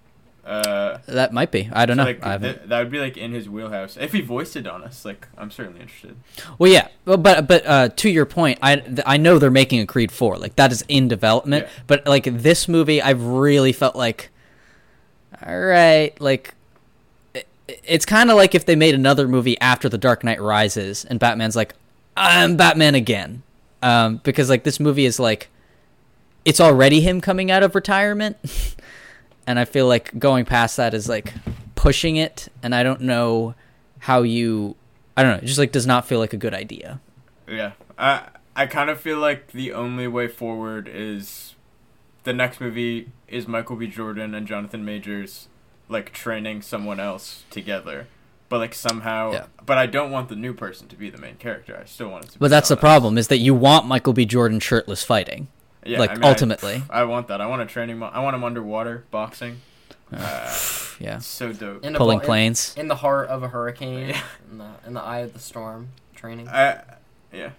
Uh, 0.47 0.99
that 1.07 1.33
might 1.33 1.51
be. 1.51 1.71
I 1.73 1.87
don't 1.87 1.97
so, 1.97 2.03
know. 2.03 2.07
Like, 2.11 2.25
I 2.27 2.37
th- 2.37 2.61
that 2.67 2.79
would 2.79 2.91
be 2.91 2.99
like 2.99 3.17
in 3.17 3.33
his 3.33 3.49
wheelhouse. 3.49 3.97
If 3.99 4.13
he 4.13 4.21
voiced 4.21 4.57
it 4.57 4.67
on 4.67 4.83
us, 4.85 5.03
like 5.03 5.27
I'm 5.39 5.51
certainly 5.51 5.81
interested. 5.81 6.17
Well, 6.59 6.71
yeah, 6.71 6.89
well, 7.07 7.17
but 7.17 7.49
but 7.49 7.65
uh, 7.65 7.89
to 7.89 8.11
your 8.11 8.27
point, 8.27 8.59
I 8.61 8.77
th- 8.77 9.01
I 9.07 9.17
know 9.17 9.39
they're 9.39 9.51
making 9.51 9.81
a 9.81 9.87
Creed 9.87 10.13
four, 10.13 10.37
like 10.37 10.57
that 10.57 10.71
is 10.71 10.85
in 10.87 11.09
development. 11.09 11.65
Yeah. 11.65 11.83
But 11.87 12.07
like 12.07 12.25
this 12.25 12.69
movie, 12.69 13.01
I've 13.01 13.23
really 13.23 13.73
felt 13.73 13.97
like, 13.97 14.31
all 15.45 15.59
right, 15.59 16.19
like 16.21 16.49
it, 16.49 16.55
it's 17.69 18.05
kind 18.05 18.31
of 18.31 18.37
like 18.37 18.55
if 18.55 18.67
they 18.67 18.77
made 18.77 18.95
another 18.95 19.27
movie 19.27 19.59
after 19.61 19.89
The 19.89 19.99
Dark 19.99 20.25
Knight 20.25 20.41
Rises, 20.41 21.05
and 21.05 21.19
Batman's 21.19 21.57
like, 21.57 21.75
I'm 22.17 22.57
Batman 22.57 22.95
again, 22.95 23.43
um, 23.83 24.21
because 24.23 24.51
like 24.51 24.65
this 24.65 24.79
movie 24.79 25.07
is 25.07 25.19
like, 25.19 25.49
it's 26.45 26.61
already 26.61 27.01
him 27.01 27.21
coming 27.21 27.51
out 27.51 27.63
of 27.63 27.75
retirement, 27.75 28.37
and 29.47 29.59
I 29.59 29.65
feel 29.65 29.87
like 29.87 30.19
going 30.19 30.45
past 30.45 30.77
that 30.77 30.95
is 30.95 31.09
like 31.09 31.33
pushing 31.75 32.17
it, 32.17 32.49
and 32.63 32.75
I 32.75 32.83
don't 32.83 33.01
know 33.01 33.55
how 34.01 34.23
you. 34.23 34.77
I 35.17 35.23
don't 35.23 35.33
know. 35.33 35.39
It 35.39 35.47
just 35.47 35.59
like 35.59 35.73
does 35.73 35.87
not 35.87 36.07
feel 36.07 36.19
like 36.19 36.33
a 36.33 36.37
good 36.37 36.55
idea. 36.55 37.01
Yeah, 37.49 37.73
I 37.97 38.29
I 38.57 38.67
kind 38.67 38.91
of 38.91 39.01
feel 39.01 39.19
like 39.19 39.53
the 39.53 39.73
only 39.73 40.07
way 40.07 40.29
forward 40.29 40.89
is 40.89 41.55
the 42.25 42.33
next 42.33 42.61
movie 42.61 43.11
is 43.29 43.49
Michael 43.49 43.77
B. 43.77 43.87
Jordan 43.87 44.35
and 44.35 44.47
Jonathan 44.47 44.85
Majors 44.85 45.49
like 45.89 46.13
training 46.13 46.63
someone 46.63 46.99
else 47.01 47.45
together, 47.51 48.07
but 48.49 48.59
like 48.59 48.75
somehow. 48.75 49.33
Yeah. 49.33 49.47
But 49.65 49.79
I 49.79 49.87
don't 49.87 50.11
want 50.11 50.29
the 50.29 50.37
new 50.37 50.53
person 50.55 50.89
to 50.89 50.97
be 50.97 51.11
the 51.11 51.19
main 51.19 51.37
character. 51.37 51.79
I 51.81 51.85
still 51.87 52.09
want 52.11 52.25
it 52.25 52.31
to. 52.33 52.39
But 52.39 52.51
that's 52.51 52.69
the 52.69 52.75
Adonis. 52.75 52.81
problem 52.81 53.19
is 53.19 53.29
that 53.29 53.39
you 53.39 53.55
want 53.55 53.87
Michael 53.87 54.13
B. 54.13 54.25
Jordan 54.25 54.61
shirtless 54.61 55.03
fighting. 55.03 55.49
Yeah, 55.87 55.99
like 55.99 56.11
I 56.11 56.15
mean, 56.15 56.25
ultimately. 56.25 56.83
I, 56.89 57.05
want 57.05 57.29
that. 57.29 57.41
I 57.43 57.47
want 57.47 57.61
a 57.61 57.67
training. 57.67 57.99
Mo- 57.99 58.11
I 58.13 58.21
want 58.21 58.35
him 58.35 58.43
underwater 58.45 59.05
boxing. 59.11 59.61
Uh, 60.13 60.57
yeah. 61.01 61.19
so 61.19 61.53
dope. 61.53 61.85
In 61.85 61.95
Pulling 61.95 62.19
blo- 62.21 62.27
planes. 62.27 62.75
in, 62.77 62.89
the 62.89 62.95
heart 62.97 63.29
of 63.29 63.43
a 63.43 63.49
hurricane, 63.49 64.09
Yeah. 64.11 64.21
in 64.51 64.59
the 64.59 64.69
in 64.87 64.95
the 64.95 65.03
eye 65.03 65.19
of 65.21 65.33
the 65.33 65.39
storm, 65.41 65.89
training. 66.15 66.49
I, 66.49 66.81
yeah. 67.33 67.51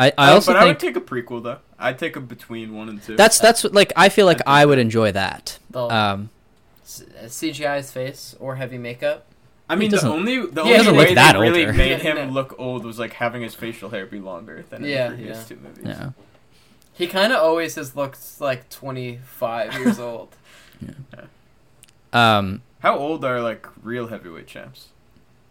I, 0.00 0.12
I 0.16 0.30
Uh, 0.30 0.34
also 0.34 0.52
but 0.52 0.62
I 0.62 0.66
would 0.66 0.78
think 0.78 0.94
take 0.94 1.02
a 1.02 1.04
prequel 1.04 1.42
though. 1.42 1.58
I'd 1.78 1.98
take 1.98 2.14
a 2.14 2.20
between 2.20 2.74
one 2.76 2.88
and 2.88 3.02
two. 3.02 3.16
that's 3.16 3.38
that's 3.40 3.64
like 3.64 3.92
I 3.96 4.08
feel 4.10 4.26
like 4.26 4.40
I 4.46 4.62
I 4.62 4.64
would 4.66 4.78
that- 4.78 4.82
enjoy 4.82 5.10
that. 5.12 5.58
The- 5.70 5.80
Um, 5.80 6.24
C- 6.26 6.30
CGI's 6.88 7.90
face 7.92 8.34
or 8.40 8.56
heavy 8.56 8.78
makeup. 8.78 9.26
I 9.68 9.76
mean, 9.76 9.90
the 9.90 10.06
only 10.08 10.46
the 10.46 10.64
he 10.64 10.74
only 10.74 10.92
way 10.92 11.06
look 11.06 11.14
that 11.16 11.38
really 11.38 11.66
older. 11.66 11.72
made 11.74 11.90
Yeah, 12.02 12.14
him 12.14 12.28
no. 12.28 12.32
look 12.32 12.54
old 12.58 12.84
was 12.86 12.98
like 12.98 13.12
having 13.14 13.42
his 13.42 13.54
facial 13.54 13.90
hair 13.90 14.06
be 14.06 14.18
longer 14.18 14.64
than 14.70 14.82
in 14.82 14.90
Yeah, 14.90 15.08
the 15.10 15.14
previous 15.16 15.38
yeah. 15.38 15.44
two 15.44 15.56
movies. 15.56 15.84
yeah. 15.84 16.10
He 16.94 17.06
kind 17.06 17.32
of 17.32 17.40
always 17.40 17.74
has 17.76 17.94
looked 17.94 18.40
like 18.40 18.68
25 18.70 19.74
years 19.74 19.98
old. 19.98 20.34
Um, 22.12 22.62
How 22.80 22.96
old 22.96 23.24
are 23.24 23.40
like 23.42 23.66
real 23.82 24.06
heavyweight 24.06 24.46
champs? 24.46 24.88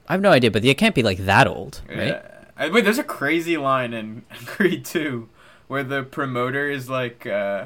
I 0.10 0.14
have 0.14 0.22
no 0.22 0.32
idea, 0.32 0.50
but 0.50 0.64
they 0.64 0.74
can't 0.74 0.96
be 0.96 1.04
like 1.04 1.20
that 1.20 1.46
old, 1.48 1.82
right? 1.88 2.20
I, 2.58 2.70
wait, 2.70 2.84
there's 2.84 2.98
a 2.98 3.04
crazy 3.04 3.58
line 3.58 3.94
in 3.94 4.24
Creed 4.48 4.84
2 4.86 5.30
where 5.68 5.84
the 5.84 6.02
promoter 6.02 6.68
is 6.70 6.90
like 6.90 7.28
uh, 7.28 7.66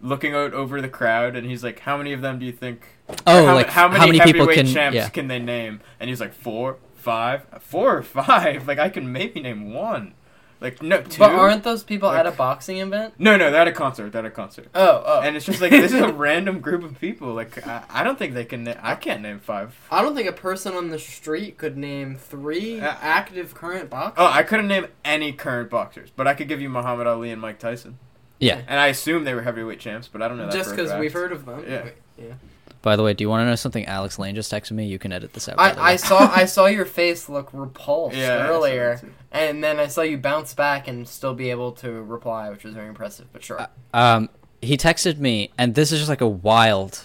looking 0.00 0.34
out 0.34 0.52
over 0.52 0.80
the 0.80 0.88
crowd 0.88 1.36
and 1.36 1.46
he's 1.46 1.62
like, 1.64 1.80
"How 1.80 1.96
many 1.96 2.12
of 2.12 2.20
them 2.20 2.38
do 2.38 2.46
you 2.46 2.52
think? 2.52 2.86
Oh, 3.26 3.46
how, 3.46 3.54
like, 3.54 3.68
how 3.68 3.88
many, 3.88 4.00
how 4.00 4.06
many 4.06 4.18
people 4.20 4.40
heavyweight 4.46 4.56
can- 4.56 4.66
champs 4.66 4.96
yeah. 4.96 5.08
can 5.08 5.28
they 5.28 5.38
name?" 5.38 5.80
And 6.00 6.08
he's 6.10 6.20
like, 6.20 6.32
four, 6.34 6.78
five, 6.96 7.46
four 7.60 7.96
or 7.96 8.02
five. 8.02 8.66
Like 8.66 8.78
I 8.78 8.88
can 8.88 9.12
maybe 9.12 9.40
name 9.40 9.72
one. 9.72 10.14
Like 10.58 10.82
no 10.82 11.02
two. 11.02 11.18
But 11.18 11.32
aren't 11.32 11.64
those 11.64 11.84
people 11.84 12.08
at 12.08 12.26
a 12.26 12.30
boxing 12.30 12.78
event? 12.78 13.12
No, 13.18 13.36
no, 13.36 13.50
they're 13.50 13.60
at 13.60 13.68
a 13.68 13.72
concert. 13.72 14.10
They're 14.12 14.20
at 14.20 14.26
a 14.26 14.30
concert. 14.30 14.68
Oh, 14.74 15.02
oh. 15.04 15.20
And 15.20 15.36
it's 15.36 15.44
just 15.44 15.60
like 15.60 15.70
this 15.70 15.92
is 15.92 16.00
a 16.00 16.10
random 16.26 16.60
group 16.60 16.82
of 16.82 16.98
people. 16.98 17.34
Like 17.34 17.66
I, 17.66 17.84
I 17.90 18.02
don't 18.02 18.18
think 18.18 18.32
they 18.32 18.46
can. 18.46 18.64
Na- 18.64 18.74
I 18.82 18.94
can't 18.94 19.20
name 19.20 19.38
five. 19.38 19.78
I 19.90 20.00
don't 20.00 20.14
think 20.16 20.28
a 20.28 20.32
person 20.32 20.72
on 20.72 20.88
the 20.88 20.98
street 20.98 21.58
could 21.58 21.76
name 21.76 22.16
three 22.16 22.80
Uh, 22.80 22.94
active 23.02 23.54
current 23.54 23.90
boxers. 23.90 24.14
Oh, 24.16 24.26
I 24.32 24.42
couldn't 24.44 24.66
name 24.66 24.86
any 25.04 25.30
current 25.32 25.68
boxers, 25.68 26.08
but 26.16 26.26
I 26.26 26.32
could 26.32 26.48
give 26.48 26.62
you 26.62 26.70
Muhammad 26.70 27.06
Ali 27.06 27.30
and 27.30 27.40
Mike 27.40 27.58
Tyson. 27.58 27.98
Yeah. 28.38 28.60
And 28.66 28.78
I 28.78 28.88
assume 28.88 29.24
they 29.24 29.34
were 29.34 29.42
heavyweight 29.42 29.80
champs, 29.80 30.08
but 30.08 30.22
I 30.22 30.28
don't 30.28 30.36
know 30.36 30.46
that 30.46 30.52
Just 30.52 30.70
because 30.70 30.92
we've 30.98 31.12
heard 31.12 31.32
of 31.32 31.46
them. 31.46 31.64
Yeah. 31.66 31.88
yeah. 32.18 32.34
By 32.82 32.94
the 32.94 33.02
way, 33.02 33.14
do 33.14 33.24
you 33.24 33.28
want 33.28 33.40
to 33.40 33.46
know 33.46 33.56
something? 33.56 33.84
Alex 33.86 34.18
Lane 34.18 34.34
just 34.36 34.52
texted 34.52 34.72
me. 34.72 34.86
You 34.86 34.98
can 34.98 35.12
edit 35.12 35.32
this 35.32 35.48
out. 35.48 35.56
the 35.56 35.62
I, 35.62 35.92
I 35.92 35.96
saw 35.96 36.18
I 36.32 36.44
saw 36.44 36.66
your 36.66 36.84
face 36.84 37.28
look 37.28 37.50
repulsed 37.52 38.16
Yeah, 38.16 38.46
earlier, 38.46 39.00
and 39.32 39.64
then 39.64 39.80
I 39.80 39.88
saw 39.88 40.02
you 40.02 40.18
bounce 40.18 40.54
back 40.54 40.86
and 40.86 41.08
still 41.08 41.34
be 41.34 41.50
able 41.50 41.72
to 41.72 41.90
reply, 41.90 42.48
which 42.48 42.62
was 42.62 42.74
very 42.74 42.86
impressive. 42.88 43.26
But 43.32 43.42
sure, 43.42 43.66
Um, 43.92 44.28
he 44.62 44.76
texted 44.76 45.18
me, 45.18 45.50
and 45.58 45.74
this 45.74 45.90
is 45.90 45.98
just 45.98 46.08
like 46.08 46.20
a 46.20 46.28
wild 46.28 47.02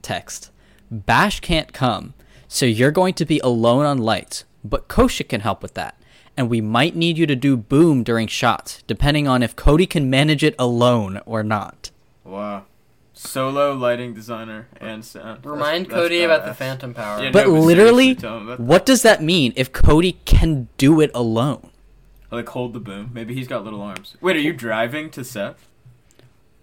text. 0.00 0.50
Bash 0.90 1.38
can't 1.38 1.72
come, 1.72 2.14
so 2.48 2.66
you're 2.66 2.90
going 2.90 3.14
to 3.14 3.24
be 3.24 3.38
alone 3.40 3.86
on 3.86 3.98
lights, 3.98 4.44
but 4.64 4.88
Kosha 4.88 5.28
can 5.28 5.42
help 5.42 5.62
with 5.62 5.74
that. 5.74 5.96
And 6.36 6.48
we 6.48 6.60
might 6.60 6.96
need 6.96 7.18
you 7.18 7.26
to 7.26 7.36
do 7.36 7.56
boom 7.56 8.02
during 8.02 8.26
shots, 8.26 8.82
depending 8.86 9.28
on 9.28 9.42
if 9.42 9.54
Cody 9.54 9.86
can 9.86 10.08
manage 10.08 10.42
it 10.42 10.54
alone 10.58 11.20
or 11.26 11.42
not. 11.42 11.90
Wow. 12.24 12.64
Solo 13.12 13.74
lighting 13.74 14.14
designer 14.14 14.68
and 14.80 15.04
sound. 15.04 15.44
Remind 15.44 15.86
that's 15.86 15.94
Cody 15.94 16.22
about 16.22 16.46
the. 16.46 16.54
Phantom 16.54 16.94
Power. 16.94 17.22
Yeah, 17.22 17.30
But 17.30 17.46
no, 17.46 17.52
literally, 17.52 18.04
seriously, 18.14 18.14
tell 18.14 18.36
him 18.38 18.48
about 18.48 18.60
what 18.60 18.86
does 18.86 19.02
that 19.02 19.22
mean 19.22 19.52
if 19.54 19.72
Cody 19.72 20.18
can 20.24 20.68
do 20.78 21.00
it 21.00 21.10
alone? 21.14 21.70
Like 22.30 22.48
hold 22.48 22.72
the 22.72 22.80
boom. 22.80 23.10
Maybe 23.12 23.34
he's 23.34 23.46
got 23.46 23.62
little 23.64 23.82
arms. 23.82 24.16
Wait, 24.22 24.36
are 24.36 24.40
you 24.40 24.54
driving 24.54 25.10
to 25.10 25.22
set? 25.24 25.56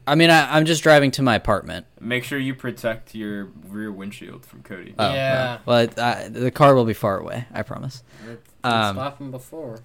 I 0.08 0.16
mean, 0.16 0.32
I, 0.32 0.58
I'm 0.58 0.66
just 0.66 0.82
driving 0.82 1.12
to 1.12 1.22
my 1.22 1.36
apartment. 1.36 1.86
Make 2.02 2.24
sure 2.24 2.40
you 2.40 2.56
protect 2.56 3.14
your 3.14 3.50
rear 3.68 3.92
windshield 3.92 4.44
from 4.44 4.64
Cody. 4.64 4.96
Oh, 4.98 5.14
Yeah. 5.14 5.60
Well, 5.68 5.80
it, 5.82 6.00
uh, 6.00 6.30
the 6.30 6.50
car 6.50 6.74
will 6.74 6.86
be 6.86 6.94
far 6.96 7.20
away. 7.20 7.46
I 7.54 7.62
promise. 7.62 8.04
Didn't 8.64 8.76
Um, 8.78 8.96
stop 8.96 9.20
him 9.20 9.32
before. 9.32 9.80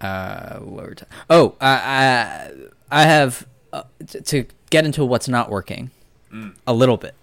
uh, 0.00 0.58
what 0.58 0.82
were 0.84 0.88
we 0.90 0.94
ta- 0.94 1.06
oh, 1.30 1.54
I, 1.60 1.70
I, 1.70 2.50
I 2.90 3.02
have 3.04 3.46
uh, 3.72 3.82
t- 4.06 4.20
to 4.20 4.46
get 4.70 4.84
into 4.84 5.04
what's 5.04 5.28
not 5.28 5.50
working 5.50 5.90
Mm. 6.32 6.56
a 6.66 6.74
little 6.74 6.96
bit, 6.96 7.14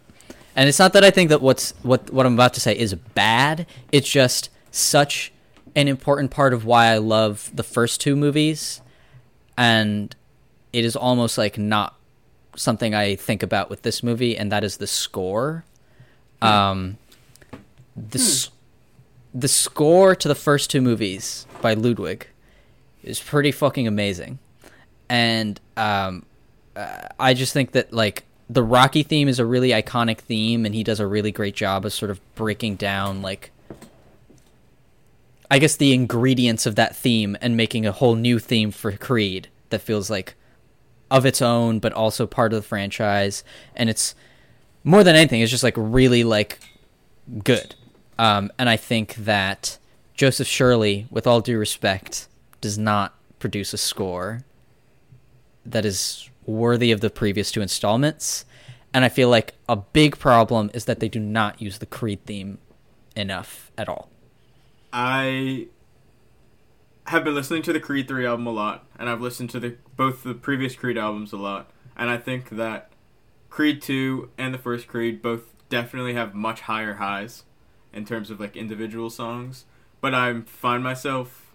and 0.56 0.70
it's 0.70 0.80
not 0.80 0.94
that 0.94 1.04
I 1.04 1.12
think 1.12 1.30
that 1.30 1.42
what's 1.42 1.72
what 1.84 2.10
what 2.12 2.26
I'm 2.26 2.36
about 2.36 2.54
to 2.54 2.62
say 2.62 2.74
is 2.78 2.94
bad. 2.96 3.68
It's 3.92 4.10
just 4.10 4.50
such 4.72 5.34
an 5.76 5.90
important 5.90 6.32
part 6.32 6.54
of 6.54 6.64
why 6.64 6.86
I 6.88 6.98
love 7.00 7.52
the 7.54 7.64
first 7.64 8.00
two 8.00 8.16
movies, 8.16 8.80
and 9.58 10.16
it 10.72 10.86
is 10.86 10.96
almost 10.96 11.38
like 11.38 11.58
not 11.58 11.96
something 12.56 12.96
I 12.96 13.16
think 13.18 13.44
about 13.44 13.70
with 13.70 13.82
this 13.82 14.02
movie, 14.04 14.38
and 14.38 14.50
that 14.54 14.64
is 14.64 14.78
the 14.78 14.88
score. 14.88 15.66
Um, 16.42 16.98
the 17.98 18.20
s- 18.20 18.50
the 19.34 19.48
score 19.48 20.16
to 20.16 20.28
the 20.28 20.36
first 20.36 20.70
two 20.70 20.82
movies 20.82 21.48
by 21.62 21.74
Ludwig 21.74 22.28
is 23.04 23.20
pretty 23.20 23.52
fucking 23.52 23.88
amazing, 23.88 24.40
and 25.10 25.60
um, 25.76 26.26
uh, 26.76 27.08
I 27.20 27.34
just 27.34 27.54
think 27.54 27.72
that 27.72 27.92
like 27.94 28.24
the 28.50 28.64
Rocky 28.64 29.04
theme 29.04 29.28
is 29.28 29.40
a 29.40 29.46
really 29.46 29.70
iconic 29.70 30.20
theme, 30.20 30.66
and 30.66 30.76
he 30.76 30.84
does 30.84 31.00
a 31.00 31.08
really 31.08 31.32
great 31.32 31.56
job 31.56 31.86
of 31.86 31.94
sort 31.94 32.12
of 32.12 32.20
breaking 32.36 32.76
down 32.76 33.22
like. 33.22 33.52
I 35.52 35.60
guess 35.60 35.76
the 35.76 35.94
ingredients 35.94 36.66
of 36.66 36.76
that 36.76 36.96
theme 36.96 37.38
and 37.40 37.56
making 37.56 37.86
a 37.86 37.92
whole 37.92 38.16
new 38.16 38.40
theme 38.40 38.72
for 38.72 38.92
Creed 38.94 39.50
that 39.70 39.82
feels 39.82 40.10
like 40.10 40.36
of 41.12 41.28
its 41.28 41.44
own, 41.44 41.78
but 41.78 41.94
also 41.94 42.26
part 42.26 42.54
of 42.54 42.58
the 42.58 42.68
franchise. 42.68 43.44
And 43.76 43.88
it's 43.88 44.16
more 44.84 45.04
than 45.04 45.16
anything, 45.16 45.42
it's 45.42 45.52
just 45.52 45.64
like 45.64 45.76
really 45.78 46.24
like 46.24 46.60
good. 47.44 47.76
Um, 48.18 48.52
and 48.58 48.70
I 48.70 48.78
think 48.78 49.16
that 49.16 49.78
Joseph 50.14 50.48
Shirley, 50.48 51.08
with 51.10 51.26
all 51.26 51.42
due 51.42 51.58
respect, 51.58 52.28
does 52.62 52.78
not 52.78 53.16
produce 53.40 53.74
a 53.74 53.78
score 53.78 54.44
that 55.66 55.86
is 55.86 56.30
worthy 56.46 56.92
of 56.92 57.02
the 57.02 57.10
previous 57.10 57.52
two 57.52 57.62
installments. 57.62 58.46
And 58.94 59.04
I 59.04 59.10
feel 59.10 59.30
like 59.30 59.56
a 59.68 59.76
big 59.76 60.20
problem 60.20 60.70
is 60.74 60.86
that 60.86 61.00
they 61.00 61.10
do 61.10 61.20
not 61.20 61.62
use 61.62 61.80
the 61.80 61.86
Creed 61.86 62.26
theme 62.26 62.60
enough 63.16 63.72
at 63.78 63.90
all. 63.90 64.10
I 64.92 65.68
have 67.08 67.24
been 67.24 67.34
listening 67.34 67.64
to 67.64 67.74
the 67.74 67.80
Creed 67.80 68.08
3 68.08 68.26
album 68.26 68.48
a 68.48 68.52
lot, 68.52 68.86
and 68.98 69.10
I've 69.10 69.22
listened 69.22 69.50
to 69.52 69.60
the 69.60 69.76
both 69.96 70.24
the 70.24 70.34
previous 70.34 70.76
Creed 70.76 70.98
albums 70.98 71.34
a 71.34 71.38
lot, 71.38 71.72
and 71.96 72.10
I 72.10 72.18
think 72.18 72.50
that 72.50 72.92
Creed 73.50 73.82
2 73.82 74.30
and 74.38 74.54
the 74.54 74.58
first 74.58 74.88
Creed 74.88 75.22
both 75.22 75.54
definitely 75.70 76.14
have 76.14 76.34
much 76.34 76.62
higher 76.62 76.96
highs 76.96 77.44
in 77.94 78.06
terms 78.06 78.30
of 78.30 78.40
like 78.40 78.56
individual 78.56 79.10
songs, 79.10 79.66
but 80.02 80.14
I 80.14 80.42
find 80.42 80.84
myself 80.84 81.54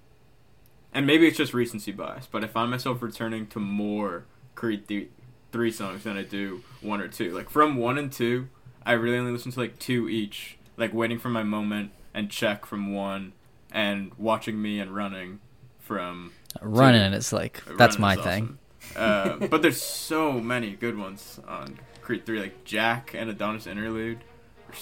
and 0.92 1.06
maybe 1.06 1.26
it's 1.26 1.36
just 1.36 1.52
recency 1.52 1.92
bias, 1.92 2.26
but 2.30 2.42
I 2.42 2.46
find 2.46 2.70
myself 2.70 3.02
returning 3.02 3.46
to 3.48 3.60
more 3.60 4.24
Creed 4.54 4.88
th- 4.88 5.08
3 5.52 5.70
songs 5.70 6.04
than 6.04 6.16
I 6.16 6.22
do 6.22 6.62
1 6.80 7.00
or 7.00 7.08
2. 7.08 7.34
Like 7.34 7.50
from 7.50 7.76
1 7.76 7.98
and 7.98 8.10
2, 8.10 8.48
I 8.86 8.92
really 8.92 9.18
only 9.18 9.32
listen 9.32 9.52
to 9.52 9.60
like 9.60 9.78
2 9.78 10.08
each, 10.08 10.56
like 10.76 10.94
Waiting 10.94 11.18
for 11.18 11.28
My 11.28 11.42
Moment 11.42 11.90
and 12.14 12.30
Check 12.30 12.64
from 12.64 12.94
1 12.94 13.32
and 13.70 14.12
Watching 14.16 14.60
Me 14.62 14.80
and 14.80 14.94
Running 14.94 15.40
from 15.78 16.32
Running 16.62 17.12
two. 17.12 17.16
is 17.18 17.32
like 17.32 17.62
that's 17.76 17.98
Running 17.98 18.00
my 18.00 18.16
thing. 18.24 18.58
awesome. 18.96 19.42
uh, 19.42 19.46
but 19.48 19.60
there's 19.62 19.80
so 19.80 20.32
many 20.32 20.72
good 20.72 20.96
ones 20.98 21.38
on 21.46 21.78
Creed 22.00 22.24
3 22.24 22.40
like 22.40 22.64
Jack 22.64 23.14
and 23.14 23.28
Adonis 23.28 23.66
Interlude. 23.66 24.24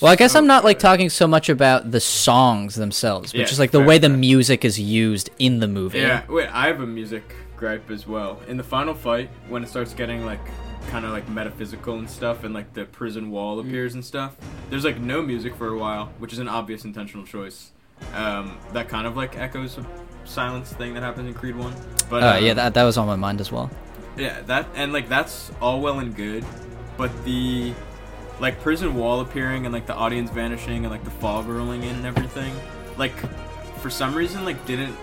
Well, 0.01 0.13
I 0.13 0.17
guess 0.17 0.33
so 0.33 0.39
I'm 0.39 0.47
not 0.47 0.65
like 0.65 0.77
good. 0.79 0.83
talking 0.83 1.11
so 1.11 1.27
much 1.27 1.49
about 1.49 1.91
the 1.91 2.01
songs 2.01 2.75
themselves, 2.75 3.33
but 3.33 3.41
Yeah, 3.41 3.45
just 3.47 3.59
like 3.59 3.71
the 3.71 3.79
fair, 3.79 3.87
way 3.87 3.99
the 3.99 4.09
fair. 4.09 4.17
music 4.19 4.65
is 4.65 4.79
used 4.79 5.31
in 5.39 5.61
the 5.61 5.69
movie. 5.69 6.01
Yeah, 6.01 6.23
wait, 6.29 6.49
I 6.53 6.67
have 6.67 6.81
a 6.81 6.87
music 6.87 7.35
gripe 7.57 7.91
as 7.91 8.07
well. 8.07 8.41
In 8.49 8.57
the 8.59 8.63
final 8.63 8.95
fight, 8.95 9.31
when 9.49 9.63
it 9.63 9.69
starts 9.69 9.95
getting 9.95 10.25
like 10.27 10.41
kind 10.89 11.05
of 11.07 11.13
like 11.13 11.29
metaphysical 11.29 11.99
and 11.99 12.09
stuff, 12.09 12.45
and 12.45 12.53
like 12.53 12.73
the 12.75 12.85
prison 12.85 13.31
wall 13.31 13.57
Mm. 13.57 13.67
appears 13.69 13.95
and 13.95 14.05
stuff, 14.05 14.37
there's 14.71 14.85
like 14.85 14.99
no 15.01 15.23
music 15.23 15.57
for 15.57 15.69
a 15.69 15.79
while, 15.79 16.11
which 16.19 16.33
is 16.33 16.39
an 16.39 16.49
obvious 16.49 16.85
intentional 16.85 17.25
choice. 17.27 17.73
Um, 18.15 18.59
that 18.75 18.89
kind 18.89 19.07
of 19.07 19.17
like 19.17 19.39
echoes 19.39 19.79
a 19.79 19.87
silence 20.25 20.71
thing 20.73 20.93
that 20.95 21.03
happens 21.03 21.27
in 21.29 21.35
Creed 21.35 21.57
One. 21.57 21.73
But 22.11 22.23
Uh, 22.23 22.27
um, 22.39 22.45
yeah, 22.45 22.55
that, 22.55 22.75
that 22.75 22.85
was 22.85 22.99
on 22.99 23.07
my 23.07 23.17
mind 23.17 23.41
as 23.41 23.51
well. 23.51 23.71
yeah, 24.19 24.43
that 24.43 24.67
and 24.75 24.93
like 24.93 25.09
that's 25.09 25.51
all 25.63 25.81
well 25.81 25.99
and 26.01 26.15
good, 26.15 26.45
but 26.99 27.11
the 27.25 27.73
like 28.41 28.61
prison 28.61 28.95
wall 28.95 29.21
appearing 29.21 29.65
and 29.65 29.73
like 29.73 29.87
the 29.87 29.95
audience 29.95 30.31
vanishing 30.31 30.85
and 30.85 30.91
like 30.91 31.05
the 31.05 31.11
fog 31.11 31.47
rolling 31.47 31.83
in 31.83 31.95
and 31.97 32.07
everything, 32.07 32.55
like 32.99 33.15
for 33.81 33.91
some 33.91 34.15
reason 34.15 34.45
like 34.45 34.65
didn't 34.67 34.97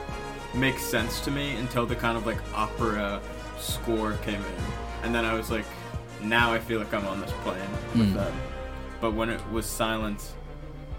make 0.54 0.78
sense 0.78 1.20
to 1.22 1.32
me 1.32 1.56
until 1.58 1.86
the 1.86 1.96
kind 1.96 2.16
of 2.18 2.26
like 2.26 2.38
opera 2.56 3.20
score 3.58 4.14
came 4.24 4.36
in, 4.42 4.64
and 5.04 5.16
then 5.16 5.26
I 5.26 5.34
was 5.34 5.50
like, 5.50 5.66
now 6.22 6.54
I 6.54 6.60
feel 6.60 6.80
like 6.80 6.94
I'm 6.94 7.06
on 7.08 7.22
this 7.22 7.32
plane 7.44 7.60
with 7.96 8.10
Mm. 8.10 8.16
that. 8.16 8.32
But 9.02 9.14
when 9.14 9.30
it 9.30 9.42
was 9.52 9.66
silent, 9.66 10.34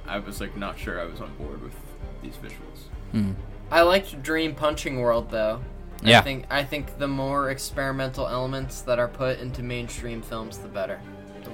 I 0.06 0.18
was 0.18 0.40
like 0.40 0.56
not 0.56 0.78
sure 0.78 1.00
I 1.00 1.04
was 1.04 1.20
on 1.20 1.32
board 1.36 1.62
with 1.62 1.74
these 2.22 2.34
visuals. 2.36 2.88
Mm. 3.14 3.34
I 3.70 3.82
liked 3.82 4.22
Dream 4.22 4.54
Punching 4.54 5.00
World 5.00 5.30
though. 5.30 5.60
Yeah. 6.02 6.18
I 6.18 6.22
think 6.22 6.46
I 6.50 6.64
think 6.64 6.98
the 6.98 7.08
more 7.08 7.50
experimental 7.50 8.26
elements 8.28 8.80
that 8.82 8.98
are 8.98 9.08
put 9.08 9.38
into 9.38 9.62
mainstream 9.62 10.20
films, 10.20 10.58
the 10.58 10.68
better. 10.68 11.00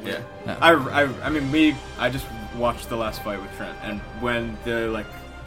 Yeah. 0.05 0.21
Yeah. 0.47 0.57
I, 0.61 0.73
I, 0.73 1.27
I 1.27 1.31
mean, 1.31 1.51
we. 1.53 1.75
I 1.99 2.11
just 2.11 2.27
watched 2.57 2.89
the 2.89 2.97
last 2.97 3.23
fight 3.23 3.41
with 3.41 3.55
Trent, 3.57 3.77
and 3.83 4.01
when 4.21 4.57
the 4.65 4.89
like, 4.89 5.07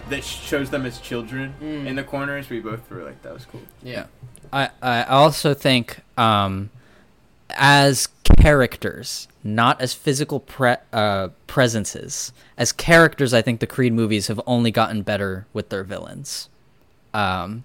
that 0.10 0.24
shows 0.24 0.70
them 0.70 0.86
as 0.86 1.00
children 1.00 1.54
Mm. 1.62 1.86
in 1.88 1.96
the 1.96 2.04
corners, 2.04 2.50
we 2.50 2.60
both 2.60 2.90
were 2.92 3.04
like, 3.04 3.22
that 3.24 3.34
was 3.34 3.46
cool. 3.46 3.62
Yeah. 3.82 4.06
I, 4.52 4.70
I 4.82 5.04
also 5.04 5.54
think 5.54 6.02
um, 6.18 6.70
as 7.52 8.08
characters, 8.40 9.28
not 9.44 9.82
as 9.82 9.94
physical 9.94 10.40
pre- 10.40 10.76
uh, 10.92 11.30
presences, 11.48 12.32
as 12.58 12.72
characters, 12.72 13.34
I 13.34 13.42
think 13.42 13.60
the 13.60 13.68
Creed 13.68 13.94
movies 13.94 14.28
have 14.28 14.40
only 14.46 14.70
gotten 14.70 15.02
better 15.02 15.46
with 15.54 15.70
their 15.70 15.84
villains. 15.84 16.50
Um, 17.14 17.64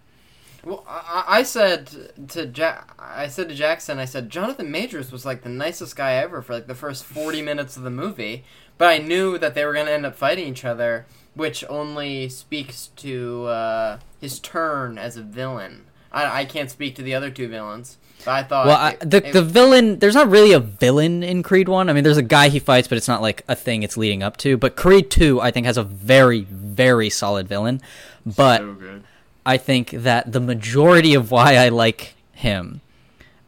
Well, 0.65 0.85
I, 0.89 1.25
I 1.29 1.43
said 1.45 2.29
to 2.29 2.47
Jack, 2.47 2.93
I 2.99 3.29
said 3.29 3.49
to 3.49 3.55
Jackson, 3.55 3.99
I 3.99 4.05
said 4.05 4.29
Jonathan 4.31 4.71
Majors 4.71 5.13
was 5.13 5.25
like 5.25 5.43
the 5.43 5.49
nicest 5.49 5.97
guy 5.97 6.15
ever 6.15 6.43
for 6.43 6.55
like 6.55 6.67
the 6.67 6.75
first 6.75 7.05
forty 7.05 7.43
minutes 7.43 7.77
of 7.77 7.85
the 7.85 7.91
movie, 7.91 8.45
but 8.77 8.89
I 8.89 8.99
knew 8.99 9.39
that 9.39 9.55
they 9.55 9.65
were 9.65 9.73
gonna 9.73 9.91
end 9.93 10.05
up 10.07 10.17
fighting 10.17 10.49
each 10.49 10.65
other, 10.65 11.07
which 11.35 11.65
only 11.69 12.29
speaks 12.29 12.89
to 12.97 13.47
uh, 13.47 13.99
his 14.21 14.41
turn 14.41 14.99
as 14.99 15.17
a 15.17 15.23
villain. 15.23 15.85
I, 16.11 16.41
I 16.41 16.45
can't 16.45 16.71
speak 16.71 16.97
to 16.97 17.03
the 17.03 17.15
other 17.15 17.31
two 17.31 17.49
villains, 17.49 17.99
but 18.25 18.33
I 18.33 18.43
thought 18.43 18.67
well, 18.67 18.77
I, 18.77 18.97
the 19.01 19.19
it- 19.29 19.33
the 19.33 19.43
villain. 19.43 19.99
There's 20.01 20.15
not 20.15 20.29
really 20.29 20.53
a 20.53 20.61
villain 20.61 21.23
in 21.23 21.43
Creed 21.43 21.69
One. 21.69 21.89
I 21.89 21.93
mean, 21.93 22.03
there's 22.03 22.17
a 22.17 22.23
guy 22.23 22.49
he 22.49 22.59
fights, 22.59 22.89
but 22.89 22.99
it's 22.99 23.09
not 23.09 23.23
like 23.23 23.45
a 23.47 23.55
thing 23.55 23.83
it's 23.85 23.97
leading 23.97 24.23
up 24.23 24.37
to. 24.39 24.57
But 24.57 24.75
Creed 24.75 25.11
Two, 25.11 25.41
I 25.41 25.51
think, 25.51 25.67
has 25.67 25.77
a 25.77 25.85
very 25.85 26.41
very 26.51 27.11
solid 27.11 27.47
villain. 27.47 27.81
But 28.27 28.59
so 28.59 28.73
good. 28.75 29.05
I 29.49 29.57
think 29.57 29.93
that 29.93 30.31
the 30.31 30.41
majority 30.41 31.15
of 31.15 31.31
why 31.31 31.57
I 31.57 31.71
like 31.71 32.15
him, 32.33 32.83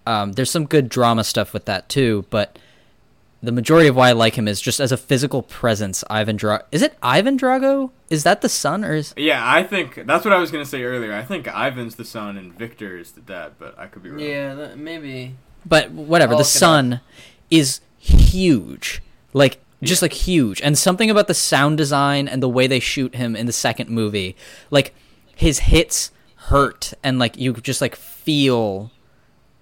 um, 0.07 0.33
there's 0.33 0.51
some 0.51 0.65
good 0.65 0.89
drama 0.89 1.25
stuff 1.25 1.53
with 1.53 1.67
that 1.67 1.91
too, 1.91 2.25
but 2.31 2.59
the 3.43 3.53
majority 3.53 3.87
of 3.87 3.97
why 3.97 4.09
I 4.09 4.13
like 4.13 4.37
him 4.37 4.49
is 4.49 4.63
just 4.63 4.81
as 4.81 4.93
a 4.93 4.97
physical 4.97 5.43
presence. 5.43 6.03
Ivan 6.09 6.39
Drago. 6.39 6.63
Is 6.73 6.81
it 6.81 6.95
Ivan 7.03 7.39
Drago? 7.39 7.91
Is 8.09 8.25
that 8.25 8.41
the 8.41 8.49
son 8.49 8.83
or 8.83 8.95
is? 8.95 9.13
Yeah, 9.15 9.43
I 9.45 9.63
think 9.63 10.07
that's 10.07 10.25
what 10.25 10.33
I 10.33 10.39
was 10.39 10.51
gonna 10.51 10.65
say 10.65 10.85
earlier. 10.85 11.13
I 11.13 11.23
think 11.23 11.47
Ivan's 11.47 11.97
the 11.97 12.07
son 12.07 12.39
and 12.39 12.55
Viktor 12.55 12.97
is 12.97 13.13
the 13.13 13.21
dad, 13.21 13.53
but 13.59 13.79
I 13.79 13.87
could 13.87 14.03
be 14.03 14.09
wrong. 14.09 14.21
yeah, 14.21 14.55
that, 14.55 14.79
maybe. 14.79 15.37
But 15.67 15.91
whatever. 15.91 16.33
I'll 16.33 16.39
the 16.39 16.45
look 16.45 16.55
it 16.55 16.61
son 16.61 17.01
is 17.51 17.83
huge, 17.99 19.03
like 19.35 19.61
just 19.83 20.01
like 20.01 20.15
huge, 20.15 20.63
and 20.63 20.79
something 20.79 21.11
about 21.11 21.27
the 21.27 21.35
sound 21.35 21.77
design 21.77 22.27
and 22.27 22.43
the 22.43 22.49
way 22.49 22.67
they 22.67 22.81
shoot 22.81 23.17
him 23.17 23.37
in 23.37 23.45
the 23.45 23.53
second 23.53 23.91
movie, 23.91 24.35
like 24.71 24.95
his 25.41 25.61
hits 25.61 26.11
hurt, 26.49 26.93
and 27.03 27.19
like 27.19 27.37
you 27.37 27.53
just 27.55 27.81
like 27.81 27.97
feel 27.97 28.91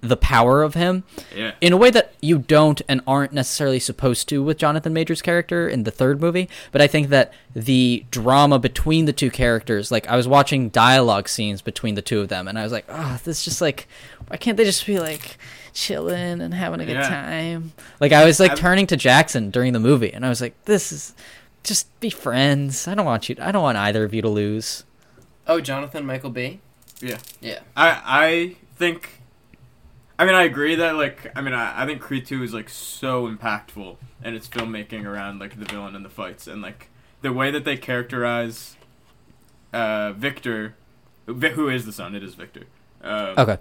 the 0.00 0.16
power 0.16 0.62
of 0.62 0.74
him 0.74 1.02
Yeah. 1.36 1.52
in 1.60 1.72
a 1.72 1.76
way 1.76 1.90
that 1.90 2.12
you 2.20 2.38
don't 2.38 2.80
and 2.88 3.00
aren't 3.04 3.32
necessarily 3.32 3.80
supposed 3.80 4.28
to 4.28 4.40
with 4.44 4.56
Jonathan 4.56 4.92
Major's 4.92 5.20
character 5.22 5.68
in 5.68 5.82
the 5.82 5.90
third 5.90 6.20
movie. 6.20 6.48
But 6.70 6.80
I 6.80 6.86
think 6.86 7.08
that 7.08 7.32
the 7.52 8.04
drama 8.12 8.60
between 8.60 9.06
the 9.06 9.12
two 9.12 9.28
characters, 9.28 9.90
like 9.90 10.06
I 10.08 10.14
was 10.16 10.28
watching 10.28 10.68
dialogue 10.68 11.28
scenes 11.28 11.62
between 11.62 11.96
the 11.96 12.02
two 12.02 12.20
of 12.20 12.28
them, 12.28 12.46
and 12.46 12.56
I 12.58 12.62
was 12.62 12.70
like, 12.70 12.84
oh, 12.88 13.18
this 13.24 13.38
is 13.38 13.44
just 13.44 13.60
like, 13.60 13.88
why 14.28 14.36
can't 14.36 14.56
they 14.56 14.64
just 14.64 14.86
be 14.86 15.00
like 15.00 15.36
chilling 15.74 16.40
and 16.40 16.54
having 16.54 16.78
a 16.80 16.86
good 16.86 16.92
Yeah. 16.94 17.08
time? 17.08 17.72
Like 17.98 18.12
I 18.12 18.24
was 18.24 18.38
like 18.38 18.52
I've- 18.52 18.60
turning 18.60 18.86
to 18.88 18.96
Jackson 18.96 19.50
during 19.50 19.72
the 19.72 19.80
movie, 19.80 20.12
and 20.12 20.24
I 20.24 20.28
was 20.28 20.40
like, 20.40 20.54
this 20.64 20.92
is 20.92 21.12
just 21.64 21.88
be 21.98 22.08
friends. 22.10 22.86
I 22.86 22.94
don't 22.94 23.04
want 23.04 23.28
you. 23.28 23.34
I 23.40 23.50
don't 23.50 23.62
want 23.64 23.76
either 23.78 24.04
of 24.04 24.14
you 24.14 24.22
to 24.22 24.28
lose. 24.28 24.84
Oh, 25.48 25.60
Jonathan 25.60 26.04
Michael 26.06 26.30
B. 26.30 26.60
Yeah. 27.00 27.18
Yeah. 27.40 27.60
I 27.76 28.02
I 28.04 28.56
think. 28.76 29.20
I 30.20 30.24
mean, 30.24 30.34
I 30.34 30.42
agree 30.42 30.74
that 30.74 30.96
like 30.96 31.30
I 31.36 31.40
mean 31.40 31.54
I, 31.54 31.82
I 31.82 31.86
think 31.86 32.00
Creed 32.00 32.26
Two 32.26 32.42
is 32.42 32.52
like 32.52 32.68
so 32.68 33.28
impactful 33.28 33.96
in 34.24 34.34
its 34.34 34.48
filmmaking 34.48 35.04
around 35.04 35.38
like 35.38 35.58
the 35.58 35.64
villain 35.64 35.94
and 35.94 36.04
the 36.04 36.08
fights 36.10 36.46
and 36.48 36.60
like 36.60 36.88
the 37.22 37.32
way 37.32 37.50
that 37.52 37.64
they 37.64 37.76
characterize 37.76 38.76
uh, 39.72 40.12
Viktor, 40.12 40.74
Vi- 41.28 41.50
who 41.50 41.68
is 41.68 41.86
the 41.86 41.92
son? 41.92 42.14
It 42.16 42.22
is 42.24 42.34
Viktor. 42.34 42.64
Um, 43.02 43.34
Okay. 43.38 43.58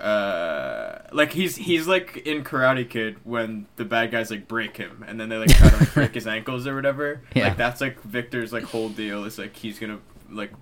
uh 0.00 0.98
like 1.12 1.32
he's 1.32 1.56
he's 1.56 1.86
like 1.86 2.16
in 2.26 2.42
Karate 2.42 2.88
Kid 2.88 3.16
when 3.24 3.66
the 3.76 3.84
bad 3.84 4.10
guys 4.10 4.30
like 4.30 4.48
break 4.48 4.76
him 4.76 5.04
and 5.06 5.20
then 5.20 5.28
they 5.28 5.36
like 5.36 5.50
try 5.50 5.68
to 5.68 5.76
like 5.76 5.92
break 5.94 6.14
his 6.14 6.26
ankles 6.36 6.66
or 6.66 6.74
whatever. 6.74 7.20
Yeah. 7.34 7.48
Like 7.48 7.56
that's 7.56 7.80
like 7.80 8.00
Viktor's 8.02 8.52
like 8.52 8.64
whole 8.64 8.88
deal 8.88 9.24
is 9.24 9.38
like 9.38 9.54
he's 9.56 9.78
gonna 9.78 9.98
like 10.30 10.52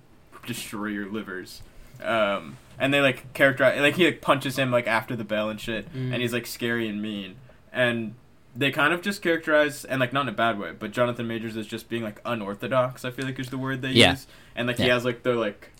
destroy 0.45 0.87
your 0.87 1.09
livers. 1.09 1.61
Um 2.03 2.57
and 2.79 2.93
they 2.93 3.01
like 3.01 3.33
characterize 3.33 3.79
like 3.81 3.95
he 3.95 4.05
like 4.05 4.21
punches 4.21 4.57
him 4.57 4.71
like 4.71 4.87
after 4.87 5.15
the 5.15 5.23
bell 5.25 5.49
and 5.49 5.59
shit 5.59 5.91
Mm. 5.93 6.13
and 6.13 6.21
he's 6.21 6.33
like 6.33 6.47
scary 6.47 6.87
and 6.87 7.01
mean. 7.01 7.35
And 7.73 8.15
they 8.55 8.71
kind 8.71 8.93
of 8.93 9.01
just 9.01 9.21
characterize 9.21 9.85
and 9.85 9.99
like 9.99 10.11
not 10.13 10.21
in 10.23 10.29
a 10.29 10.31
bad 10.33 10.57
way, 10.59 10.71
but 10.77 10.91
Jonathan 10.91 11.27
Majors 11.27 11.55
is 11.55 11.67
just 11.67 11.87
being 11.89 12.03
like 12.03 12.19
unorthodox, 12.25 13.05
I 13.05 13.11
feel 13.11 13.25
like 13.25 13.37
is 13.39 13.49
the 13.49 13.57
word 13.57 13.81
they 13.81 13.91
Yeah. 13.91 14.11
use. 14.11 14.27
And 14.55 14.67
like 14.67 14.77
he 14.77 14.87
has 14.87 15.05
like 15.05 15.23
the 15.23 15.33
like 15.35 15.71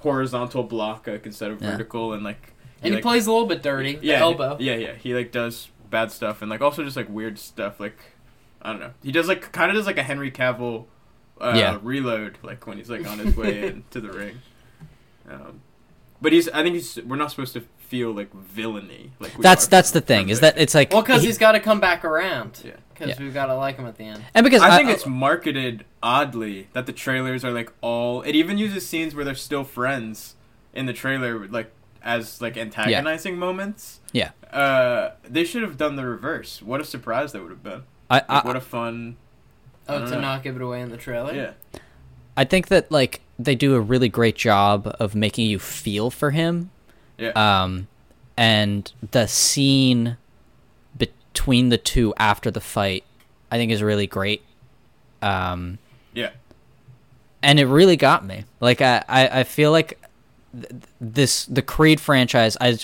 horizontal 0.00 0.62
block 0.62 1.06
like 1.06 1.26
instead 1.26 1.50
of 1.50 1.60
Yeah. 1.60 1.72
vertical 1.72 2.12
and 2.12 2.22
like 2.24 2.52
And 2.82 2.90
he 2.92 2.96
like, 2.96 3.02
plays 3.02 3.26
a 3.26 3.32
little 3.32 3.46
bit 3.46 3.62
dirty. 3.62 3.96
The 3.96 4.06
yeah, 4.06 4.20
elbow. 4.20 4.56
Yeah, 4.60 4.76
yeah. 4.76 4.94
He 4.94 5.14
like 5.14 5.32
does 5.32 5.68
bad 5.90 6.10
stuff 6.12 6.42
and 6.42 6.50
like 6.50 6.60
also 6.60 6.84
just 6.84 6.96
like 6.96 7.08
weird 7.08 7.38
stuff. 7.38 7.78
Like 7.80 7.98
I 8.62 8.70
don't 8.72 8.80
know. 8.80 8.90
He 9.02 9.12
does 9.12 9.28
like 9.28 9.52
kind 9.52 9.70
of 9.70 9.76
does 9.76 9.86
like 9.86 9.98
a 9.98 10.02
Henry 10.02 10.30
Cavill 10.30 10.86
uh, 11.40 11.54
Yeah. 11.56 11.78
reload 11.82 12.38
like 12.42 12.66
when 12.66 12.76
he's 12.78 12.90
like 12.90 13.06
on 13.06 13.18
his 13.18 13.36
way 13.36 13.66
into 13.68 14.00
the 14.00 14.10
ring. 14.10 14.38
Um, 15.28 15.60
but 16.20 16.32
he's 16.32 16.48
I 16.48 16.62
think 16.62 16.74
he's 16.74 16.98
we're 17.04 17.16
not 17.16 17.30
supposed 17.30 17.52
to 17.54 17.62
feel 17.78 18.12
like 18.12 18.32
villainy. 18.34 19.12
Like 19.18 19.36
That's 19.38 19.66
are 19.66 19.70
that's 19.70 19.90
the 19.92 20.00
from 20.00 20.06
thing 20.06 20.28
is 20.28 20.40
that 20.40 20.58
it's 20.58 20.74
like 20.74 20.92
Well, 20.92 21.02
because 21.02 21.22
he- 21.22 21.28
he's 21.28 21.38
got 21.38 21.52
to 21.52 21.60
come 21.60 21.80
back 21.80 22.04
around. 22.04 22.60
Yeah. 22.64 22.72
because 22.92 23.10
Yeah. 23.10 23.16
we've 23.24 23.34
got 23.34 23.46
to 23.46 23.54
like 23.54 23.76
him 23.76 23.86
at 23.86 23.96
the 23.96 24.04
end. 24.04 24.24
And 24.34 24.44
because 24.44 24.60
I 24.62 24.70
I- 24.74 24.76
think 24.76 24.90
it's 24.90 25.06
marketed 25.06 25.84
oddly 26.02 26.68
that 26.72 26.86
the 26.86 26.92
trailers 26.92 27.44
are 27.44 27.50
like 27.52 27.72
all. 27.80 28.22
It 28.22 28.34
even 28.34 28.58
uses 28.58 28.86
scenes 28.86 29.14
where 29.14 29.24
they're 29.24 29.34
still 29.34 29.64
friends 29.64 30.34
in 30.74 30.86
the 30.86 30.92
trailer, 30.92 31.46
like 31.48 31.70
as 32.02 32.40
like 32.42 32.56
antagonizing 32.56 33.38
moments. 33.38 34.00
Yeah. 34.12 34.30
Uh, 34.52 35.10
they 35.28 35.44
should 35.44 35.62
have 35.62 35.76
done 35.76 35.96
the 35.96 36.06
reverse. 36.06 36.62
What 36.62 36.80
a 36.80 36.84
surprise 36.84 37.32
that 37.32 37.42
would 37.42 37.50
have 37.50 37.62
been. 37.62 37.82
I- 38.10 38.14
Like, 38.16 38.24
I- 38.28 38.40
what 38.46 38.56
a 38.56 38.60
fun. 38.60 39.16
I 39.88 39.94
Oh, 39.96 40.04
to 40.04 40.10
know. 40.12 40.20
not 40.20 40.42
give 40.42 40.56
it 40.56 40.62
away 40.62 40.80
in 40.80 40.90
the 40.90 40.96
trailer. 40.96 41.34
Yeah. 41.34 41.80
I 42.36 42.44
think 42.44 42.68
that 42.68 42.90
like 42.92 43.20
they 43.38 43.54
do 43.54 43.74
a 43.74 43.80
really 43.80 44.08
great 44.08 44.36
job 44.36 44.94
of 45.00 45.14
making 45.14 45.46
you 45.46 45.58
feel 45.58 46.10
for 46.10 46.30
him. 46.30 46.70
Yeah. 47.16 47.30
Um, 47.30 47.88
and 48.36 48.92
the 49.10 49.26
scene 49.26 50.16
between 50.96 51.68
the 51.70 51.78
two 51.78 52.14
after 52.16 52.50
the 52.50 52.60
fight, 52.60 53.04
I 53.50 53.56
think, 53.56 53.72
is 53.72 53.82
really 53.82 54.06
great. 54.06 54.42
Um, 55.22 55.78
Yeah. 56.14 56.30
and 57.42 57.58
it 57.58 57.66
really 57.66 57.96
got 57.96 58.24
me. 58.24 58.44
Like 58.60 58.80
I, 58.80 59.04
I, 59.08 59.40
I 59.40 59.44
feel 59.44 59.72
like 59.72 59.98
th- 60.52 60.82
this 61.00 61.44
the 61.46 61.62
Creed 61.62 62.00
franchise. 62.00 62.56
I 62.60 62.78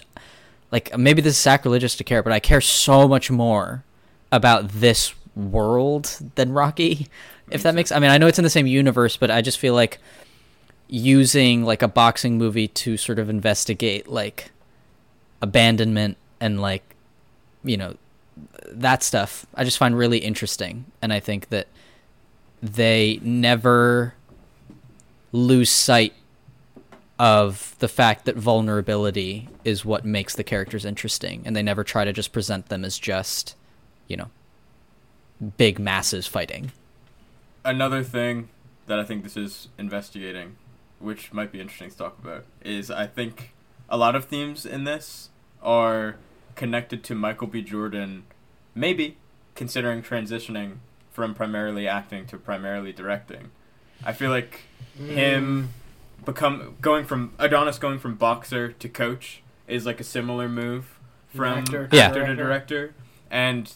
like 0.72 0.96
maybe 0.98 1.22
this 1.22 1.34
is 1.34 1.38
sacrilegious 1.38 1.94
to 1.96 2.04
care, 2.04 2.22
but 2.24 2.32
I 2.32 2.40
care 2.40 2.60
so 2.60 3.06
much 3.06 3.30
more 3.30 3.84
about 4.32 4.68
this 4.70 5.14
world 5.36 6.18
than 6.34 6.52
Rocky. 6.52 7.08
If 7.50 7.62
that 7.62 7.74
makes, 7.74 7.92
I 7.92 7.98
mean, 7.98 8.10
I 8.10 8.18
know 8.18 8.26
it's 8.26 8.38
in 8.38 8.44
the 8.44 8.50
same 8.50 8.66
universe, 8.66 9.16
but 9.16 9.30
I 9.30 9.42
just 9.42 9.58
feel 9.58 9.74
like 9.74 9.98
using 10.88 11.64
like 11.64 11.82
a 11.82 11.88
boxing 11.88 12.38
movie 12.38 12.68
to 12.68 12.96
sort 12.96 13.18
of 13.18 13.30
investigate 13.30 14.08
like 14.08 14.50
abandonment 15.40 16.16
and 16.40 16.60
like 16.60 16.94
you 17.64 17.76
know 17.76 17.96
that 18.70 19.02
stuff 19.02 19.46
i 19.54 19.64
just 19.64 19.78
find 19.78 19.96
really 19.96 20.18
interesting 20.18 20.84
and 21.00 21.12
i 21.12 21.20
think 21.20 21.48
that 21.48 21.68
they 22.62 23.18
never 23.22 24.14
lose 25.32 25.70
sight 25.70 26.12
of 27.18 27.76
the 27.78 27.88
fact 27.88 28.24
that 28.24 28.36
vulnerability 28.36 29.48
is 29.64 29.84
what 29.84 30.04
makes 30.04 30.34
the 30.34 30.44
characters 30.44 30.84
interesting 30.84 31.42
and 31.44 31.54
they 31.54 31.62
never 31.62 31.84
try 31.84 32.04
to 32.04 32.12
just 32.12 32.32
present 32.32 32.68
them 32.68 32.84
as 32.84 32.98
just 32.98 33.54
you 34.08 34.16
know 34.16 34.30
big 35.56 35.78
masses 35.78 36.26
fighting 36.26 36.70
Another 37.64 38.02
thing 38.02 38.50
that 38.86 38.98
I 38.98 39.04
think 39.04 39.24
this 39.24 39.38
is 39.38 39.68
investigating, 39.78 40.56
which 40.98 41.32
might 41.32 41.50
be 41.50 41.60
interesting 41.60 41.90
to 41.90 41.96
talk 41.96 42.18
about, 42.22 42.44
is 42.62 42.90
I 42.90 43.06
think 43.06 43.54
a 43.88 43.96
lot 43.96 44.14
of 44.14 44.26
themes 44.26 44.66
in 44.66 44.84
this 44.84 45.30
are 45.62 46.16
connected 46.56 47.02
to 47.04 47.14
Michael 47.14 47.46
B. 47.46 47.62
Jordan, 47.62 48.24
maybe 48.74 49.16
considering 49.54 50.02
transitioning 50.02 50.76
from 51.10 51.34
primarily 51.34 51.88
acting 51.88 52.26
to 52.26 52.36
primarily 52.36 52.92
directing. 52.92 53.50
I 54.04 54.12
feel 54.12 54.30
like 54.30 54.60
him 54.98 55.70
hmm. 56.18 56.24
become 56.24 56.76
going 56.82 57.06
from 57.06 57.32
Adonis 57.38 57.78
going 57.78 57.98
from 57.98 58.16
boxer 58.16 58.72
to 58.72 58.88
coach 58.90 59.42
is 59.66 59.86
like 59.86 60.00
a 60.00 60.04
similar 60.04 60.48
move 60.48 60.98
from 61.28 61.60
Actor 61.60 61.84
actor, 61.84 61.96
Yeah. 61.96 62.08
to 62.08 62.14
director. 62.14 62.36
director. 62.36 62.94
And 63.30 63.72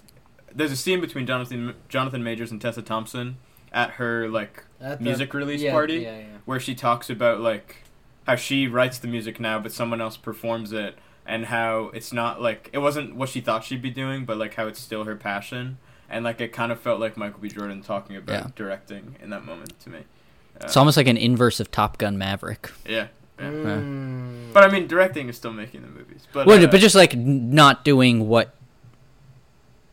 there's 0.54 0.72
a 0.72 0.76
scene 0.76 1.00
between 1.00 1.26
Jonathan 1.26 1.74
Jonathan 1.88 2.22
Majors 2.24 2.50
and 2.50 2.60
Tessa 2.60 2.82
Thompson 2.82 3.36
at 3.72 3.90
her 3.92 4.28
like 4.28 4.64
At 4.80 4.98
the- 4.98 5.04
music 5.04 5.34
release 5.34 5.60
yeah, 5.62 5.72
party 5.72 5.98
yeah, 5.98 6.18
yeah. 6.18 6.24
where 6.44 6.58
she 6.60 6.74
talks 6.74 7.10
about 7.10 7.40
like 7.40 7.82
how 8.26 8.34
she 8.36 8.66
writes 8.66 8.98
the 8.98 9.08
music 9.08 9.38
now 9.40 9.58
but 9.58 9.72
someone 9.72 10.00
else 10.00 10.16
performs 10.16 10.72
it 10.72 10.96
and 11.26 11.46
how 11.46 11.90
it's 11.94 12.12
not 12.12 12.40
like 12.40 12.70
it 12.72 12.78
wasn't 12.78 13.14
what 13.14 13.28
she 13.28 13.40
thought 13.40 13.64
she'd 13.64 13.82
be 13.82 13.90
doing 13.90 14.24
but 14.24 14.36
like 14.38 14.54
how 14.54 14.66
it's 14.66 14.80
still 14.80 15.04
her 15.04 15.16
passion 15.16 15.76
and 16.08 16.24
like 16.24 16.40
it 16.40 16.52
kind 16.52 16.72
of 16.72 16.80
felt 16.80 16.98
like 17.00 17.16
Michael 17.18 17.40
B. 17.40 17.48
Jordan 17.48 17.82
talking 17.82 18.16
about 18.16 18.32
Yeah. 18.44 18.50
directing 18.56 19.16
in 19.22 19.28
that 19.30 19.44
moment 19.44 19.78
to 19.80 19.90
me. 19.90 19.98
Uh, 19.98 20.64
it's 20.64 20.76
almost 20.76 20.96
like 20.96 21.06
an 21.06 21.18
inverse 21.18 21.60
of 21.60 21.70
top 21.70 21.98
gun 21.98 22.16
maverick 22.16 22.70
yeah. 22.86 23.08
yeah. 23.38 23.44
Mm. 23.50 24.52
But 24.54 24.64
I 24.64 24.70
mean, 24.72 24.86
directing 24.86 25.28
is 25.28 25.36
still 25.36 25.52
making 25.52 25.82
the 25.82 25.88
movies. 25.88 26.26
But 26.32 26.46
well, 26.46 26.64
uh, 26.64 26.66
but 26.66 26.80
just 26.80 26.94
like 26.94 27.12
n- 27.12 27.50
not 27.54 27.84
doing 27.84 28.26
what 28.26 28.54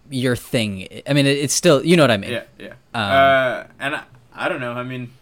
your 0.10 0.36
thing. 0.36 0.88
I 1.08 1.14
mean, 1.14 1.26
it, 1.26 1.38
it's 1.38 1.54
still 1.54 1.84
you 1.86 1.96
know 1.98 2.04
what 2.04 2.12
I 2.12 2.18
mean. 2.18 2.32
Yeah, 2.32 2.44
yeah. 2.60 2.74
Um, 2.94 3.12
uh, 3.12 3.64
and 3.80 3.96
I, 3.96 4.04
I 4.34 4.50
don't 4.50 4.62
know. 4.62 4.74
I 4.74 4.84
mean, 4.84 5.14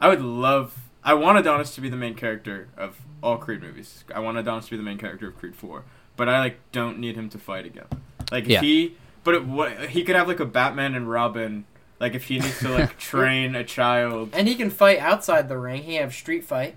I 0.00 0.08
would 0.08 0.22
love. 0.22 0.76
I 1.02 1.14
want 1.14 1.38
Adonis 1.38 1.74
to 1.74 1.80
be 1.80 1.88
the 1.88 1.96
main 1.96 2.14
character 2.14 2.68
of 2.76 2.98
all 3.22 3.36
Creed 3.36 3.60
movies. 3.62 4.04
I 4.14 4.20
want 4.20 4.38
Adonis 4.38 4.64
to 4.66 4.70
be 4.72 4.76
the 4.76 4.82
main 4.82 4.98
character 4.98 5.28
of 5.28 5.36
Creed 5.36 5.54
Four. 5.54 5.84
But 6.16 6.28
I 6.28 6.38
like 6.38 6.58
don't 6.72 6.98
need 6.98 7.16
him 7.16 7.28
to 7.30 7.38
fight 7.38 7.66
again. 7.66 7.86
Like 8.30 8.46
Yeah. 8.46 8.60
he, 8.60 8.96
but 9.24 9.34
it, 9.34 9.44
what 9.44 9.90
he 9.90 10.04
could 10.04 10.16
have 10.16 10.28
like 10.28 10.40
a 10.40 10.46
Batman 10.46 10.94
and 10.94 11.10
Robin. 11.10 11.64
Like 12.00 12.14
if 12.14 12.24
he 12.24 12.38
needs 12.38 12.58
to 12.60 12.68
like 12.68 12.98
train 12.98 13.54
a 13.54 13.64
child. 13.64 14.30
And 14.32 14.46
he 14.48 14.54
can 14.54 14.70
fight 14.70 14.98
outside 14.98 15.48
the 15.48 15.58
ring. 15.58 15.82
He 15.82 15.94
have 15.96 16.14
street 16.14 16.44
fight. 16.44 16.76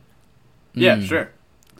Yeah, 0.73 0.97
Mm. 0.97 1.05
sure. 1.07 1.31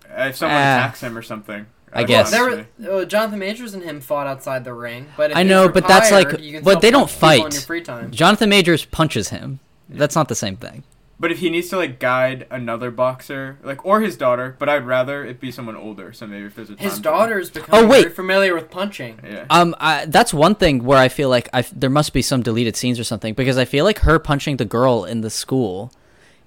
If 0.10 0.36
someone 0.38 0.58
Ah. 0.62 0.78
attacks 0.78 1.02
him 1.02 1.18
or 1.18 1.22
something. 1.22 1.66
I 1.94 2.04
that's 2.04 2.08
guess. 2.08 2.32
There 2.32 2.66
were, 2.90 3.02
uh, 3.02 3.06
Jonathan 3.06 3.40
Majors 3.40 3.74
and 3.74 3.84
him 3.84 4.02
fought 4.02 4.28
outside 4.28 4.64
the 4.66 4.74
ring, 4.74 5.08
but 5.16 5.32
if 5.32 5.38
I 5.38 5.44
know, 5.44 5.70
but 5.70 5.88
that's 5.88 6.12
like, 6.12 6.40
you 6.40 6.54
can 6.54 6.64
but 6.64 6.82
they 6.82 6.92
don't 6.92 7.10
fight. 7.10 7.54
your 7.54 7.62
free 7.62 7.82
time. 7.82 8.12
Jonathan 8.12 8.50
Majors 8.50 8.86
punches 8.86 9.30
him. 9.30 9.60
That's 9.90 10.16
not 10.16 10.28
the 10.28 10.36
same 10.36 10.58
thing. 10.58 10.84
But 11.20 11.32
if 11.32 11.40
he 11.40 11.50
needs 11.50 11.70
to 11.70 11.78
like 11.78 11.98
guide 11.98 12.46
another 12.52 12.92
boxer, 12.92 13.58
like 13.64 13.84
or 13.84 14.02
his 14.02 14.18
daughter, 14.18 14.56
but 14.60 14.70
I'd 14.70 14.86
rather 14.86 15.26
it 15.26 15.40
be 15.40 15.52
someone 15.52 15.76
older. 15.76 16.14
So 16.14 16.28
maybe 16.28 16.46
if 16.46 16.54
there's 16.56 16.70
a 16.70 16.76
His 16.76 16.94
time 16.94 17.02
daughter's 17.02 17.50
Oh, 17.50 17.54
becoming 17.54 17.90
wait. 17.90 18.02
very 18.04 18.14
familiar 18.14 18.54
with 18.54 18.70
punching. 18.70 19.20
Yeah. 19.24 19.46
Um, 19.50 19.74
I, 19.80 20.06
that's 20.06 20.32
one 20.32 20.54
thing 20.54 20.84
where 20.84 21.00
I 21.00 21.08
feel 21.08 21.30
like 21.30 21.50
I 21.54 21.64
there 21.74 21.90
must 21.90 22.14
be 22.14 22.22
some 22.22 22.44
deleted 22.44 22.76
scenes 22.76 23.00
or 23.00 23.04
something 23.04 23.34
because 23.34 23.58
I 23.58 23.66
feel 23.66 23.84
like 23.84 24.00
her 24.00 24.20
punching 24.20 24.58
the 24.58 24.66
girl 24.66 25.06
in 25.06 25.22
the 25.22 25.32
school 25.32 25.92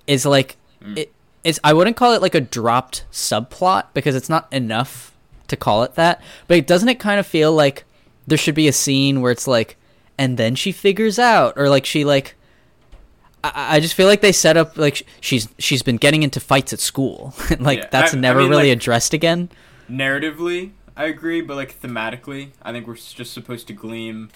is 0.07 0.25
like 0.25 0.57
it. 0.95 1.13
It's 1.43 1.59
I 1.65 1.73
wouldn't 1.73 1.97
call 1.97 2.13
it 2.13 2.23
like 2.23 2.37
a 2.37 2.41
dropped 2.41 3.07
subplot 3.11 3.87
because 3.93 4.15
it's 4.15 4.29
not 4.29 4.47
enough 4.53 5.17
to 5.51 5.57
call 5.57 5.83
it 5.85 5.95
that. 5.95 6.21
But 6.49 6.57
it 6.59 6.67
doesn't 6.67 6.89
it 6.89 6.99
kind 6.99 7.21
of 7.21 7.27
feel 7.27 7.53
like 7.53 7.85
there 8.27 8.39
should 8.39 8.55
be 8.55 8.67
a 8.69 8.73
scene 8.73 9.21
where 9.21 9.31
it's 9.33 9.47
like, 9.47 9.77
and 10.19 10.37
then 10.39 10.55
she 10.55 10.73
figures 10.73 11.19
out, 11.19 11.55
or 11.57 11.69
like 11.69 11.85
she 11.87 12.05
like. 12.05 12.35
I, 13.43 13.77
I 13.77 13.81
just 13.81 13.95
feel 13.95 14.07
like 14.07 14.21
they 14.21 14.33
set 14.33 14.57
up 14.57 14.77
like 14.77 15.07
she's 15.21 15.49
she's 15.59 15.83
been 15.83 15.97
getting 15.97 16.23
into 16.23 16.41
fights 16.41 16.73
at 16.73 16.81
school, 16.81 17.35
like 17.59 17.79
Yeah, 17.79 17.89
that's 17.91 18.15
I- 18.15 18.19
I 18.19 18.21
never 18.21 18.41
mean, 18.41 18.51
really 18.51 18.69
like- 18.69 18.77
addressed 18.79 19.15
again. 19.15 19.49
narratively, 19.91 20.73
I 20.97 21.05
agree, 21.05 21.41
but 21.41 21.57
like 21.57 21.81
thematically, 21.81 22.51
I 22.63 22.73
think 22.73 22.87
we're 22.87 22.95
s- 22.97 23.13
just 23.13 23.33
supposed 23.33 23.67
to 23.69 23.73
glean 23.73 24.31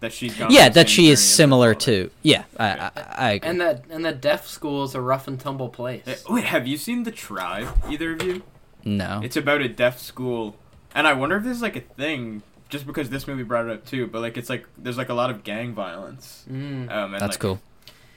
that 0.00 0.12
she's 0.12 0.36
gone. 0.36 0.50
Yeah, 0.52 0.68
that 0.68 0.88
she 0.88 1.08
is 1.08 1.08
journey 1.08 1.12
as 1.12 1.18
her 1.30 1.34
similar 1.34 1.74
to. 1.74 2.10
Yeah, 2.22 2.44
I 2.58 2.68
I, 2.68 2.90
I 2.96 3.30
agree. 3.32 3.48
And 3.50 3.60
that 3.60 3.84
and 3.90 4.04
that 4.04 4.20
deaf 4.20 4.46
school 4.46 4.84
is 4.84 4.94
a 4.94 5.00
rough 5.00 5.26
and 5.26 5.40
tumble 5.40 5.68
place. 5.68 6.04
Eh, 6.06 6.14
Wait, 6.28 6.44
have 6.44 6.66
you 6.68 6.76
seen 6.76 7.02
the 7.02 7.10
tribe? 7.10 7.68
Either 7.90 8.12
of 8.12 8.22
you? 8.22 8.42
No. 8.84 9.20
It's 9.22 9.36
about 9.36 9.60
a 9.60 9.68
deaf 9.68 9.98
school, 10.00 10.56
and 10.94 11.06
I 11.06 11.12
wonder 11.12 11.36
if 11.36 11.44
this 11.44 11.56
is 11.56 11.62
like 11.62 11.76
a 11.76 11.80
thing. 11.80 12.42
Just 12.70 12.86
because 12.86 13.10
this 13.10 13.28
movie 13.28 13.42
brought 13.44 13.66
it 13.66 13.72
up 13.72 13.84
too, 13.84 14.06
but 14.06 14.20
like 14.20 14.36
it's 14.36 14.48
like 14.48 14.66
there's 14.76 14.96
like 14.96 15.10
a 15.10 15.14
lot 15.14 15.30
of 15.30 15.44
gang 15.44 15.74
violence. 15.74 16.44
Mm. 16.50 16.90
Um, 16.90 17.12
and, 17.12 17.20
That's 17.20 17.34
like, 17.34 17.38
cool. 17.38 17.60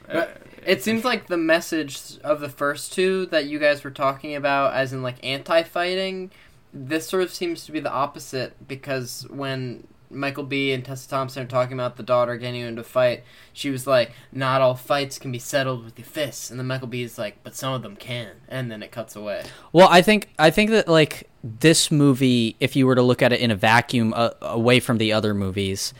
uh, 0.09 0.13
But 0.13 0.41
it 0.65 0.81
seems 0.81 1.03
like 1.03 1.27
the 1.27 1.37
message 1.37 2.17
of 2.23 2.39
the 2.39 2.49
first 2.49 2.93
two 2.93 3.27
that 3.27 3.45
you 3.45 3.59
guys 3.59 3.83
were 3.83 3.91
talking 3.91 4.35
about, 4.35 4.73
as 4.73 4.93
in 4.93 5.03
like 5.03 5.17
anti-fighting, 5.23 6.31
this 6.73 7.07
sort 7.07 7.23
of 7.23 7.31
seems 7.31 7.65
to 7.65 7.71
be 7.71 7.79
the 7.79 7.91
opposite 7.91 8.67
because 8.67 9.27
when 9.29 9.85
Michael 10.09 10.43
B 10.43 10.71
and 10.71 10.83
Tessa 10.85 11.09
Thompson 11.09 11.43
are 11.43 11.47
talking 11.47 11.73
about 11.73 11.97
the 11.97 12.03
daughter 12.03 12.37
getting 12.37 12.61
into 12.61 12.81
a 12.81 12.85
fight, 12.85 13.23
she 13.53 13.69
was 13.69 13.85
like, 13.85 14.11
"Not 14.31 14.61
all 14.61 14.75
fights 14.75 15.19
can 15.19 15.31
be 15.31 15.39
settled 15.39 15.83
with 15.83 15.97
your 15.99 16.05
fists," 16.05 16.49
and 16.49 16.59
then 16.59 16.67
Michael 16.67 16.87
B 16.87 17.03
is 17.03 17.17
like, 17.17 17.43
"But 17.43 17.55
some 17.55 17.73
of 17.73 17.81
them 17.81 17.95
can," 17.95 18.35
and 18.47 18.71
then 18.71 18.81
it 18.81 18.91
cuts 18.91 19.15
away. 19.15 19.43
Well, 19.73 19.87
I 19.89 20.01
think 20.01 20.29
I 20.39 20.49
think 20.49 20.71
that 20.71 20.87
like 20.87 21.29
this 21.43 21.91
movie, 21.91 22.55
if 22.59 22.75
you 22.75 22.87
were 22.87 22.95
to 22.95 23.01
look 23.01 23.21
at 23.21 23.33
it 23.33 23.39
in 23.41 23.51
a 23.51 23.55
vacuum 23.55 24.13
uh, 24.15 24.31
away 24.41 24.79
from 24.79 24.97
the 24.97 25.11
other 25.11 25.33
movies, 25.33 25.93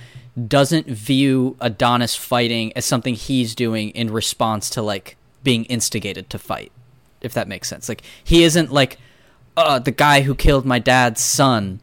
doesn't 0.47 0.87
view 0.87 1.55
Adonis 1.59 2.15
fighting 2.15 2.71
as 2.75 2.85
something 2.85 3.15
he's 3.15 3.55
doing 3.55 3.89
in 3.89 4.11
response 4.11 4.69
to 4.71 4.81
like 4.81 5.17
being 5.43 5.65
instigated 5.65 6.29
to 6.29 6.39
fight. 6.39 6.71
If 7.21 7.33
that 7.33 7.47
makes 7.47 7.67
sense. 7.67 7.89
Like 7.89 8.03
he 8.23 8.43
isn't 8.43 8.71
like 8.71 8.97
uh 9.55 9.79
the 9.79 9.91
guy 9.91 10.21
who 10.21 10.35
killed 10.35 10.65
my 10.65 10.79
dad's 10.79 11.21
son 11.21 11.81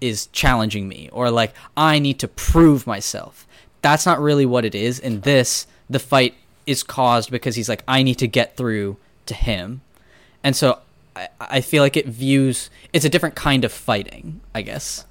is 0.00 0.26
challenging 0.28 0.88
me 0.88 1.08
or 1.12 1.30
like 1.30 1.54
I 1.76 1.98
need 1.98 2.18
to 2.20 2.28
prove 2.28 2.86
myself. 2.86 3.46
That's 3.82 4.06
not 4.06 4.20
really 4.20 4.46
what 4.46 4.64
it 4.64 4.74
is. 4.74 4.98
In 4.98 5.20
this, 5.20 5.66
the 5.88 5.98
fight 5.98 6.34
is 6.66 6.82
caused 6.82 7.30
because 7.30 7.56
he's 7.56 7.68
like 7.68 7.82
I 7.86 8.02
need 8.02 8.16
to 8.16 8.26
get 8.26 8.56
through 8.56 8.96
to 9.26 9.34
him. 9.34 9.82
And 10.42 10.54
so 10.54 10.80
I, 11.14 11.28
I 11.40 11.60
feel 11.60 11.82
like 11.82 11.96
it 11.96 12.06
views 12.06 12.70
it's 12.92 13.04
a 13.04 13.08
different 13.08 13.34
kind 13.34 13.64
of 13.64 13.72
fighting, 13.72 14.40
I 14.54 14.62
guess. 14.62 15.04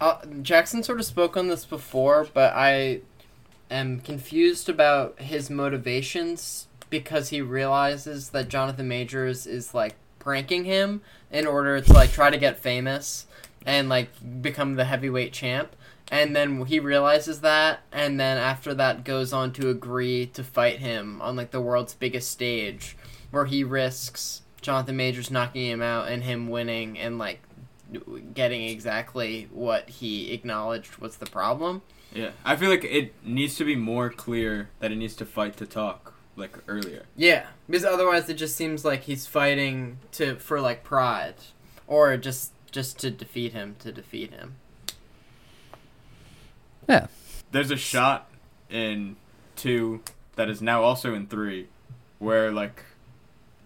Uh, 0.00 0.18
Jackson 0.42 0.82
sort 0.82 0.98
of 0.98 1.04
spoke 1.04 1.36
on 1.36 1.48
this 1.48 1.66
before, 1.66 2.26
but 2.32 2.54
I 2.54 3.00
am 3.70 4.00
confused 4.00 4.68
about 4.68 5.20
his 5.20 5.50
motivations 5.50 6.66
because 6.88 7.28
he 7.28 7.40
realizes 7.40 8.30
that 8.30 8.48
Jonathan 8.48 8.88
Majors 8.88 9.46
is 9.46 9.74
like 9.74 9.94
pranking 10.18 10.64
him 10.64 11.02
in 11.30 11.46
order 11.46 11.80
to 11.80 11.92
like 11.92 12.12
try 12.12 12.30
to 12.30 12.38
get 12.38 12.58
famous 12.58 13.26
and 13.66 13.88
like 13.88 14.10
become 14.42 14.74
the 14.74 14.84
heavyweight 14.84 15.32
champ. 15.32 15.74
and 16.10 16.34
then 16.34 16.64
he 16.66 16.80
realizes 16.80 17.40
that, 17.40 17.80
and 17.92 18.18
then 18.18 18.36
after 18.36 18.74
that 18.74 19.04
goes 19.04 19.32
on 19.32 19.52
to 19.52 19.70
agree 19.70 20.26
to 20.26 20.42
fight 20.42 20.80
him 20.80 21.22
on 21.22 21.36
like 21.36 21.52
the 21.52 21.60
world's 21.60 21.94
biggest 21.94 22.30
stage, 22.30 22.96
where 23.30 23.44
he 23.44 23.62
risks 23.62 24.42
Jonathan 24.60 24.96
Majors 24.96 25.30
knocking 25.30 25.66
him 25.66 25.80
out 25.80 26.08
and 26.08 26.24
him 26.24 26.48
winning 26.48 26.98
and 26.98 27.16
like 27.18 27.40
getting 28.34 28.62
exactly 28.64 29.48
what 29.52 29.88
he 29.88 30.32
acknowledged 30.32 30.96
was 30.98 31.16
the 31.18 31.26
problem. 31.26 31.82
Yeah, 32.12 32.30
I 32.44 32.56
feel 32.56 32.70
like 32.70 32.84
it 32.84 33.14
needs 33.24 33.54
to 33.56 33.64
be 33.64 33.76
more 33.76 34.10
clear 34.10 34.70
that 34.80 34.90
he 34.90 34.96
needs 34.96 35.14
to 35.16 35.24
fight 35.24 35.56
to 35.58 35.66
talk, 35.66 36.14
like 36.34 36.58
earlier. 36.66 37.04
Yeah, 37.16 37.46
because 37.68 37.84
otherwise 37.84 38.28
it 38.28 38.34
just 38.34 38.56
seems 38.56 38.84
like 38.84 39.02
he's 39.02 39.26
fighting 39.28 39.98
to 40.12 40.34
for 40.36 40.60
like 40.60 40.82
pride, 40.82 41.36
or 41.86 42.16
just 42.16 42.52
just 42.72 42.98
to 43.00 43.10
defeat 43.10 43.52
him 43.52 43.76
to 43.80 43.92
defeat 43.92 44.30
him. 44.32 44.56
Yeah. 46.88 47.06
There's 47.52 47.70
a 47.70 47.76
shot 47.76 48.28
in 48.68 49.16
two 49.56 50.02
that 50.36 50.48
is 50.48 50.62
now 50.62 50.82
also 50.82 51.14
in 51.14 51.26
three, 51.26 51.68
where 52.18 52.50
like, 52.52 52.84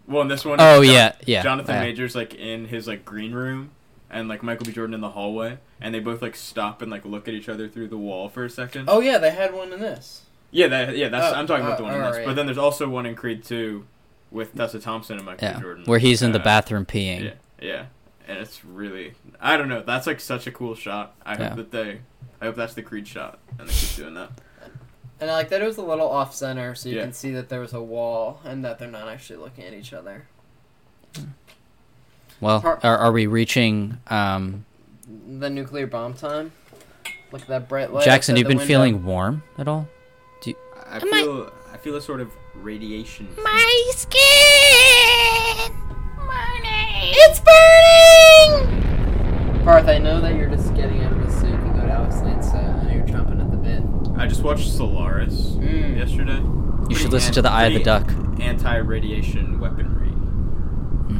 well, 0.07 0.23
in 0.23 0.29
this 0.29 0.45
one, 0.45 0.59
Oh, 0.61 0.83
Jon- 0.83 0.93
yeah, 0.93 1.13
yeah, 1.27 1.43
Jonathan 1.43 1.75
yeah. 1.77 1.81
Majors 1.81 2.15
like 2.15 2.35
in 2.35 2.67
his 2.67 2.87
like 2.87 3.05
green 3.05 3.33
room, 3.33 3.71
and 4.11 4.29
like 4.29 4.43
Michael 4.43 4.67
B. 4.67 4.73
Jordan 4.73 4.95
in 4.95 5.01
the 5.01 5.11
hallway, 5.11 5.59
and 5.81 5.95
they 5.95 6.01
both 6.01 6.23
like 6.23 6.37
stop 6.37 6.83
and 6.83 6.91
like 6.91 7.05
look 7.05 7.29
at 7.29 7.35
each 7.35 7.49
other 7.49 7.69
through 7.69 7.89
the 7.89 7.97
wall 7.99 8.29
for 8.29 8.45
a 8.45 8.51
second. 8.51 8.89
Oh 8.89 9.01
yeah, 9.01 9.19
they 9.19 9.31
had 9.31 9.55
one 9.55 9.73
in 9.73 9.81
this. 9.81 10.23
Yeah, 10.51 10.69
that 10.69 10.97
yeah, 10.97 11.09
that's 11.09 11.35
Oh, 11.35 11.39
I'm 11.39 11.47
talking 11.47 11.65
about 11.67 11.79
the 11.79 11.85
one 11.85 11.95
in 11.95 12.01
this. 12.01 12.07
alright. 12.09 12.27
But 12.27 12.37
then 12.37 12.47
there's 12.47 12.59
also 12.59 12.89
one 12.89 13.07
in 13.07 13.15
Creed 13.15 13.45
two, 13.45 13.87
with 14.31 14.55
Tessa 14.55 14.79
Thompson 14.79 15.17
and 15.17 15.25
Michael 15.27 15.49
Yeah, 15.49 15.57
B. 15.57 15.63
Jordan, 15.63 15.85
where 15.87 15.99
he's 15.99 16.23
in 16.23 16.33
the 16.33 16.41
Uh, 16.41 16.45
bathroom 16.45 16.85
peeing. 16.87 17.25
Yeah, 17.25 17.33
yeah, 17.61 17.87
and 18.27 18.39
it's 18.39 18.65
really 18.65 19.15
I 19.41 19.57
don't 19.57 19.69
know. 19.69 19.83
That's 19.83 20.07
like 20.07 20.21
such 20.21 20.47
a 20.47 20.51
cool 20.53 20.75
shot. 20.75 21.15
I 21.25 21.33
Yeah. 21.39 21.49
hope 21.51 21.57
that 21.57 21.71
they, 21.71 22.01
I 22.41 22.47
hope 22.47 22.57
that's 22.57 22.75
the 22.75 22.83
Creed 22.83 23.07
shot, 23.09 23.39
and 23.59 23.69
they 23.69 23.73
keep 23.73 23.97
doing 23.97 24.15
that. 24.15 24.31
And 25.21 25.31
I 25.31 25.35
like 25.35 25.49
that 25.51 25.63
it 25.63 25.65
was 25.65 25.77
a 25.79 25.83
little 25.83 26.09
off 26.09 26.35
center, 26.35 26.75
so 26.75 26.89
you 26.89 26.97
Yeah. 26.97 27.03
can 27.03 27.13
see 27.13 27.31
that 27.33 27.49
there 27.49 27.61
was 27.61 27.73
a 27.73 27.81
wall 27.81 28.41
and 28.45 28.65
that 28.65 28.79
they're 28.79 28.91
not 28.91 29.09
actually 29.09 29.37
looking 29.39 29.65
at 29.65 29.73
each 29.73 29.93
other. 29.93 30.27
Well, 32.41 32.61
are, 32.83 32.99
are 32.99 33.13
we 33.13 33.27
reaching? 33.27 33.99
Um, 34.09 34.65
The 35.39 35.49
nuclear 35.49 35.87
bomb 35.87 36.15
time. 36.15 36.53
Look 37.31 37.43
at 37.43 37.49
that 37.49 37.69
bright 37.69 37.93
light. 37.93 38.05
Jackson, 38.05 38.37
you've 38.37 38.49
been 38.49 38.59
window. 38.59 38.67
feeling 38.69 39.05
warm 39.05 39.43
at 39.57 39.69
all? 39.69 39.89
Do 40.43 40.51
you, 40.51 40.57
I 40.87 40.99
feel 40.99 41.53
I 41.73 41.77
feel 41.77 41.97
a 41.97 42.01
sort 42.03 42.21
of 42.21 42.31
radiation. 42.55 43.29
My 43.43 43.91
skin! 43.95 45.73
Burning! 46.35 47.15
It's 47.17 47.41
burning! 47.41 48.83
Parth, 49.65 49.89
I 49.89 49.99
know 49.99 50.21
that 50.21 50.35
you're 50.35 50.51
just 50.51 50.75
getting 50.75 51.03
out 51.05 51.13
of 51.13 51.25
this 51.25 51.41
so 51.41 51.47
you 51.47 51.53
can 51.55 51.73
go 51.79 51.87
to 51.87 51.93
Alex 51.93 52.21
Lane's 52.23 52.51
set. 52.51 52.65
I 52.65 52.83
know 52.85 52.93
you're 52.93 53.07
chomping 53.07 53.41
at 53.41 53.51
the 53.51 53.57
bit. 53.57 53.83
I 54.21 54.27
just 54.27 54.43
watched 54.43 54.69
Solaris 54.71 55.53
Mm. 55.57 55.97
yesterday. 55.97 56.41
you 56.91 56.97
should 56.97 57.13
listen 57.13 57.33
to 57.35 57.43
the 57.43 57.51
Eye 57.51 57.67
of 57.67 57.75
the 57.75 57.83
Duck. 57.83 58.11
Anti-radiation 58.41 59.61
weaponry. 59.61 60.13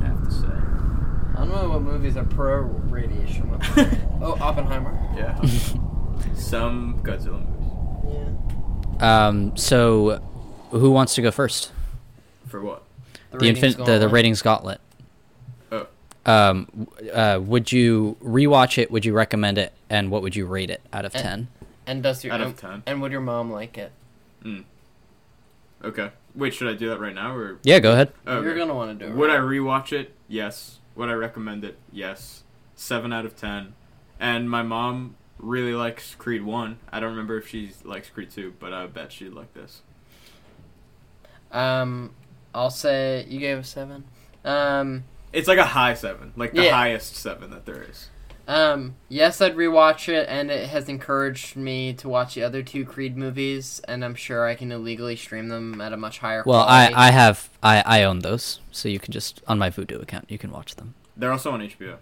I 0.03 0.07
have 0.07 0.25
to 0.25 0.31
say. 0.31 0.47
I 0.49 1.37
don't 1.39 1.49
know 1.51 1.69
what 1.71 1.83
movies 1.83 2.17
are 2.17 2.25
pro 2.25 2.63
radiation 2.63 3.51
weapons. 3.51 3.97
oh, 4.21 4.37
Oppenheimer. 4.41 4.99
Yeah. 5.17 5.41
Some 6.35 7.01
Godzilla 7.03 7.41
movies. 7.49 8.37
Yeah. 9.01 9.27
Um, 9.29 9.57
so, 9.57 10.21
who 10.71 10.91
wants 10.91 11.15
to 11.15 11.23
go 11.23 11.31
first? 11.31 11.71
For 12.49 12.61
what? 12.61 12.83
The, 13.31 13.39
The, 13.39 13.47
ratings 13.53 13.77
infin- 13.77 13.87
the 13.87 13.99
the 13.99 14.09
ratings 14.09 14.43
gauntlet. 14.43 14.81
Um, 16.27 16.89
uh, 17.13 17.39
would 17.43 17.71
you 17.73 18.17
rewatch 18.23 18.79
it? 18.79 18.91
Would 18.91 19.05
you 19.05 19.13
recommend 19.13 19.59
it? 19.59 19.73
And 19.91 20.11
what 20.11 20.23
would 20.23 20.35
you 20.35 20.47
rate 20.47 20.71
it 20.71 20.81
out 20.93 21.05
of 21.05 21.13
ten? 21.13 21.49
And 21.87 22.03
does 22.03 22.25
your 22.25 22.33
Out 22.33 22.41
of 22.41 22.57
10. 22.59 22.83
and 22.87 23.03
would 23.03 23.13
your 23.13 23.21
mom 23.21 23.51
like 23.53 23.77
it? 23.77 23.93
Okay. 25.85 26.11
Wait, 26.35 26.55
should 26.55 26.69
I 26.69 26.73
do 26.75 26.89
that 26.89 26.99
right 26.99 27.15
now 27.15 27.35
or? 27.37 27.59
Yeah, 27.63 27.79
go 27.79 27.93
ahead. 27.93 28.13
Oh, 28.27 28.41
You're 28.41 28.57
gonna 28.57 28.75
want 28.75 28.99
to 28.99 29.05
do 29.07 29.13
it. 29.13 29.17
Would 29.17 29.31
I 29.31 29.37
right? 29.39 29.43
rewatch 29.43 29.93
it? 29.93 30.15
Yes. 30.29 30.79
Would 30.97 31.09
I 31.11 31.13
recommend 31.13 31.63
it? 31.65 31.77
Yes. 31.93 32.43
Seven 32.75 33.13
out 33.13 33.27
of 33.27 33.37
ten. 33.37 33.75
And 34.19 34.49
my 34.51 34.63
mom 34.63 35.17
really 35.39 35.75
likes 35.75 36.15
Creed 36.15 36.43
One. 36.43 36.79
I 36.91 37.01
don't 37.01 37.11
remember 37.11 37.37
if 37.37 37.49
she 37.49 37.71
likes 37.85 38.09
Creed 38.09 38.31
Two, 38.31 38.55
but 38.59 38.73
I 38.73 38.87
bet 38.87 39.13
she'd 39.13 39.35
like 39.35 39.53
this. 39.53 39.83
Um, 41.53 42.15
I'll 42.55 42.71
say 42.71 43.27
you 43.29 43.39
gave 43.41 43.59
a 43.59 43.65
seven. 43.65 44.05
Um, 44.45 45.05
It's 45.35 45.49
like 45.49 45.59
a 45.59 45.65
high 45.67 45.95
seven, 45.95 46.33
like 46.37 46.53
the 46.53 46.65
Yeah. 46.65 46.73
highest 46.73 47.17
seven 47.17 47.51
that 47.51 47.67
there 47.67 47.83
is. 47.83 48.09
um, 48.47 48.95
yes, 49.09 49.41
I'd 49.41 49.57
rewatch 49.57 50.09
it, 50.09 50.27
and 50.29 50.51
it 50.51 50.69
has 50.69 50.89
encouraged 50.89 51.57
me 51.57 51.93
to 51.95 52.09
watch 52.09 52.35
the 52.35 52.43
other 52.43 52.63
two 52.63 52.85
Creed 52.85 53.17
movies, 53.17 53.81
and 53.89 54.05
I'm 54.05 54.15
sure 54.15 54.47
I 54.47 54.55
can 54.55 54.71
illegally 54.71 55.17
stream 55.17 55.49
them 55.49 55.81
at 55.81 55.93
a 55.95 55.97
much 55.97 56.19
higher. 56.19 56.43
Well, 56.47 56.61
I, 56.61 56.89
quality. 56.89 56.95
I 56.95 57.11
have 57.11 57.51
I, 57.63 57.83
I 57.87 58.03
own 58.05 58.19
those, 58.21 58.61
so 58.71 58.89
you 58.89 58.99
can 59.01 59.13
just 59.13 59.43
on 59.49 59.59
my 59.59 59.71
Vudu 59.71 60.01
account 60.03 60.31
you 60.31 60.39
can 60.39 60.51
watch 60.51 60.75
them. 60.77 60.95
They're 61.17 61.33
also 61.33 61.53
on 61.53 61.61
HBO. 61.61 61.97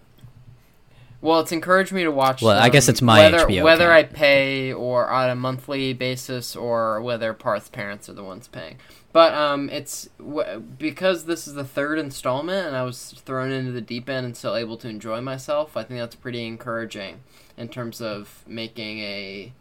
Well, 1.21 1.39
it's 1.39 1.53
encouraged 1.53 1.93
me 1.93 2.03
to 2.03 2.11
watch. 2.11 2.41
Well, 2.41 2.59
I 2.59 2.67
guess 2.67 2.87
them, 2.87 2.93
it's 2.93 3.01
my 3.01 3.19
whether, 3.31 3.47
HBO 3.47 3.63
Whether 3.63 3.91
I 3.93 3.99
account. 3.99 4.13
pay 4.15 4.73
or 4.73 5.09
on 5.09 5.29
a 5.29 5.35
monthly 5.35 5.93
basis, 5.93 6.53
or 6.57 7.01
whether 7.01 7.33
Parth's 7.33 7.69
parents 7.69 8.09
are 8.09 8.13
the 8.13 8.23
ones 8.25 8.49
paying. 8.49 8.75
But 9.13 9.33
um, 9.35 9.69
it's 9.69 10.09
w- 10.17 10.59
because 10.59 11.25
this 11.25 11.47
is 11.47 11.53
the 11.53 11.63
third 11.63 11.99
installment, 11.99 12.67
and 12.67 12.75
I 12.75 12.83
was 12.83 13.11
thrown 13.23 13.51
into 13.51 13.71
the 13.71 13.79
deep 13.81 14.09
end 14.09 14.25
and 14.25 14.35
still 14.35 14.55
able 14.55 14.75
to 14.77 14.89
enjoy 14.89 15.21
myself. 15.21 15.77
I 15.77 15.83
think 15.83 15.99
that's 15.99 16.15
pretty 16.15 16.45
encouraging 16.45 17.21
in 17.55 17.69
terms 17.69 18.01
of 18.01 18.43
making 18.47 18.99
a 18.99 19.53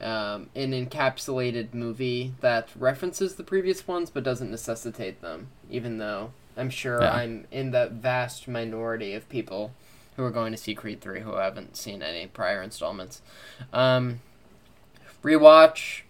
um, 0.00 0.48
an 0.56 0.72
encapsulated 0.72 1.72
movie 1.74 2.32
that 2.40 2.70
references 2.76 3.36
the 3.36 3.44
previous 3.44 3.86
ones 3.86 4.10
but 4.10 4.24
doesn't 4.24 4.50
necessitate 4.50 5.20
them. 5.20 5.48
Even 5.70 5.98
though 5.98 6.32
I'm 6.56 6.70
sure 6.70 7.00
Yeah. 7.02 7.12
I'm 7.12 7.46
in 7.52 7.70
the 7.72 7.88
vast 7.92 8.48
minority 8.48 9.14
of 9.14 9.28
people 9.28 9.72
who 10.16 10.24
are 10.24 10.30
going 10.30 10.52
to 10.52 10.58
see 10.58 10.74
Creed 10.74 11.00
3 11.00 11.20
who 11.20 11.34
haven't 11.34 11.76
seen 11.76 12.02
any 12.02 12.26
prior 12.26 12.62
installments. 12.62 13.20
Um, 13.72 14.20
rewatch, 15.22 16.02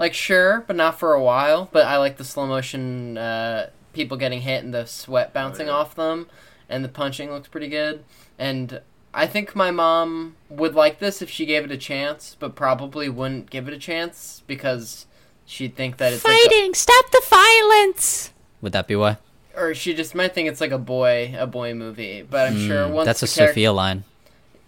like, 0.00 0.14
sure, 0.14 0.64
but 0.66 0.74
not 0.74 0.98
for 0.98 1.12
a 1.12 1.22
while. 1.22 1.68
But 1.70 1.86
I 1.86 1.98
like 1.98 2.16
the 2.16 2.24
slow 2.24 2.46
motion 2.46 3.16
uh, 3.18 3.70
people 3.92 4.16
getting 4.16 4.40
hit 4.40 4.64
and 4.64 4.74
the 4.74 4.86
sweat 4.86 5.32
bouncing 5.32 5.68
yeah. 5.68 5.74
off 5.74 5.94
them, 5.94 6.26
and 6.68 6.84
the 6.84 6.88
punching 6.88 7.30
looks 7.30 7.46
pretty 7.48 7.68
good. 7.68 8.02
And 8.38 8.80
I 9.14 9.26
think 9.26 9.54
my 9.54 9.70
mom 9.70 10.36
would 10.48 10.74
like 10.74 10.98
this 10.98 11.20
if 11.22 11.28
she 11.30 11.46
gave 11.46 11.64
it 11.64 11.70
a 11.70 11.76
chance, 11.76 12.36
but 12.40 12.56
probably 12.56 13.08
wouldn't 13.08 13.50
give 13.50 13.68
it 13.68 13.74
a 13.74 13.78
chance 13.78 14.42
because 14.46 15.06
she'd 15.44 15.76
think 15.76 15.98
that 15.98 16.12
it's 16.12 16.24
like 16.24 16.34
a- 16.34 16.48
Fighting! 16.48 16.74
Stop 16.74 17.10
the 17.12 17.22
violence! 17.28 18.32
Would 18.62 18.72
that 18.72 18.88
be 18.88 18.96
why? 18.96 19.18
or 19.56 19.74
she 19.74 19.92
just 19.94 20.14
might 20.14 20.32
think 20.32 20.48
it's 20.48 20.60
like 20.60 20.70
a 20.70 20.78
boy 20.78 21.34
a 21.36 21.46
boy 21.46 21.74
movie. 21.74 22.22
But 22.22 22.48
I'm 22.48 22.58
sure 22.66 22.86
Mm, 22.86 22.92
once 22.92 23.06
that's 23.06 23.22
a 23.22 23.26
the 23.26 23.28
Sophia 23.28 23.72
line. 23.72 24.04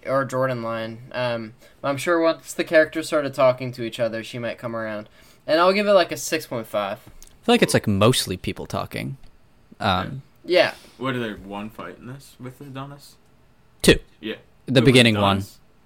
Or 0.06 0.24
Jordan 0.24 0.62
line. 0.62 1.10
Um, 1.12 1.54
I'm 1.82 1.96
sure 1.96 2.20
once 2.20 2.52
the 2.52 2.64
characters 2.64 3.06
started 3.06 3.34
talking 3.34 3.72
to 3.72 3.82
each 3.82 3.98
other, 4.00 4.22
she 4.22 4.38
might 4.38 4.58
come 4.58 4.74
around. 4.76 5.08
And 5.46 5.58
I'll 5.60 5.72
give 5.72 5.86
it 5.86 5.92
like 5.92 6.12
a 6.12 6.16
six 6.16 6.46
point 6.46 6.66
five. 6.66 6.98
I 6.98 7.44
feel 7.44 7.54
like 7.54 7.62
it's 7.62 7.74
like 7.74 7.86
mostly 7.88 8.36
people 8.36 8.66
talking. 8.66 9.16
Um, 9.80 10.22
Yeah, 10.44 10.74
What 10.98 11.14
are 11.16 11.18
there? 11.18 11.36
One 11.36 11.70
fight 11.70 11.98
in 11.98 12.06
this 12.06 12.36
with 12.38 12.60
Adonis? 12.60 13.16
two. 13.82 13.98
Yeah. 14.20 14.36
The 14.66 14.80
Who, 14.80 14.86
beginning 14.86 15.20
one. 15.20 15.42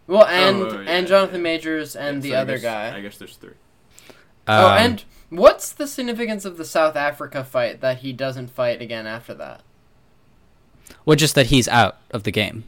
well, 0.06 0.26
and 0.26 0.56
Oh, 0.62 0.66
oh, 0.68 0.72
yeah, 0.72 0.90
and 0.90 1.04
yeah, 1.06 1.08
Jonathan 1.08 1.36
yeah. 1.36 1.42
Majors 1.42 1.96
and 1.96 2.16
Yeah, 2.16 2.20
the 2.22 2.28
so 2.28 2.34
I 2.34 2.40
other 2.40 2.52
guess- 2.58 2.62
guy. 2.62 2.96
I 2.96 3.00
guess 3.00 3.16
there's 3.16 3.36
three. 3.36 3.54
oh, 4.48 4.66
Um, 4.66 4.78
and 4.78 5.04
what's 5.30 5.72
the 5.72 5.86
significance 5.86 6.44
of 6.44 6.58
the 6.58 6.64
South 6.66 6.94
Africa 6.96 7.42
fight 7.42 7.80
that 7.80 7.98
he 7.98 8.12
doesn't 8.12 8.48
fight 8.50 8.82
again 8.82 9.06
after 9.06 9.32
that? 9.34 9.62
well, 11.06 11.16
just 11.16 11.34
that 11.34 11.46
he's 11.46 11.66
out 11.68 11.96
of 12.10 12.24
the 12.24 12.30
game. 12.30 12.64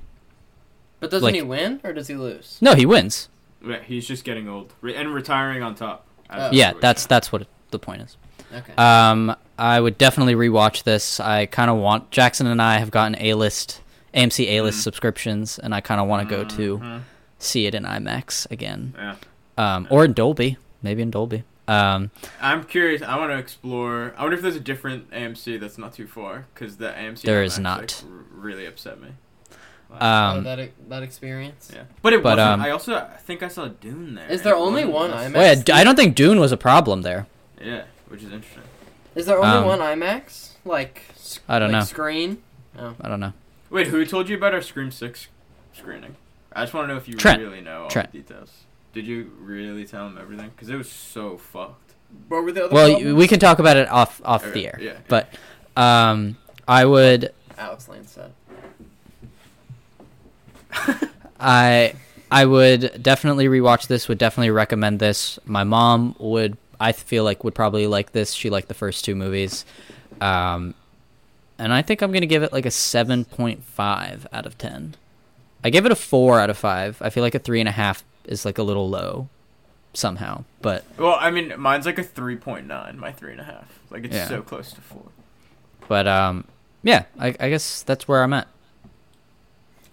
But 1.01 1.11
doesn't 1.11 1.24
Like- 1.24 1.34
he 1.34 1.42
win 1.42 1.80
or 1.84 1.92
does 1.92 2.09
he 2.09 2.14
lose? 2.14 2.59
No, 2.61 2.74
he 2.74 2.84
wins. 2.86 3.28
Yeah, 3.64 3.80
he's 3.82 4.07
just 4.07 4.24
getting 4.24 4.49
old 4.49 4.72
Re- 4.80 4.94
and 4.94 5.12
retiring 5.14 5.62
on 5.62 5.74
top. 5.74 6.07
Oh. 6.30 6.51
Yeah, 6.53 6.72
that's 6.80 7.07
that's 7.07 7.32
what 7.32 7.42
it, 7.42 7.49
the 7.70 7.78
point 7.78 8.03
is. 8.03 8.16
Okay. 8.55 8.72
Um, 8.76 9.34
I 9.59 9.80
would 9.80 9.99
definitely 9.99 10.34
rewatch 10.34 10.84
this. 10.84 11.20
I 11.20 11.46
kind 11.46 11.70
of 11.70 11.76
want 11.78 12.11
Jackson 12.11 12.46
and 12.46 12.62
I 12.62 12.78
have 12.78 12.90
gotten 12.90 13.16
A 13.20 13.34
list 13.34 13.80
AMC 14.14 14.46
A 14.49 14.62
list 14.62 14.78
Mhm. 14.78 14.82
subscriptions, 14.82 15.59
and 15.59 15.74
I 15.74 15.80
kind 15.80 16.01
of 16.01 16.07
want 16.09 16.28
to 16.28 16.34
go 16.34 16.44
to 16.44 16.78
Mhm. 16.78 17.01
see 17.38 17.66
it 17.66 17.74
in 17.74 17.84
IMAX 17.84 18.51
again, 18.51 18.94
Yeah. 18.96 19.14
um, 19.59 19.86
or 19.90 20.05
in 20.05 20.12
Dolby, 20.14 20.57
maybe 20.82 21.03
in 21.03 21.11
Dolby. 21.11 21.44
Um, 21.68 22.11
I'm 22.40 22.64
curious. 22.64 23.03
I 23.03 23.16
want 23.18 23.30
to 23.32 23.36
explore. 23.36 24.14
I 24.16 24.22
wonder 24.22 24.36
if 24.36 24.42
there's 24.42 24.57
a 24.57 24.61
different 24.61 25.11
AMC 25.12 25.59
that's 25.59 25.76
not 25.76 25.92
too 25.92 26.07
far 26.07 26.46
because 26.55 26.78
the 26.78 26.88
AMC 26.96 27.26
There 27.26 27.42
IMAX, 27.42 27.46
is 27.46 27.59
not. 27.59 27.80
like, 27.80 27.90
r- 28.11 28.24
really 28.40 28.64
upset 28.66 29.01
me. 29.01 29.09
Oh, 29.91 30.07
um, 30.07 30.45
that 30.45 30.59
e- 30.61 30.70
that 30.89 31.03
experience. 31.03 31.70
Yeah, 31.74 31.82
but 32.03 32.12
it 32.12 32.22
But, 32.22 32.39
wasn't. 32.39 32.55
um, 32.55 32.61
I 32.62 32.70
also 32.70 32.95
I 32.97 33.16
think 33.18 33.43
I 33.43 33.49
saw 33.49 33.66
Dune 33.68 34.14
there. 34.14 34.28
Is 34.30 34.43
there 34.43 34.55
only 34.57 34.84
one 34.84 35.11
less- 35.11 35.30
IMAX? 35.30 35.34
well, 35.34 35.62
yeah, 35.66 35.76
I 35.76 35.84
don't 35.84 35.97
think 35.97 36.14
Dune 36.14 36.39
was 36.41 36.53
a 36.53 36.57
problem 36.57 37.03
there. 37.03 37.26
Yeah, 37.62 37.84
which 38.09 38.22
is 38.22 38.32
interesting. 38.32 38.62
Is 39.14 39.26
there 39.26 39.39
only 39.39 39.59
Um, 39.59 39.64
one 39.66 39.78
IMAX? 39.80 40.51
Like 40.64 41.03
I 41.49 41.59
don't 41.59 41.72
like 41.72 41.80
know. 41.80 41.84
Screen. 41.86 42.43
Oh. 42.78 42.95
I 43.01 43.09
don't 43.09 43.20
know. 43.20 43.32
Wait, 43.70 43.89
who 43.89 44.05
told 44.07 44.28
you 44.28 44.36
about 44.36 44.55
our 44.55 44.62
Scream 44.62 44.91
Six 44.91 45.28
screening? 45.72 46.16
I 46.53 46.62
just 46.62 46.74
want 46.74 46.89
to 46.89 46.93
know 46.95 46.99
if 46.99 47.09
you 47.09 47.14
Trent. 47.14 47.43
really 47.43 47.61
know 47.61 47.82
all 47.84 47.89
Trent. 47.91 48.12
the 48.12 48.18
details. 48.18 48.64
Did 48.93 49.07
you 49.07 49.32
really 49.41 49.84
tell 49.84 50.07
him 50.07 50.18
everything? 50.20 50.51
Because 50.55 50.68
it 50.70 50.76
was 50.76 50.91
so 50.91 51.36
fucked. 51.36 51.93
What 52.28 52.43
were 52.43 52.53
the 52.53 52.64
other 52.64 52.74
Well, 52.74 52.91
problems? 52.91 53.14
we 53.16 53.28
can 53.28 53.39
talk 53.39 53.59
about 53.59 53.76
it 53.76 53.89
off 53.91 54.20
off 54.24 54.43
Okay, 54.45 54.53
the 54.53 54.66
air. 54.66 54.78
yeah. 54.80 54.93
But 55.09 55.28
um, 55.76 56.36
I 56.66 56.84
would 56.86 57.32
Alex 57.59 57.89
Lane 57.89 58.07
said. 58.07 58.32
I 61.40 61.94
I 62.30 62.44
would 62.44 63.02
definitely 63.02 63.46
rewatch 63.46 63.86
this. 63.86 64.08
Would 64.08 64.18
definitely 64.18 64.50
recommend 64.50 64.98
this. 65.00 65.38
My 65.44 65.64
mom 65.64 66.14
would. 66.18 66.56
I 66.80 66.92
feel 66.92 67.24
like 67.24 67.42
would 67.44 67.54
probably 67.54 67.86
like 67.86 68.12
this. 68.12 68.32
She 68.32 68.50
liked 68.50 68.68
the 68.68 68.74
first 68.74 69.04
two 69.04 69.14
movies, 69.16 69.64
um, 70.20 70.74
and 71.58 71.72
I 71.72 71.82
think 71.82 72.02
I'm 72.02 72.12
gonna 72.12 72.26
give 72.26 72.42
it 72.42 72.52
like 72.52 72.66
a 72.66 72.70
seven 72.70 73.24
point 73.24 73.64
five 73.64 74.26
out 74.32 74.46
of 74.46 74.56
ten. 74.58 74.94
I 75.64 75.70
give 75.70 75.86
it 75.86 75.92
a 75.92 75.96
four 75.96 76.38
out 76.38 76.50
of 76.50 76.58
five. 76.58 77.00
I 77.02 77.10
feel 77.10 77.22
like 77.24 77.34
a 77.34 77.40
three 77.40 77.58
and 77.60 77.68
a 77.68 77.72
half 77.72 78.04
is 78.24 78.44
like 78.44 78.58
a 78.58 78.62
little 78.62 78.88
low, 78.88 79.28
somehow. 79.92 80.44
But 80.62 80.84
Well, 80.96 81.16
I 81.18 81.32
mean, 81.32 81.52
mine's 81.58 81.84
like 81.84 81.98
a 81.98 82.04
3.9, 82.04 82.94
my 82.96 83.10
3.5. 83.10 83.64
Like, 83.90 84.04
it's 84.04 84.14
Yeah. 84.14 84.28
so 84.28 84.42
close 84.42 84.72
to 84.74 84.80
4. 84.80 85.02
but 85.88 86.06
um, 86.06 86.44
yeah. 86.84 87.04
I, 87.18 87.34
I 87.40 87.48
guess 87.50 87.82
that's 87.82 88.06
where 88.06 88.22
I'm 88.22 88.32
at. 88.34 88.46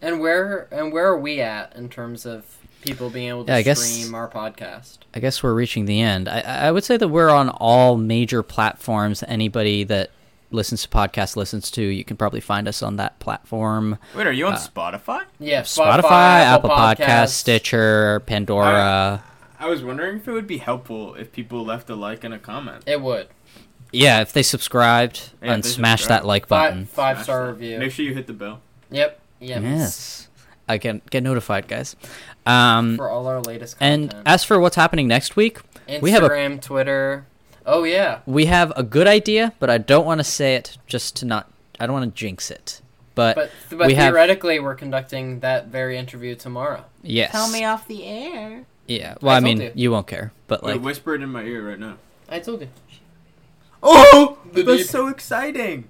And 0.05 0.19
where 0.19 0.67
and 0.71 0.91
where 0.93 1.07
are 1.07 1.17
we 1.19 1.41
at 1.41 1.75
in 1.75 1.89
terms 1.89 2.25
of 2.25 2.57
people 2.81 3.09
being 3.09 3.29
able 3.29 3.45
to 3.45 3.51
Yeah, 3.51 3.57
I 3.57 3.61
guess- 3.63 3.81
stream 3.83 4.13
our 4.13 4.29
podcast? 4.29 4.99
I 5.13 5.19
guess 5.19 5.41
we're 5.41 5.53
reaching 5.53 5.85
the 5.85 6.01
end. 6.01 6.29
I, 6.29 6.41
I 6.41 6.71
would 6.71 6.83
say 6.83 6.97
that 6.97 7.07
we're 7.07 7.29
on 7.29 7.49
all 7.49 7.97
major 7.97 8.43
platforms. 8.43 9.23
Anybody 9.27 9.83
that 9.85 10.11
listens 10.51 10.83
to 10.83 10.89
podcasts 10.89 11.35
listens 11.35 11.71
to, 11.71 11.81
you 11.81 12.03
can 12.05 12.15
probably 12.17 12.39
find 12.39 12.67
us 12.67 12.83
on 12.83 12.97
that 12.97 13.17
platform. 13.19 13.97
Wait, 14.15 14.27
are 14.27 14.31
you 14.31 14.45
on 14.45 14.53
Uh, 14.53 14.57
Spotify? 14.57 15.23
Yeah, 15.39 15.61
Spotify, 15.61 16.41
Apple, 16.43 16.69
Podcasts, 16.69 17.29
Stitcher, 17.29 18.21
Pandora. 18.27 19.23
I 19.59 19.67
was 19.67 19.83
wondering 19.83 20.17
if 20.17 20.27
it 20.27 20.31
would 20.33 20.47
be 20.47 20.59
helpful 20.59 21.15
if 21.15 21.31
people 21.31 21.65
left 21.65 21.89
a 21.89 21.95
like 21.95 22.23
and 22.23 22.33
a 22.33 22.37
comment. 22.39 22.83
It 22.85 23.01
would. 23.01 23.27
yeah, 23.91 24.21
if 24.21 24.31
they 24.33 24.43
subscribed 24.43 25.31
Yeah, 25.41 25.53
and 25.53 25.63
they 25.63 25.69
smash 25.69 26.01
subscribe. 26.01 26.21
that 26.21 26.27
like 26.27 26.47
button. 26.47 26.85
five 26.85 27.17
Smash 27.17 27.23
star 27.23 27.47
review. 27.51 27.79
Make 27.79 27.91
sure 27.91 28.05
you 28.05 28.13
hit 28.13 28.27
the 28.27 28.33
bell. 28.33 28.59
Yep. 28.91 29.19
Yep. 29.39 29.61
Yes, 29.63 30.27
I 30.67 30.77
can 30.77 31.01
get 31.09 31.23
notified, 31.23 31.67
guys. 31.67 31.95
Um, 32.45 32.97
For 32.97 33.09
all 33.09 33.27
our 33.27 33.41
latest 33.41 33.79
content. 33.79 34.13
and 34.13 34.27
as 34.27 34.43
for 34.43 34.59
what's 34.59 34.75
happening 34.75 35.07
next 35.07 35.35
week, 35.35 35.59
Instagram, 35.87 36.01
we 36.01 36.11
have 36.11 36.23
a 36.23 36.57
Twitter. 36.57 37.25
Oh 37.65 37.83
yeah. 37.83 38.19
we 38.27 38.45
have 38.45 38.71
a 38.75 38.83
good 38.83 39.07
idea, 39.07 39.53
but 39.59 39.69
I 39.69 39.77
don't 39.79 40.05
want 40.05 40.19
to 40.19 40.23
say 40.23 40.55
it 40.55 40.77
just 40.87 41.15
to 41.17 41.25
not. 41.25 41.51
I 41.79 41.85
don't 41.87 41.93
want 41.93 42.13
to 42.15 42.17
jinx 42.19 42.49
it. 42.51 42.81
But, 43.15 43.35
But 43.35 43.51
but 43.77 43.87
we 43.87 43.93
have 43.95 44.13
theoretically, 44.13 44.59
we're 44.59 44.75
conducting 44.75 45.39
that 45.39 45.67
very 45.67 45.97
interview 45.97 46.35
tomorrow. 46.35 46.83
yes, 47.01 47.31
Tell 47.31 47.49
me 47.49 47.63
off 47.63 47.87
the 47.87 48.03
air. 48.05 48.65
yeah. 48.87 49.15
Well, 49.21 49.33
I, 49.33 49.37
I 49.37 49.39
mean, 49.39 49.61
you. 49.61 49.71
you. 49.73 49.91
won't 49.91 50.05
care, 50.07 50.31
but 50.47 50.61
Wait, 50.63 50.73
like, 50.73 50.81
whisper 50.83 51.15
it 51.15 51.21
in 51.21 51.29
my 51.31 51.43
ear 51.43 51.67
right 51.67 51.79
now. 51.79 51.97
I 52.29 52.39
told 52.39 52.61
you. 52.61 52.67
Oh! 53.81 54.37
The 54.51 54.63
That's 54.63 54.89
so 54.89 55.07
exciting! 55.07 55.89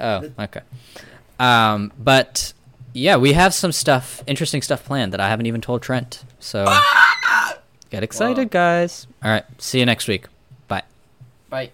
Oh, 0.00 0.30
okay. 0.38 0.60
Um, 1.38 1.92
but 1.98 2.52
yeah, 2.92 3.16
we 3.16 3.32
have 3.32 3.54
some 3.54 3.72
stuff, 3.72 4.22
interesting 4.26 4.62
stuff 4.62 4.84
planned 4.84 5.12
that 5.12 5.20
I 5.20 5.28
haven't 5.28 5.46
even 5.46 5.60
told 5.60 5.82
Trent. 5.82 6.24
So 6.40 6.66
get 7.90 8.02
excited, 8.02 8.50
guys. 8.50 9.06
All 9.22 9.30
right, 9.30 9.44
see 9.58 9.80
you 9.80 9.86
next 9.86 10.08
week. 10.08 10.26
Bye. 10.66 10.82
Bye. 11.48 11.70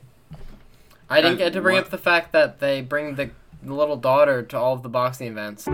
I 1.08 1.20
didn't 1.20 1.38
get 1.38 1.52
to 1.52 1.60
bring 1.60 1.76
what? 1.76 1.84
up 1.84 1.90
the 1.90 1.98
fact 1.98 2.32
that 2.32 2.60
they 2.60 2.80
bring 2.80 3.14
the, 3.14 3.30
the 3.62 3.74
little 3.74 3.96
daughter 3.96 4.42
to 4.42 4.58
all 4.58 4.74
of 4.74 4.82
the 4.82 4.88
boxing 4.88 5.28
events. 5.28 5.66